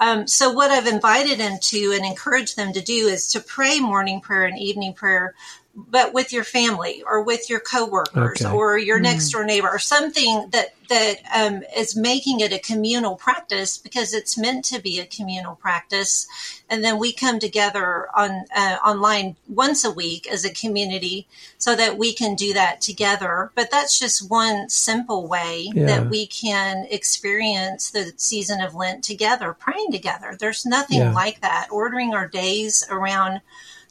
Um, 0.01 0.27
so 0.27 0.51
what 0.51 0.73
I've 0.73 0.89
invited 0.89 1.39
them 1.39 1.59
to 1.61 1.93
and 1.93 2.05
encouraged 2.05 2.57
them 2.57 2.73
to 2.73 2.81
do 2.81 3.07
is 3.07 3.29
to 3.29 3.41
pray 3.41 3.79
morning 3.79 4.21
prayer 4.21 4.47
and 4.47 4.59
evening 4.59 4.95
prayer 4.95 5.37
but 5.75 6.13
with 6.13 6.33
your 6.33 6.45
family 6.45 7.03
or 7.07 7.23
with 7.23 7.49
your 7.49 7.61
coworkers 7.61 8.43
okay. 8.43 8.55
or 8.55 8.77
your 8.77 8.99
mm. 8.99 9.05
next 9.05 9.31
door 9.31 9.45
neighbor 9.45 9.69
or 9.69 9.79
something 9.79 10.49
that 10.51 10.75
that 10.89 11.17
um, 11.35 11.63
is 11.75 11.97
making 11.97 12.41
it 12.41 12.53
a 12.53 12.59
communal 12.59 13.17
practice 13.17 13.79
because 13.79 14.13
it's 14.13 14.37
meant 14.37 14.65
to 14.67 14.79
be 14.81 15.01
a 15.01 15.07
communal 15.07 15.55
practice 15.55 16.27
and 16.69 16.85
then 16.85 16.99
we 16.99 17.11
come 17.13 17.39
together 17.39 18.09
on 18.15 18.45
uh, 18.55 18.77
online 18.85 19.37
once 19.49 19.85
a 19.85 19.91
week 19.91 20.31
as 20.31 20.45
a 20.45 20.53
community 20.53 21.27
so 21.57 21.75
that 21.75 21.97
we 21.97 22.13
can 22.13 22.35
do 22.35 22.53
that 22.53 22.83
together 22.83 23.51
but 23.55 23.71
that's 23.71 23.99
just 23.99 24.29
one 24.29 24.69
simple 24.69 25.27
way 25.27 25.71
yeah. 25.75 25.87
that 25.87 26.11
we 26.11 26.27
can 26.27 26.87
experience 26.91 27.91
the 27.91 28.13
season 28.19 28.61
of 28.61 28.75
lent 28.75 29.03
together 29.03 29.55
praying 29.55 29.91
together 29.91 30.37
there's 30.39 30.67
nothing 30.67 30.99
yeah. 30.99 31.13
like 31.13 31.41
that 31.41 31.69
ordering 31.71 32.15
our 32.15 32.29
days 32.29 32.85
around 32.91 33.41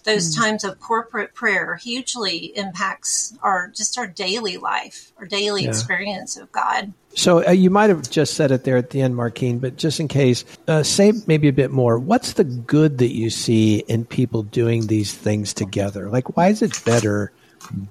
those 0.04 0.34
mm. 0.34 0.40
times 0.40 0.64
of 0.64 0.80
corporate 0.80 1.34
prayer 1.34 1.76
hugely 1.76 2.56
impacts 2.58 3.38
our 3.42 3.70
just 3.70 3.98
our 3.98 4.08
daily 4.08 4.58
life, 4.58 5.12
our 5.18 5.26
daily 5.26 5.64
yeah. 5.64 5.70
experience 5.70 6.38
of 6.38 6.52
God. 6.52 6.94
So 7.14 7.46
uh, 7.46 7.52
you 7.52 7.70
might 7.70 7.90
have 7.90 8.10
just 8.10 8.36
said 8.36 8.52
it 8.52 8.64
there 8.64 8.78
at 8.78 8.92
the 8.92 9.02
end, 9.02 9.16
Markene, 9.16 9.60
but 9.60 9.76
just 9.76 10.00
in 10.00 10.08
case, 10.08 10.46
uh, 10.68 10.84
say 10.84 11.12
maybe 11.28 11.48
a 11.50 11.54
bit 11.54 11.72
more. 11.72 12.00
What's 12.00 12.34
the 12.34 12.46
good 12.46 13.00
that 13.00 13.14
you 13.14 13.30
see 13.30 13.80
in 13.80 14.06
people 14.06 14.44
doing 14.44 14.88
these 14.88 15.14
things 15.14 15.54
together? 15.54 16.10
Like, 16.10 16.38
why 16.38 16.48
is 16.48 16.62
it 16.62 16.84
better? 16.86 17.32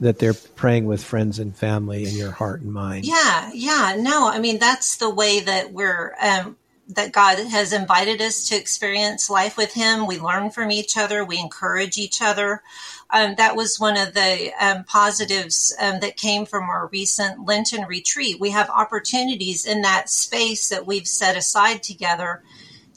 that 0.01 0.18
they're 0.18 0.35
praying 0.35 0.87
with 0.87 1.03
friends 1.03 1.38
and 1.38 1.57
family 1.57 2.05
in 2.05 2.14
your 2.14 2.33
heart 2.33 2.61
and 2.61 2.73
mind. 2.73 3.07
Yeah, 3.07 3.51
yeah. 3.55 3.96
No, 3.99 4.29
I 4.29 4.40
mean 4.40 4.59
that's 4.59 4.96
the 4.96 5.09
way 5.09 5.40
that 5.40 5.73
we're 5.73 6.14
um, 6.20 6.57
that 6.94 7.12
God 7.12 7.38
has 7.38 7.72
invited 7.72 8.20
us 8.20 8.48
to 8.48 8.57
experience 8.57 9.31
life 9.31 9.57
with 9.57 9.72
Him. 9.72 10.07
We 10.07 10.18
learn 10.18 10.50
from 10.50 10.70
each 10.70 10.96
other. 10.96 11.24
We 11.24 11.38
encourage 11.38 11.98
each 11.98 12.20
other. 12.22 12.62
Um, 13.11 13.35
that 13.37 13.57
was 13.57 13.81
one 13.81 13.96
of 13.96 14.14
the 14.14 14.53
um, 14.61 14.85
positives 14.85 15.74
um, 15.81 16.00
that 16.00 16.16
came 16.16 16.46
from 16.46 16.64
our 16.64 16.88
recent 16.88 17.44
Lenten 17.46 17.87
retreat. 17.87 18.40
We 18.40 18.50
have 18.50 18.70
opportunities 18.70 19.66
in 19.66 19.83
that 19.83 20.11
space 20.11 20.68
that 20.68 20.87
we've 20.87 21.09
set 21.09 21.37
aside 21.37 21.83
together 21.83 22.42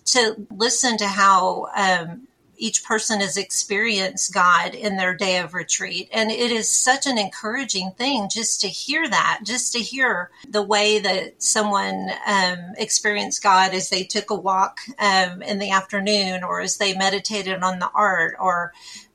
to 0.06 0.46
listen 0.52 0.98
to 0.98 1.08
how 1.08 1.68
um, 1.76 2.28
each 2.58 2.84
person 2.84 3.20
has 3.22 3.38
experienced 3.38 4.34
God 4.34 4.76
in 4.76 4.98
their 4.98 5.14
day 5.14 5.40
of 5.40 5.54
retreat. 5.54 6.10
And 6.12 6.32
it 6.32 6.52
is 6.52 6.72
such 6.72 7.06
an 7.06 7.18
encouraging 7.18 7.92
thing 7.92 8.30
just 8.32 8.62
to 8.62 8.68
hear 8.68 9.08
that, 9.10 9.42
just 9.44 9.74
to 9.74 9.80
hear 9.80 10.30
the 10.48 10.62
way 10.62 11.00
that 11.00 11.42
someone 11.42 12.12
um, 12.28 12.60
experienced 12.78 13.44
God 13.44 13.74
as 13.74 13.90
they 13.90 14.04
took 14.04 14.30
a 14.30 14.36
walk 14.36 14.80
um, 15.00 15.42
in 15.42 15.60
the 15.60 15.72
afternoon 15.72 16.44
or 16.44 16.62
as 16.62 16.78
they 16.78 16.96
meditated 16.96 17.64
on 17.64 17.80
the 17.80 17.90
art 17.94 18.36
or 18.40 18.74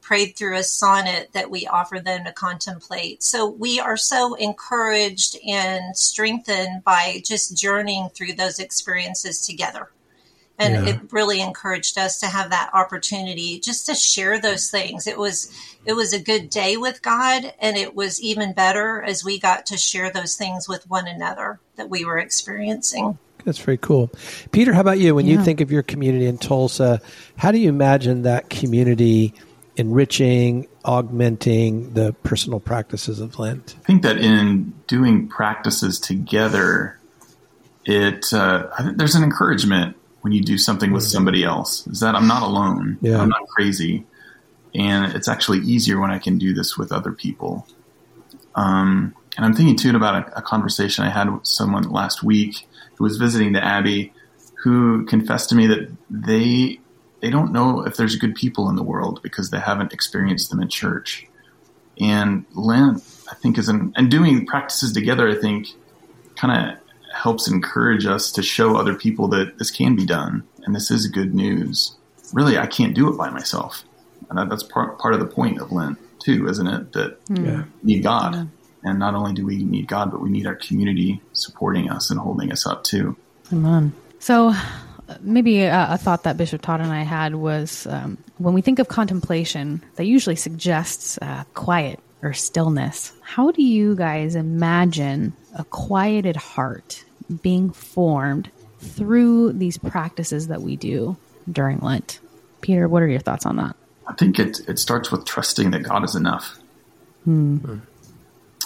prayed 0.09 0.35
through 0.37 0.57
a 0.57 0.63
sonnet 0.63 1.29
that 1.35 1.51
we 1.51 1.67
offer 1.67 2.01
them 2.01 2.25
to 2.25 2.33
contemplate. 2.33 3.23
So 3.23 3.47
we 3.47 3.79
are 3.79 3.99
so 3.99 4.35
encouraged 4.35 5.37
and 5.47 5.95
strengthened 5.95 6.83
by 6.83 7.21
just 7.25 7.59
journeying 7.59 8.09
through 8.15 8.33
those 8.33 8.59
experiences 8.59 9.47
together 9.47 9.91
and 10.59 10.75
yeah. 10.75 10.95
it 10.95 11.01
really 11.13 11.41
encouraged 11.41 11.99
us 11.99 12.19
to 12.21 12.27
have 12.27 12.51
that 12.51 12.71
opportunity 12.75 13.61
just 13.61 13.87
to 13.87 13.95
share 13.95 14.41
those 14.41 14.71
things. 14.71 15.07
It 15.07 15.17
was 15.17 15.53
it 15.85 15.93
was 15.93 16.13
a 16.13 16.21
good 16.21 16.51
day 16.51 16.77
with 16.77 17.01
god 17.01 17.55
and 17.61 17.77
it 17.77 17.95
was 17.95 18.21
even 18.21 18.53
better 18.53 19.03
as 19.03 19.25
we 19.25 19.39
got 19.39 19.67
to 19.67 19.77
share 19.77 20.11
those 20.11 20.37
things 20.37 20.69
with 20.69 20.89
one 20.91 21.07
another 21.07 21.61
that 21.77 21.89
we 21.89 22.05
were 22.05 22.19
experiencing. 22.19 23.19
That's 23.45 23.59
very 23.59 23.79
cool. 23.79 24.11
Peter 24.51 24.73
how 24.75 24.81
about 24.81 24.99
you? 24.99 25.15
When 25.15 25.27
yeah. 25.27 25.39
you 25.39 25.45
think 25.45 25.61
of 25.61 25.71
your 25.71 25.83
community 25.83 26.27
in 26.27 26.39
tulsa 26.39 27.01
how 27.37 27.53
do 27.53 27.59
you 27.59 27.69
imagine 27.69 28.23
that 28.23 28.51
community 28.51 29.35
enriching 29.77 30.67
augmenting 30.85 31.95
the 31.95 32.13
personal 32.25 32.59
practices 32.59 33.21
of 33.21 33.39
lent? 33.39 33.77
I 33.79 33.85
think 33.85 34.03
that 34.03 34.19
in 34.19 34.75
doing 34.89 35.29
practices 35.29 36.01
together 36.01 36.99
it 37.85 38.33
uh, 38.33 38.67
there's 38.97 39.15
an 39.15 39.23
encouragement 39.23 39.97
when 40.23 40.33
you 40.33 40.43
do 40.43 40.59
something 40.59 40.93
with 40.93 41.05
somebody 41.05 41.45
else 41.45 41.87
is 41.87 42.01
that 42.01 42.15
I'm 42.15 42.27
not 42.27 42.43
alone. 42.43 42.99
Yeah. 43.01 43.21
I'm 43.21 43.29
not 43.29 43.47
crazy. 43.49 44.05
And 44.75 45.15
it's 45.15 45.29
actually 45.29 45.61
easier 45.61 46.01
when 46.01 46.11
I 46.11 46.19
can 46.19 46.39
do 46.39 46.53
this 46.53 46.77
with 46.77 46.93
other 46.93 47.13
people. 47.13 47.67
Um, 48.55 49.15
and 49.37 49.47
I'm 49.47 49.55
thinking 49.55 49.77
too 49.77 49.95
about 49.97 50.29
a, 50.29 50.39
a, 50.39 50.43
conversation 50.43 51.05
I 51.05 51.11
had 51.11 51.33
with 51.33 51.47
someone 51.47 51.85
last 51.85 52.23
week 52.23 52.67
who 52.97 53.05
was 53.05 53.17
visiting 53.17 53.53
the 53.53 53.65
Abbey 53.65 54.13
who 54.65 55.07
confessed 55.07 55.49
to 55.51 55.55
me 55.55 55.69
that 55.69 55.89
they 56.11 56.81
they 57.21 57.31
don't 57.31 57.53
know 57.53 57.85
if 57.87 57.97
there's 57.97 58.17
good 58.17 58.35
people 58.35 58.69
in 58.69 58.77
the 58.77 58.83
world 58.83 59.21
because 59.23 59.51
they 59.51 59.61
haven't 59.61 59.93
experienced 59.93 60.51
them 60.51 60.61
in 60.61 60.69
church. 60.69 61.27
And 62.01 62.45
Lent, 62.55 63.03
I 63.31 63.35
think, 63.35 63.59
is 63.59 63.69
an, 63.69 63.93
and 63.97 64.11
doing 64.11 64.47
practices 64.47 64.93
together, 64.93 65.29
I 65.29 65.35
think, 65.35 65.69
kind 66.37 66.71
of 66.71 66.79
helps 67.19 67.49
encourage 67.49 68.07
us 68.07 68.31
to 68.33 68.43
show 68.43 68.77
other 68.77 68.95
people 68.95 69.29
that 69.29 69.59
this 69.59 69.71
can 69.71 69.97
be 69.97 70.07
done 70.07 70.47
and 70.63 70.75
this 70.75 70.91
is 70.91 71.07
good 71.09 71.35
news. 71.35 71.97
Really, 72.33 72.59
I 72.59 72.67
can't 72.67 72.95
do 72.95 73.09
it 73.13 73.17
by 73.17 73.29
myself. 73.31 73.83
And 74.29 74.39
that, 74.39 74.49
that's 74.49 74.63
part, 74.63 74.99
part 74.99 75.15
of 75.15 75.21
the 75.21 75.27
point 75.27 75.61
of 75.61 75.73
Lent, 75.73 75.99
too, 76.21 76.49
isn't 76.49 76.67
it? 76.67 76.93
That 76.93 77.25
mm. 77.27 77.67
we 77.83 77.95
need 77.95 78.03
God. 78.03 78.35
Yeah. 78.35 78.45
And 78.85 78.99
not 78.99 79.15
only 79.15 79.33
do 79.33 79.45
we 79.45 79.65
need 79.65 79.89
God, 79.89 80.11
but 80.11 80.21
we 80.21 80.31
need 80.31 80.47
our 80.47 80.55
community 80.55 81.21
supporting 81.33 81.91
us 81.91 82.11
and 82.11 82.21
holding 82.21 82.53
us 82.53 82.67
up, 82.67 82.85
too. 82.85 83.17
Amen. 83.53 83.93
So, 84.21 84.55
maybe 85.21 85.63
a, 85.63 85.93
a, 85.93 85.99
thought 85.99 86.23
that 86.25 86.37
Bishop 86.37 86.63
Todd 86.63 86.81
and 86.81 86.93
I 86.93 87.03
had 87.03 87.35
was 87.35 87.87
um, 87.87 88.19
when 88.37 88.55
we 88.55 88.61
think 88.61 88.79
of 88.79 88.89
contemplation, 88.89 89.83
that 89.97 90.05
usually 90.05 90.37
suggests 90.37 91.19
uh, 91.23 91.45
quiet 91.55 91.99
or 92.23 92.33
stillness. 92.33 93.13
How 93.23 93.51
do 93.51 93.63
you 93.63 93.97
guys 93.97 94.35
imagine 94.35 95.33
a 95.57 95.65
quieted 95.65 96.37
heart 96.37 97.05
being 97.43 97.71
formed 97.71 98.51
through 98.81 99.53
these 99.53 99.79
practices 99.79 100.49
that 100.49 100.63
we 100.63 100.77
do 100.77 101.17
during 101.51 101.79
Lent? 101.81 102.21
Peter, 102.61 102.89
what 102.89 103.03
are 103.03 103.09
your 103.09 103.21
thoughts 103.21 103.47
on 103.47 103.57
that? 103.57 103.77
I 104.07 104.15
think 104.15 104.39
it, 104.39 104.61
it 104.69 104.79
starts 104.79 105.11
with 105.11 105.25
trusting 105.25 105.71
that 105.73 105.83
God 105.83 106.05
is 106.05 106.15
enough. 106.15 106.59
Hmm. 107.25 107.79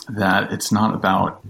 That 0.08 0.52
it's 0.52 0.70
not 0.72 0.94
about 0.94 1.44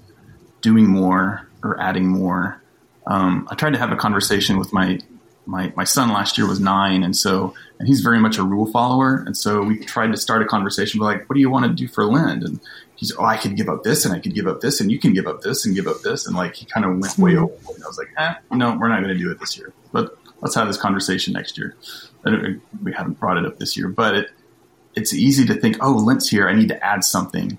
doing 0.60 0.86
more 0.86 1.48
or 1.62 1.80
adding 1.80 2.08
more. 2.08 2.62
Um, 3.06 3.46
I 3.50 3.54
tried 3.54 3.72
to 3.72 3.78
have 3.78 3.92
a 3.92 3.96
conversation 3.96 4.58
with 4.58 4.72
my 4.72 4.98
my 5.44 5.72
my 5.76 5.84
son 5.84 6.10
last 6.10 6.38
year 6.38 6.46
was 6.46 6.60
nine, 6.60 7.02
and 7.02 7.16
so 7.16 7.54
and 7.78 7.88
he's 7.88 8.00
very 8.00 8.18
much 8.18 8.38
a 8.38 8.42
rule 8.42 8.66
follower, 8.66 9.22
and 9.26 9.36
so 9.36 9.62
we 9.62 9.78
tried 9.78 10.12
to 10.12 10.16
start 10.16 10.42
a 10.42 10.46
conversation 10.46 11.00
But 11.00 11.06
like, 11.06 11.28
"What 11.28 11.34
do 11.34 11.40
you 11.40 11.50
want 11.50 11.66
to 11.66 11.72
do 11.72 11.88
for 11.88 12.04
Lent?" 12.04 12.44
And 12.44 12.60
he's, 13.02 13.12
"Oh, 13.18 13.24
I 13.24 13.36
could 13.36 13.56
give 13.56 13.68
up 13.68 13.82
this, 13.82 14.04
and 14.04 14.14
I 14.14 14.20
could 14.20 14.32
give 14.32 14.46
up 14.46 14.60
this, 14.60 14.80
and 14.80 14.88
you 14.88 14.98
can 14.98 15.12
give 15.12 15.26
up 15.26 15.42
this, 15.42 15.66
and 15.66 15.74
give 15.74 15.88
up 15.88 16.02
this," 16.02 16.24
and 16.24 16.36
like 16.36 16.54
he 16.54 16.64
kind 16.66 16.86
of 16.86 16.92
went 16.98 17.18
way 17.18 17.36
over. 17.36 17.52
And 17.74 17.82
I 17.82 17.86
was 17.88 17.98
like, 17.98 18.10
"Eh, 18.16 18.34
no, 18.52 18.76
we're 18.78 18.88
not 18.88 19.02
going 19.02 19.12
to 19.12 19.18
do 19.18 19.30
it 19.32 19.40
this 19.40 19.58
year, 19.58 19.72
but 19.90 20.16
let's 20.40 20.54
have 20.54 20.68
this 20.68 20.76
conversation 20.76 21.32
next 21.32 21.58
year." 21.58 21.74
And 22.24 22.60
we 22.80 22.92
haven't 22.92 23.18
brought 23.18 23.38
it 23.38 23.44
up 23.44 23.58
this 23.58 23.76
year, 23.76 23.88
but 23.88 24.14
it 24.14 24.30
it's 24.94 25.12
easy 25.12 25.44
to 25.46 25.54
think, 25.54 25.78
"Oh, 25.80 25.94
Lent's 25.94 26.28
here, 26.28 26.48
I 26.48 26.54
need 26.54 26.68
to 26.68 26.84
add 26.84 27.04
something." 27.04 27.58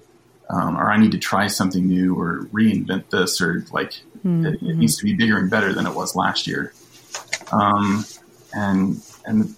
Um, 0.50 0.78
or 0.78 0.92
I 0.92 0.98
need 0.98 1.14
to 1.14 1.18
try 1.18 1.48
something 1.48 1.88
new 1.88 2.20
or 2.20 2.48
reinvent 2.52 3.10
this 3.10 3.42
or 3.42 3.66
like 3.72 3.94
mm-hmm. 4.20 4.46
it, 4.46 4.54
it, 4.56 4.60
hmm. 4.60 4.80
needs 4.80 4.98
to 4.98 5.04
be 5.06 5.14
bigger 5.14 5.38
and 5.38 5.50
better 5.50 5.74
than 5.74 5.88
it 5.88 5.96
was 5.96 6.16
last 6.16 6.48
year. 6.48 6.74
Um, 7.52 8.06
and 8.54 9.02
and 9.26 9.56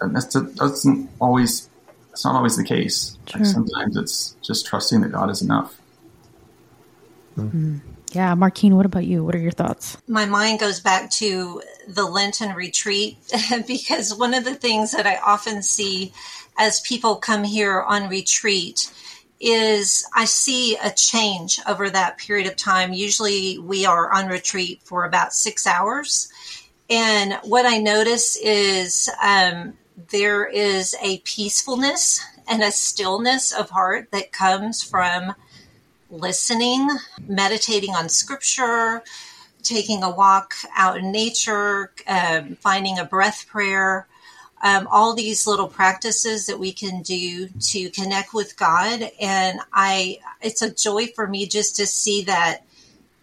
that's, 0.00 0.32
that 0.34 0.54
doesn't 0.54 1.10
always 1.20 1.68
it's 2.12 2.24
not 2.24 2.34
always 2.34 2.56
the 2.56 2.64
case. 2.64 3.16
Like 3.34 3.46
sometimes 3.46 3.96
it's 3.96 4.36
just 4.42 4.66
trusting 4.66 5.00
that 5.00 5.12
God 5.12 5.30
is 5.30 5.42
enough. 5.42 5.80
Mm-hmm. 7.36 7.78
Yeah, 8.12 8.34
Markene, 8.34 8.72
what 8.72 8.84
about 8.84 9.06
you? 9.06 9.24
What 9.24 9.34
are 9.34 9.38
your 9.38 9.52
thoughts? 9.52 9.96
My 10.06 10.26
mind 10.26 10.60
goes 10.60 10.80
back 10.80 11.10
to 11.12 11.62
the 11.88 12.04
Lenten 12.04 12.54
retreat 12.54 13.16
because 13.66 14.14
one 14.14 14.34
of 14.34 14.44
the 14.44 14.54
things 14.54 14.92
that 14.92 15.06
I 15.06 15.16
often 15.16 15.62
see 15.62 16.12
as 16.58 16.80
people 16.82 17.16
come 17.16 17.42
here 17.42 17.80
on 17.80 18.10
retreat 18.10 18.92
is 19.40 20.06
I 20.14 20.26
see 20.26 20.76
a 20.76 20.90
change 20.90 21.58
over 21.66 21.88
that 21.88 22.18
period 22.18 22.46
of 22.46 22.56
time. 22.56 22.92
Usually 22.92 23.58
we 23.58 23.86
are 23.86 24.12
on 24.12 24.28
retreat 24.28 24.80
for 24.84 25.04
about 25.04 25.32
six 25.32 25.66
hours. 25.66 26.30
And 26.90 27.38
what 27.44 27.64
I 27.64 27.78
notice 27.78 28.36
is 28.36 29.08
um, 29.22 29.72
there 29.96 30.44
is 30.46 30.94
a 31.02 31.18
peacefulness 31.18 32.24
and 32.48 32.62
a 32.62 32.72
stillness 32.72 33.52
of 33.52 33.70
heart 33.70 34.10
that 34.10 34.32
comes 34.32 34.82
from 34.82 35.34
listening, 36.10 36.88
meditating 37.26 37.94
on 37.94 38.08
scripture, 38.08 39.02
taking 39.62 40.02
a 40.02 40.10
walk 40.10 40.54
out 40.76 40.98
in 40.98 41.12
nature, 41.12 41.92
um, 42.06 42.56
finding 42.56 42.98
a 42.98 43.04
breath 43.04 43.46
prayer. 43.48 44.06
Um, 44.64 44.86
all 44.92 45.12
these 45.12 45.46
little 45.48 45.66
practices 45.66 46.46
that 46.46 46.60
we 46.60 46.72
can 46.72 47.02
do 47.02 47.48
to 47.48 47.90
connect 47.90 48.32
with 48.32 48.56
God. 48.56 49.10
And 49.20 49.58
I, 49.72 50.20
it's 50.40 50.62
a 50.62 50.72
joy 50.72 51.08
for 51.08 51.26
me 51.26 51.46
just 51.46 51.74
to 51.76 51.86
see 51.86 52.22
that 52.24 52.62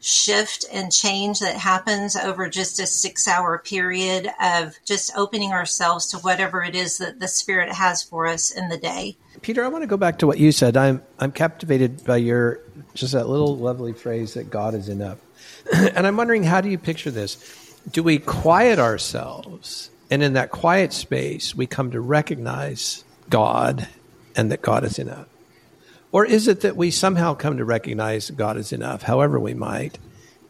shift 0.02 0.66
and 0.72 0.92
change 0.92 1.40
that 1.40 1.56
happens 1.56 2.16
over 2.16 2.50
just 2.50 2.80
a 2.80 2.88
six 2.88 3.28
hour 3.28 3.58
period 3.60 4.30
of 4.42 4.78
just 4.86 5.12
opening 5.16 5.52
ourselves 5.52 6.08
to 6.08 6.18
whatever 6.20 6.64
it 6.64 6.76
is 6.76 6.98
that 6.98 7.20
the 7.20 7.28
spirit 7.28 7.72
has 7.72 8.02
for 8.04 8.26
us 8.28 8.52
in 8.52 8.70
the 8.70 8.78
day. 8.78 9.18
Peter 9.42 9.64
i 9.64 9.68
want 9.68 9.84
to 9.84 9.88
go 9.88 9.98
back 9.98 10.20
to 10.20 10.28
what 10.28 10.38
you 10.38 10.52
said. 10.52 10.78
I'm 10.78 11.02
i'm 11.20 11.32
captivated 11.32 12.04
by 12.06 12.18
your 12.18 12.62
just 12.94 13.14
that 13.14 13.28
little 13.28 13.56
lovely 13.58 13.94
phrase 13.94 14.34
that 14.34 14.50
god 14.50 14.74
is 14.74 14.90
enough. 14.90 15.20
And 15.74 16.08
i'm 16.08 16.18
wondering 16.18 16.44
how 16.44 16.62
do 16.62 16.70
you 16.70 16.78
picture 16.78 17.12
this? 17.12 17.38
Do 17.90 18.04
we 18.04 18.20
quiet 18.20 18.80
ourselves 18.80 19.90
and 20.10 20.24
in 20.24 20.34
that 20.34 20.52
quiet 20.52 20.94
space 20.94 21.56
we 21.56 21.68
come 21.68 21.92
to 21.92 22.02
recognize 22.02 23.04
god 23.30 23.88
and 24.36 24.52
that 24.52 24.62
god 24.62 24.84
is 24.84 25.00
enough 25.00 25.29
or 26.12 26.26
is 26.26 26.48
it 26.48 26.62
that 26.62 26.76
we 26.76 26.92
somehow 26.92 27.36
come 27.36 27.58
to 27.58 27.66
recognize 27.66 28.30
God 28.32 28.58
is 28.58 28.74
enough, 28.74 29.04
however 29.04 29.40
we 29.40 29.54
might, 29.54 29.98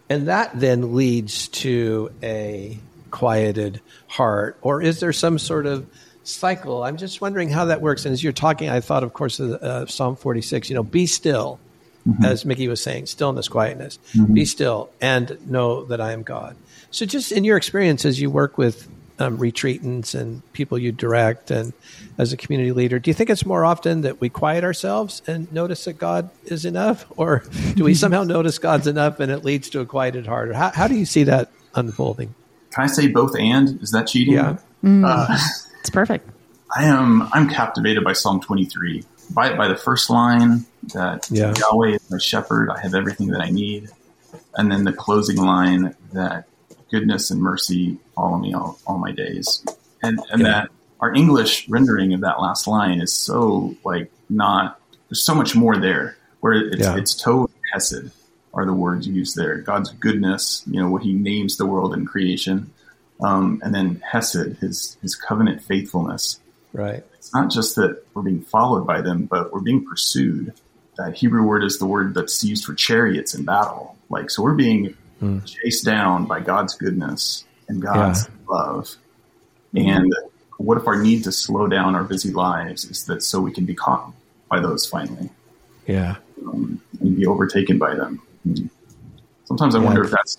and 0.09 0.27
that 0.27 0.57
then 0.57 0.95
leads 0.95 1.49
to 1.49 2.11
a 2.23 2.77
quieted 3.11 3.81
heart? 4.07 4.57
Or 4.61 4.81
is 4.81 4.99
there 4.99 5.13
some 5.13 5.37
sort 5.37 5.65
of 5.65 5.87
cycle? 6.23 6.83
I'm 6.83 6.97
just 6.97 7.21
wondering 7.21 7.49
how 7.49 7.65
that 7.65 7.81
works. 7.81 8.05
And 8.05 8.13
as 8.13 8.23
you're 8.23 8.33
talking, 8.33 8.69
I 8.69 8.79
thought, 8.79 9.03
of 9.03 9.13
course, 9.13 9.39
of 9.39 9.51
uh, 9.51 9.85
Psalm 9.87 10.15
46, 10.15 10.69
you 10.69 10.75
know, 10.75 10.83
be 10.83 11.05
still, 11.05 11.59
mm-hmm. 12.07 12.23
as 12.23 12.45
Mickey 12.45 12.67
was 12.67 12.81
saying, 12.81 13.07
stillness, 13.07 13.47
quietness. 13.47 13.99
Mm-hmm. 14.13 14.33
Be 14.33 14.45
still 14.45 14.89
and 15.01 15.37
know 15.49 15.85
that 15.85 15.99
I 15.99 16.13
am 16.13 16.23
God. 16.23 16.55
So, 16.91 17.05
just 17.05 17.31
in 17.31 17.43
your 17.43 17.57
experience 17.57 18.05
as 18.05 18.19
you 18.19 18.31
work 18.31 18.57
with 18.57 18.87
um, 19.19 19.37
retreatants 19.37 20.19
and 20.19 20.41
people 20.53 20.77
you 20.79 20.91
direct 20.91 21.51
and 21.51 21.73
as 22.17 22.33
a 22.33 22.37
community 22.37 22.71
leader, 22.71 22.99
do 22.99 23.09
you 23.09 23.13
think 23.13 23.29
it's 23.29 23.45
more 23.45 23.63
often 23.65 24.01
that 24.01 24.19
we 24.21 24.29
quiet 24.29 24.63
ourselves 24.63 25.21
and 25.27 25.51
notice 25.53 25.85
that 25.85 25.93
God 25.93 26.29
is 26.45 26.65
enough? 26.65 27.05
Or 27.17 27.43
do 27.75 27.83
we 27.83 27.93
somehow 27.93 28.23
notice 28.35 28.57
God's 28.57 28.87
enough 28.87 29.19
and 29.19 29.31
it 29.31 29.43
leads 29.45 29.69
to 29.71 29.79
a 29.81 29.85
quieted 29.85 30.25
heart? 30.25 30.49
Or 30.49 30.53
how, 30.53 30.69
how 30.69 30.87
do 30.87 30.95
you 30.95 31.05
see 31.05 31.23
that 31.23 31.51
unfolding? 31.75 32.33
can 32.71 32.83
I 32.83 32.87
say 32.87 33.07
both 33.07 33.35
and? 33.37 33.81
Is 33.81 33.91
that 33.91 34.05
cheating? 34.07 34.35
Yeah. 34.35 34.57
Mm, 34.83 35.03
Uh, 35.03 35.37
it's 35.79 35.89
perfect. 35.89 36.29
I 36.77 36.83
am 36.83 37.23
I'm 37.33 37.49
captivated 37.49 38.03
by 38.03 38.13
Psalm 38.13 38.39
23. 38.41 39.03
By 39.31 39.55
by 39.55 39.67
the 39.67 39.75
first 39.75 40.09
line 40.09 40.65
that 40.93 41.27
Yeah. 41.31 41.53
Yahweh 41.57 41.95
is 41.95 42.11
my 42.11 42.19
shepherd, 42.19 42.69
I 42.69 42.79
have 42.81 42.93
everything 42.93 43.27
that 43.29 43.41
I 43.41 43.49
need, 43.49 43.89
and 44.55 44.71
then 44.71 44.83
the 44.83 44.93
closing 44.93 45.37
line 45.37 45.95
that 46.13 46.45
goodness 46.91 47.31
and 47.31 47.41
mercy 47.41 47.97
follow 48.15 48.37
me 48.37 48.53
all, 48.53 48.79
all 48.87 48.97
my 48.97 49.11
days, 49.11 49.63
and 50.03 50.19
and 50.31 50.41
Yeah. 50.41 50.47
that 50.47 50.69
our 50.99 51.13
English 51.13 51.67
rendering 51.69 52.13
of 52.13 52.21
that 52.21 52.41
last 52.41 52.67
line 52.67 52.99
is 53.01 53.13
so 53.13 53.75
like 53.85 54.11
not. 54.29 54.79
There's 55.09 55.23
so 55.23 55.33
much 55.35 55.55
more 55.55 55.77
there 55.77 56.17
where 56.41 56.53
it's 56.53 56.79
Yeah. 56.81 56.95
it's 56.97 57.21
Tov 57.21 57.45
and 57.45 57.63
Hesed 57.73 58.11
are 58.53 58.65
the 58.65 58.73
words 58.73 59.07
used 59.07 59.35
there. 59.35 59.57
God's 59.57 59.91
goodness, 59.91 60.63
you 60.67 60.79
know, 60.79 60.89
what 60.89 61.03
He 61.03 61.13
names 61.13 61.57
the 61.57 61.65
world 61.65 61.93
and 61.93 62.07
creation, 62.07 62.71
um, 63.21 63.59
and 63.63 63.73
then 63.73 64.01
Hesed, 64.11 64.57
His 64.59 64.97
His 65.01 65.15
covenant 65.15 65.61
faithfulness 65.63 66.39
Right. 66.73 67.03
it's 67.17 67.33
not 67.33 67.49
just 67.49 67.75
that 67.77 68.03
we're 68.13 68.21
being 68.21 68.41
followed 68.41 68.85
by 68.85 69.01
them, 69.01 69.25
but 69.25 69.51
we're 69.51 69.61
being 69.61 69.83
pursued. 69.85 70.53
That 70.97 71.15
Hebrew 71.15 71.43
word 71.43 71.63
is 71.63 71.79
the 71.79 71.85
word 71.85 72.13
that's 72.13 72.43
used 72.43 72.65
for 72.65 72.73
chariots 72.75 73.33
in 73.33 73.45
battle. 73.45 73.95
Like, 74.09 74.29
so 74.29 74.43
we're 74.43 74.53
being 74.55 74.95
Hmm. 75.19 75.39
chased 75.45 75.85
down 75.85 76.25
by 76.25 76.39
God's 76.39 76.75
goodness 76.75 77.43
and 77.67 77.81
God's 77.81 78.27
love. 78.49 78.95
And 79.75 80.11
what 80.57 80.77
if 80.77 80.87
our 80.87 81.01
need 81.01 81.23
to 81.25 81.31
slow 81.31 81.67
down 81.67 81.95
our 81.95 82.03
busy 82.03 82.31
lives 82.31 82.85
is 82.85 83.05
that 83.05 83.21
so 83.21 83.39
we 83.41 83.51
can 83.51 83.65
be 83.65 83.75
caught 83.75 84.13
by 84.49 84.59
those 84.59 84.85
finally 84.87 85.29
Yeah. 85.85 86.15
um, 86.45 86.81
and 87.01 87.15
be 87.17 87.25
overtaken 87.25 87.77
by 87.77 87.95
them? 87.95 88.21
And 88.45 88.69
sometimes 89.45 89.75
I 89.75 89.79
Yeah. 89.79 89.85
wonder 89.85 90.03
if 90.03 90.11
that's 90.11 90.37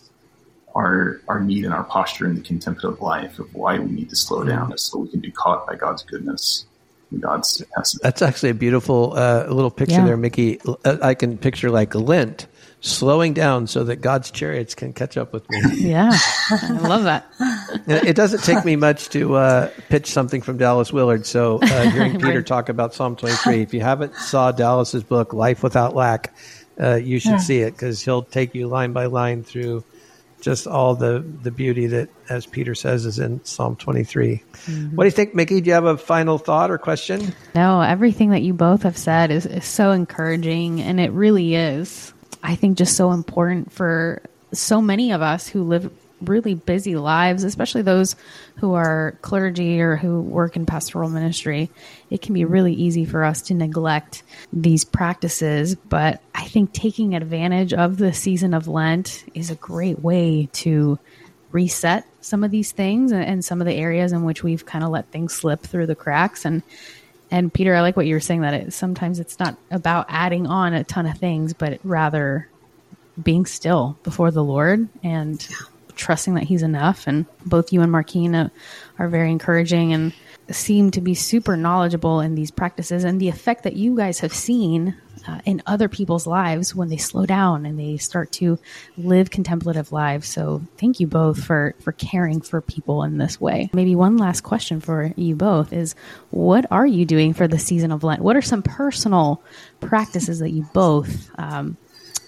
our 0.75 1.21
our 1.29 1.41
need 1.41 1.65
and 1.65 1.75
our 1.75 1.83
posture 1.85 2.27
in 2.27 2.35
the 2.37 2.41
contemplative 2.41 3.01
life 3.01 3.39
of 3.39 3.53
why 3.55 3.79
we 3.79 3.91
need 3.91 4.09
to 4.09 4.17
slow 4.17 4.45
down 4.45 4.73
is 4.73 4.83
so 4.83 4.99
we 5.01 5.09
can 5.09 5.21
be 5.21 5.33
caught 5.33 5.67
by 5.67 5.75
God's 5.75 6.05
goodness 6.05 6.65
and 7.11 7.21
God's 7.21 7.61
essence. 7.77 8.01
That's 8.03 8.23
actually 8.23 8.51
a 8.51 8.55
beautiful 8.55 9.13
uh, 9.17 9.47
little 9.49 9.71
picture 9.71 9.97
Yeah. 9.97 10.05
there, 10.05 10.17
Mickey. 10.17 10.61
Uh, 10.85 10.97
I 11.03 11.15
can 11.15 11.39
picture 11.39 11.71
like 11.71 11.95
Lent 11.95 12.47
slowing 12.81 13.35
down 13.35 13.67
so 13.67 13.85
that 13.85 13.97
God's 13.97 14.31
chariots 14.31 14.75
can 14.75 14.93
catch 14.93 15.17
up 15.17 15.33
with 15.33 15.49
me. 15.51 15.61
Yeah, 15.91 16.11
I 16.51 16.79
love 16.83 17.05
that. 17.05 17.27
It 17.87 18.17
doesn't 18.17 18.43
take 18.43 18.65
me 18.65 18.77
much 18.77 19.09
to 19.11 19.35
uh, 19.35 19.71
pitch 19.89 20.07
something 20.07 20.41
from 20.43 20.57
Dallas 20.59 20.93
Willard. 20.93 21.27
So, 21.27 21.59
uh, 21.63 21.91
hearing 21.91 22.15
Peter 22.15 22.39
Right. 22.39 22.47
talk 22.47 22.69
about 22.69 22.95
Psalm 22.95 23.17
23, 23.17 23.63
if 23.63 23.75
you 23.75 23.81
haven't 23.81 24.15
saw 24.17 24.51
Dallas's 24.53 25.05
book, 25.05 25.33
Life 25.33 25.63
Without 25.63 25.95
Lack, 25.95 26.35
uh, 26.81 26.95
you 26.95 27.19
should 27.19 27.41
see 27.41 27.61
it 27.61 27.73
because 27.73 28.03
he'll 28.03 28.23
take 28.23 28.55
you 28.55 28.67
line 28.67 28.93
by 28.93 29.07
line 29.07 29.43
through 29.43 29.85
just 30.41 30.67
all 30.67 30.95
the, 30.95 31.23
the 31.43 31.51
beauty 31.51 31.87
that, 31.89 32.09
as 32.31 32.47
Peter 32.47 32.75
says, 32.75 33.05
is 33.05 33.19
in 33.19 33.45
Psalm 33.45 33.77
23. 33.77 34.43
What 34.95 35.05
do 35.05 35.07
you 35.07 35.11
think, 35.11 35.35
Mickey? 35.35 35.61
Do 35.61 35.69
you 35.69 35.75
have 35.75 35.85
a 35.85 35.99
final 35.99 36.39
thought 36.39 36.71
or 36.71 36.79
question? 36.79 37.35
No, 37.55 37.83
everything 37.83 38.31
that 38.31 38.41
you 38.41 38.55
both 38.55 38.85
have 38.85 38.97
said 38.97 39.31
is, 39.31 39.45
is 39.45 39.67
so 39.67 39.91
encouraging, 39.91 40.81
and 40.81 40.99
it 40.99 41.11
really 41.13 41.55
is. 41.55 42.15
I 42.43 42.55
think 42.55 42.79
just 42.79 42.97
so 42.97 43.13
important 43.13 43.73
for 43.73 44.23
so 44.53 44.81
many 44.81 45.13
of 45.13 45.23
us 45.23 45.49
who 45.49 45.63
live 45.63 45.91
really 46.21 46.55
busy 46.55 46.97
lives, 46.97 47.45
especially 47.45 47.83
those 47.83 48.15
who 48.57 48.75
are 48.75 49.17
clergy 49.23 49.81
or 49.81 49.97
who 49.97 50.21
work 50.21 50.57
in 50.57 50.67
pastoral 50.67 51.09
ministry. 51.09 51.71
It 52.11 52.21
can 52.21 52.35
be 52.35 52.45
really 52.45 52.75
easy 52.75 53.05
for 53.05 53.25
us 53.25 53.43
to 53.43 53.55
neglect 53.55 54.23
these 54.53 54.85
practices, 54.85 55.75
but 55.75 56.21
I 56.35 56.45
think 56.45 56.73
taking 56.73 57.15
advantage 57.15 57.73
of 57.73 57.97
the 57.97 58.13
season 58.13 58.55
of 58.55 58.69
Lent 58.69 59.25
is 59.35 59.51
a 59.51 59.55
great 59.55 60.01
way 60.01 60.49
to 60.53 60.99
reset 61.53 62.05
some 62.21 62.45
of 62.45 62.51
these 62.51 62.73
things 62.73 63.13
and, 63.13 63.45
some 63.45 63.61
of 63.61 63.67
the 63.67 63.75
areas 63.75 64.13
in 64.13 64.25
which 64.25 64.43
we've 64.43 64.67
kind 64.67 64.85
of 64.85 64.91
let 64.91 65.11
things 65.11 65.33
slip 65.33 65.63
through 65.63 65.87
the 65.87 65.95
cracks 65.95 66.45
and 66.45 66.63
and 67.31 67.53
Peter, 67.53 67.75
I 67.75 67.81
like 67.81 67.97
what 67.97 68.07
you 68.07 68.15
were 68.15 68.21
saying 68.21 68.41
that 68.43 68.55
it, 68.55 68.73
sometimes 68.73 69.21
it's 69.21 69.39
not 69.39 69.57
about 69.71 70.07
adding 70.09 70.47
on 70.47 70.73
a 70.75 70.85
ton 70.85 71.07
of 71.07 71.19
things, 71.19 71.53
but 71.53 71.81
rather 71.85 72.49
being 73.23 73.47
still 73.47 73.99
before 74.03 74.31
the 74.31 74.43
Lord 74.43 74.89
and 75.03 75.47
trusting 75.95 76.35
that 76.35 76.45
He's 76.45 76.63
enough. 76.63 77.07
And 77.07 77.27
both 77.47 77.73
you 77.73 77.83
and 77.83 77.93
Markene 77.93 78.35
uh, 78.35 78.49
are 78.99 79.09
very 79.09 79.31
encouraging 79.31 79.93
and 79.93 80.13
seem 80.51 80.91
to 80.91 81.01
be 81.01 81.15
super 81.15 81.57
knowledgeable 81.57 82.21
in 82.21 82.35
these 82.35 82.51
practices 82.51 83.05
and 83.05 83.21
the 83.21 83.29
effect 83.29 83.63
that 83.63 83.77
you 83.77 83.97
guys 83.97 84.21
have 84.21 84.33
seen 84.33 84.97
uh, 85.27 85.41
in 85.45 85.63
other 85.67 85.89
people's 85.89 86.27
lives 86.27 86.75
when 86.75 86.89
they 86.89 86.97
slow 86.97 87.27
down 87.27 87.67
and 87.67 87.79
they 87.79 87.97
start 87.97 88.33
to 88.33 88.59
live 88.97 89.31
contemplative 89.31 89.93
lives. 89.93 90.29
So 90.29 90.63
thank 90.79 91.01
you 91.01 91.07
both 91.07 91.43
for 91.43 91.75
for 91.81 91.93
caring 91.93 92.41
for 92.41 92.61
people 92.61 93.03
in 93.03 93.19
this 93.19 93.41
way. 93.41 93.71
Maybe 93.73 93.95
one 93.95 94.17
last 94.17 94.43
question 94.43 94.81
for 94.81 95.13
you 95.17 95.37
both 95.37 95.73
is 95.73 95.95
what 96.31 96.67
are 96.71 96.87
you 96.87 97.05
doing 97.05 97.35
for 97.35 97.49
the 97.49 97.59
season 97.59 97.93
of 97.93 98.05
Lent? 98.05 98.23
What 98.23 98.37
are 98.37 98.43
some 98.43 98.63
personal 98.63 99.43
practices 99.81 100.39
that 100.41 100.51
you 100.51 100.67
both 100.73 101.31
um, 101.39 101.77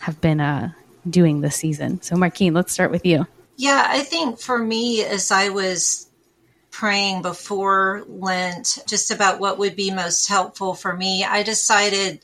have 0.01 0.20
been 0.20 0.40
uh, 0.40 0.72
doing 1.09 1.40
this 1.40 1.57
season? 1.57 2.03
So 2.03 2.16
Markene, 2.16 2.55
let's 2.55 2.72
start 2.72 2.90
with 2.90 3.07
you. 3.07 3.26
Yeah, 3.57 3.84
I 3.86 4.01
think 4.01 4.40
for 4.40 4.59
me, 4.59 5.05
as 5.05 5.30
I 5.30 5.51
was 5.51 6.09
praying 6.70 7.22
before 7.22 8.03
Lent, 8.09 8.78
just 8.88 9.11
about 9.11 9.38
what 9.38 9.59
would 9.59 9.76
be 9.76 9.90
most 9.90 10.28
helpful 10.28 10.74
for 10.74 10.97
me, 10.97 11.22
I 11.22 11.43
decided 11.43 12.20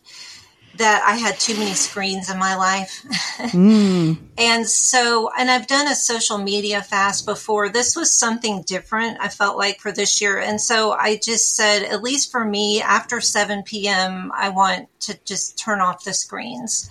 that 0.79 1.05
I 1.07 1.16
had 1.16 1.39
too 1.39 1.55
many 1.55 1.74
screens 1.74 2.31
in 2.31 2.39
my 2.39 2.57
life. 2.57 3.05
Mm. 3.39 4.18
and 4.39 4.66
so, 4.66 5.31
and 5.39 5.51
I've 5.51 5.66
done 5.66 5.89
a 5.89 5.95
social 5.95 6.39
media 6.39 6.83
fast 6.83 7.26
before. 7.26 7.68
This 7.68 7.95
was 7.95 8.12
something 8.12 8.62
different, 8.62 9.18
I 9.20 9.29
felt 9.29 9.57
like, 9.57 9.81
for 9.81 9.93
this 9.93 10.20
year. 10.20 10.39
And 10.39 10.61
so 10.61 10.93
I 10.93 11.20
just 11.22 11.55
said, 11.57 11.83
at 11.83 12.03
least 12.03 12.31
for 12.31 12.45
me, 12.45 12.81
after 12.83 13.20
7 13.20 13.62
p.m., 13.64 14.33
I 14.35 14.49
want 14.49 14.89
to 15.01 15.18
just 15.24 15.59
turn 15.59 15.81
off 15.81 16.05
the 16.05 16.14
screens. 16.14 16.91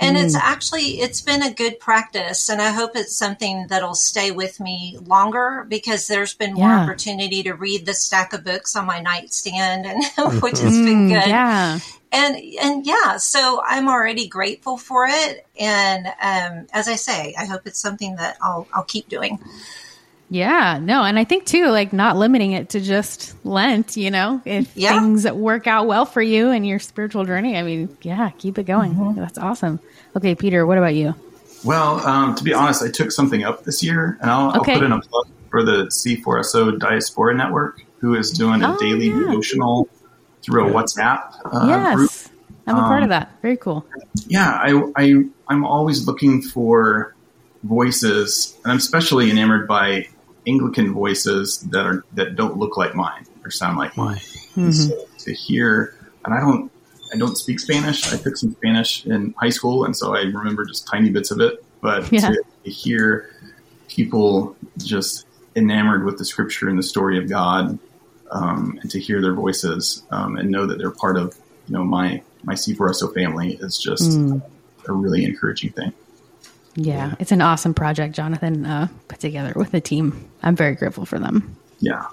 And 0.00 0.16
it's 0.16 0.36
mm. 0.36 0.40
actually 0.40 1.00
it's 1.00 1.20
been 1.20 1.42
a 1.42 1.52
good 1.52 1.80
practice 1.80 2.48
and 2.48 2.62
I 2.62 2.70
hope 2.70 2.92
it's 2.94 3.16
something 3.16 3.66
that'll 3.68 3.96
stay 3.96 4.30
with 4.30 4.60
me 4.60 4.96
longer 5.04 5.66
because 5.68 6.06
there's 6.06 6.34
been 6.34 6.54
more 6.54 6.68
Yeah. 6.68 6.82
opportunity 6.82 7.42
to 7.42 7.52
read 7.52 7.84
the 7.84 7.94
stack 7.94 8.32
of 8.32 8.44
books 8.44 8.76
on 8.76 8.86
my 8.86 9.00
nightstand 9.00 9.86
and 9.86 10.02
mm-hmm. 10.04 10.38
which 10.38 10.60
has 10.60 10.72
been 10.72 11.08
Mm, 11.08 11.20
good 11.20 11.28
Yeah. 11.28 11.80
And 12.12 12.36
and 12.62 12.86
yeah 12.86 13.16
so 13.16 13.60
i'm 13.66 13.88
already 13.88 14.26
grateful 14.28 14.76
for 14.78 15.06
it 15.08 15.46
and 15.60 16.06
um, 16.06 16.66
as 16.72 16.88
i 16.88 16.94
say 16.94 17.34
i 17.38 17.44
hope 17.44 17.62
it's 17.66 17.80
something 17.80 18.16
that 18.16 18.36
i'll 18.42 18.68
i'll 18.72 18.84
keep 18.84 19.08
doing 19.08 19.38
Yeah, 20.30 20.78
no, 20.78 21.04
and 21.04 21.18
I 21.18 21.24
think 21.24 21.46
too, 21.46 21.68
like 21.68 21.92
not 21.94 22.16
limiting 22.18 22.52
it 22.52 22.68
to 22.70 22.80
just 22.80 23.34
Lent, 23.46 23.96
you 23.96 24.10
know, 24.10 24.42
if 24.44 24.70
Yeah. 24.74 25.00
things 25.00 25.24
work 25.30 25.66
out 25.66 25.86
well 25.86 26.04
for 26.04 26.20
you 26.20 26.50
and 26.50 26.66
your 26.66 26.78
spiritual 26.78 27.24
journey, 27.24 27.56
I 27.56 27.62
mean, 27.62 27.88
yeah, 28.02 28.30
keep 28.36 28.58
it 28.58 28.64
going. 28.64 29.14
That's 29.16 29.38
awesome. 29.38 29.80
Okay, 30.16 30.34
Peter, 30.34 30.66
what 30.66 30.76
about 30.76 30.94
you? 30.94 31.14
Well, 31.64 32.06
um, 32.06 32.34
to 32.34 32.44
be 32.44 32.52
honest, 32.52 32.82
I 32.82 32.90
took 32.90 33.10
something 33.10 33.42
up 33.42 33.64
this 33.64 33.82
year, 33.82 34.18
and 34.20 34.30
I'll, 34.30 34.50
Okay. 34.60 34.72
I'll 34.74 34.80
put 34.80 34.84
in 34.84 34.92
a 34.92 35.00
plug 35.00 35.24
for 35.50 35.64
the 35.64 35.90
C4SO 35.90 36.78
Diaspora 36.78 37.34
Network, 37.34 37.74
who 38.00 38.14
is 38.14 38.30
doing 38.32 38.60
a 38.62 38.66
Oh, 38.66 38.76
daily 38.78 39.08
yeah. 39.08 39.26
devotional 39.30 39.88
through 40.48 40.68
a 40.68 40.72
WhatsApp 40.72 41.34
uh, 41.44 41.66
yes, 41.66 41.94
group. 41.94 42.10
I'm 42.66 42.76
a 42.76 42.82
part 42.82 42.98
of 42.98 43.04
Um, 43.04 43.10
that. 43.10 43.32
Very 43.42 43.56
cool. 43.56 43.86
Yeah, 44.26 44.50
I, 44.50 44.82
I, 44.96 45.14
I'm 45.48 45.64
always 45.64 46.06
looking 46.06 46.42
for 46.42 47.14
voices, 47.62 48.56
and 48.64 48.72
I'm 48.72 48.78
especially 48.78 49.30
enamored 49.30 49.66
by 49.68 50.06
Anglican 50.46 50.94
voices 50.94 51.60
that 51.70 51.84
are 51.84 52.04
that 52.14 52.34
don't 52.36 52.56
look 52.56 52.76
like 52.76 52.94
mine 52.94 53.26
or 53.44 53.50
sound 53.50 53.76
like 53.76 53.96
mine. 53.96 54.20
And 54.56 54.74
So 54.74 55.06
to 55.18 55.34
hear, 55.34 55.94
and 56.24 56.34
I 56.34 56.40
don't, 56.40 56.70
I 57.12 57.16
don't 57.16 57.36
speak 57.36 57.60
Spanish. 57.60 58.10
I 58.12 58.16
took 58.16 58.36
some 58.36 58.52
Spanish 58.52 59.04
in 59.06 59.34
high 59.38 59.50
school, 59.50 59.84
and 59.84 59.94
so 59.96 60.14
I 60.16 60.22
remember 60.22 60.64
just 60.64 60.86
tiny 60.86 61.10
bits 61.10 61.30
of 61.30 61.40
it. 61.40 61.62
But 61.80 62.10
Yeah. 62.10 62.30
to, 62.30 62.42
to 62.64 62.70
hear 62.70 63.30
people 63.88 64.56
just 64.78 65.26
enamored 65.56 66.04
with 66.04 66.18
the 66.18 66.24
Scripture 66.24 66.68
and 66.68 66.78
the 66.78 66.82
story 66.82 67.18
of 67.18 67.28
God, 67.28 67.78
um, 68.30 68.78
and 68.82 68.90
to 68.90 69.00
hear 69.00 69.20
their 69.20 69.34
voices 69.34 70.02
um, 70.10 70.36
and 70.36 70.50
know 70.50 70.66
that 70.66 70.78
they're 70.78 70.90
part 70.90 71.16
of, 71.16 71.36
you 71.66 71.74
know, 71.74 71.84
my 71.84 72.22
my 72.44 72.54
C4SO 72.54 73.12
family 73.14 73.54
is 73.60 73.78
just 73.78 74.10
Mm. 74.10 74.40
a 74.88 74.92
really 74.92 75.24
encouraging 75.24 75.70
thing. 75.72 75.92
Yeah, 76.76 77.14
it's 77.18 77.32
an 77.32 77.40
awesome 77.42 77.74
project 77.74 78.14
Jonathan 78.14 78.64
uh, 78.64 78.88
put 79.08 79.18
together 79.18 79.52
with 79.56 79.72
the 79.72 79.80
team. 79.80 80.28
I'm 80.42 80.54
very 80.54 80.76
grateful 80.76 81.04
for 81.04 81.18
them. 81.18 81.56
Yeah. 81.80 82.06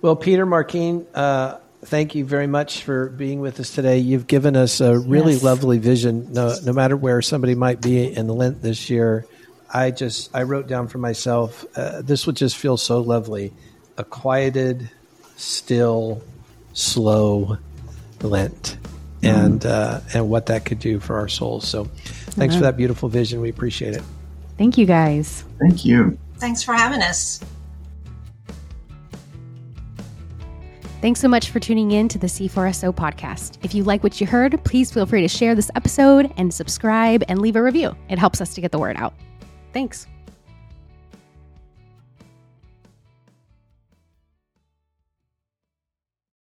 Well, 0.00 0.16
Peter 0.16 0.46
Markene, 0.46 1.04
uh, 1.14 1.58
thank 1.84 2.14
you 2.14 2.24
very 2.24 2.46
much 2.46 2.82
for 2.84 3.10
being 3.10 3.40
with 3.40 3.60
us 3.60 3.74
today. 3.74 3.98
You've 3.98 4.26
given 4.26 4.56
us 4.56 4.80
a 4.80 4.98
really 4.98 5.34
Yes. 5.34 5.42
lovely 5.42 5.76
vision. 5.78 6.32
No, 6.32 6.54
no 6.64 6.72
matter 6.72 6.96
where 6.96 7.20
somebody 7.20 7.54
might 7.54 7.82
be 7.82 8.04
in 8.10 8.28
Lent 8.28 8.62
this 8.62 8.88
year, 8.88 9.26
I 9.72 9.90
just 9.90 10.30
I 10.34 10.44
wrote 10.44 10.66
down 10.68 10.88
for 10.88 10.98
myself 10.98 11.66
uh, 11.76 12.00
this 12.00 12.26
would 12.26 12.36
just 12.36 12.56
feel 12.56 12.76
so 12.78 13.00
lovely, 13.00 13.52
a 13.98 14.04
quieted, 14.04 14.88
still, 15.36 16.22
slow 16.72 17.58
Lent 18.20 18.78
mm. 19.20 19.28
and 19.28 19.60
mm-hmm. 19.60 19.68
uh, 19.68 20.00
and 20.14 20.28
what 20.28 20.46
that 20.46 20.64
could 20.64 20.78
do 20.78 20.98
for 21.00 21.16
our 21.16 21.28
souls. 21.28 21.66
So, 21.66 21.84
thanks 21.84 22.54
for 22.54 22.62
that 22.62 22.76
beautiful 22.76 23.08
vision. 23.08 23.40
We 23.40 23.50
appreciate 23.50 23.94
it. 23.94 24.02
Thank 24.58 24.78
you, 24.78 24.86
guys. 24.86 25.44
Thank 25.60 25.84
you. 25.84 26.18
Thanks 26.38 26.62
for 26.62 26.72
having 26.72 27.02
us. 27.02 27.40
Thanks 31.02 31.20
so 31.20 31.28
much 31.28 31.50
for 31.50 31.60
tuning 31.60 31.92
in 31.92 32.08
to 32.08 32.18
the 32.18 32.26
C4SO 32.26 32.94
podcast. 32.94 33.58
If 33.62 33.74
you 33.74 33.84
like 33.84 34.02
what 34.02 34.20
you 34.20 34.26
heard, 34.26 34.62
please 34.64 34.90
feel 34.90 35.06
free 35.06 35.20
to 35.20 35.28
share 35.28 35.54
this 35.54 35.70
episode 35.74 36.32
and 36.36 36.52
subscribe 36.52 37.22
and 37.28 37.40
leave 37.40 37.54
a 37.54 37.62
review. 37.62 37.94
It 38.08 38.18
helps 38.18 38.40
us 38.40 38.54
to 38.54 38.60
get 38.60 38.72
the 38.72 38.78
word 38.78 38.96
out. 38.96 39.14
Thanks. 39.72 40.06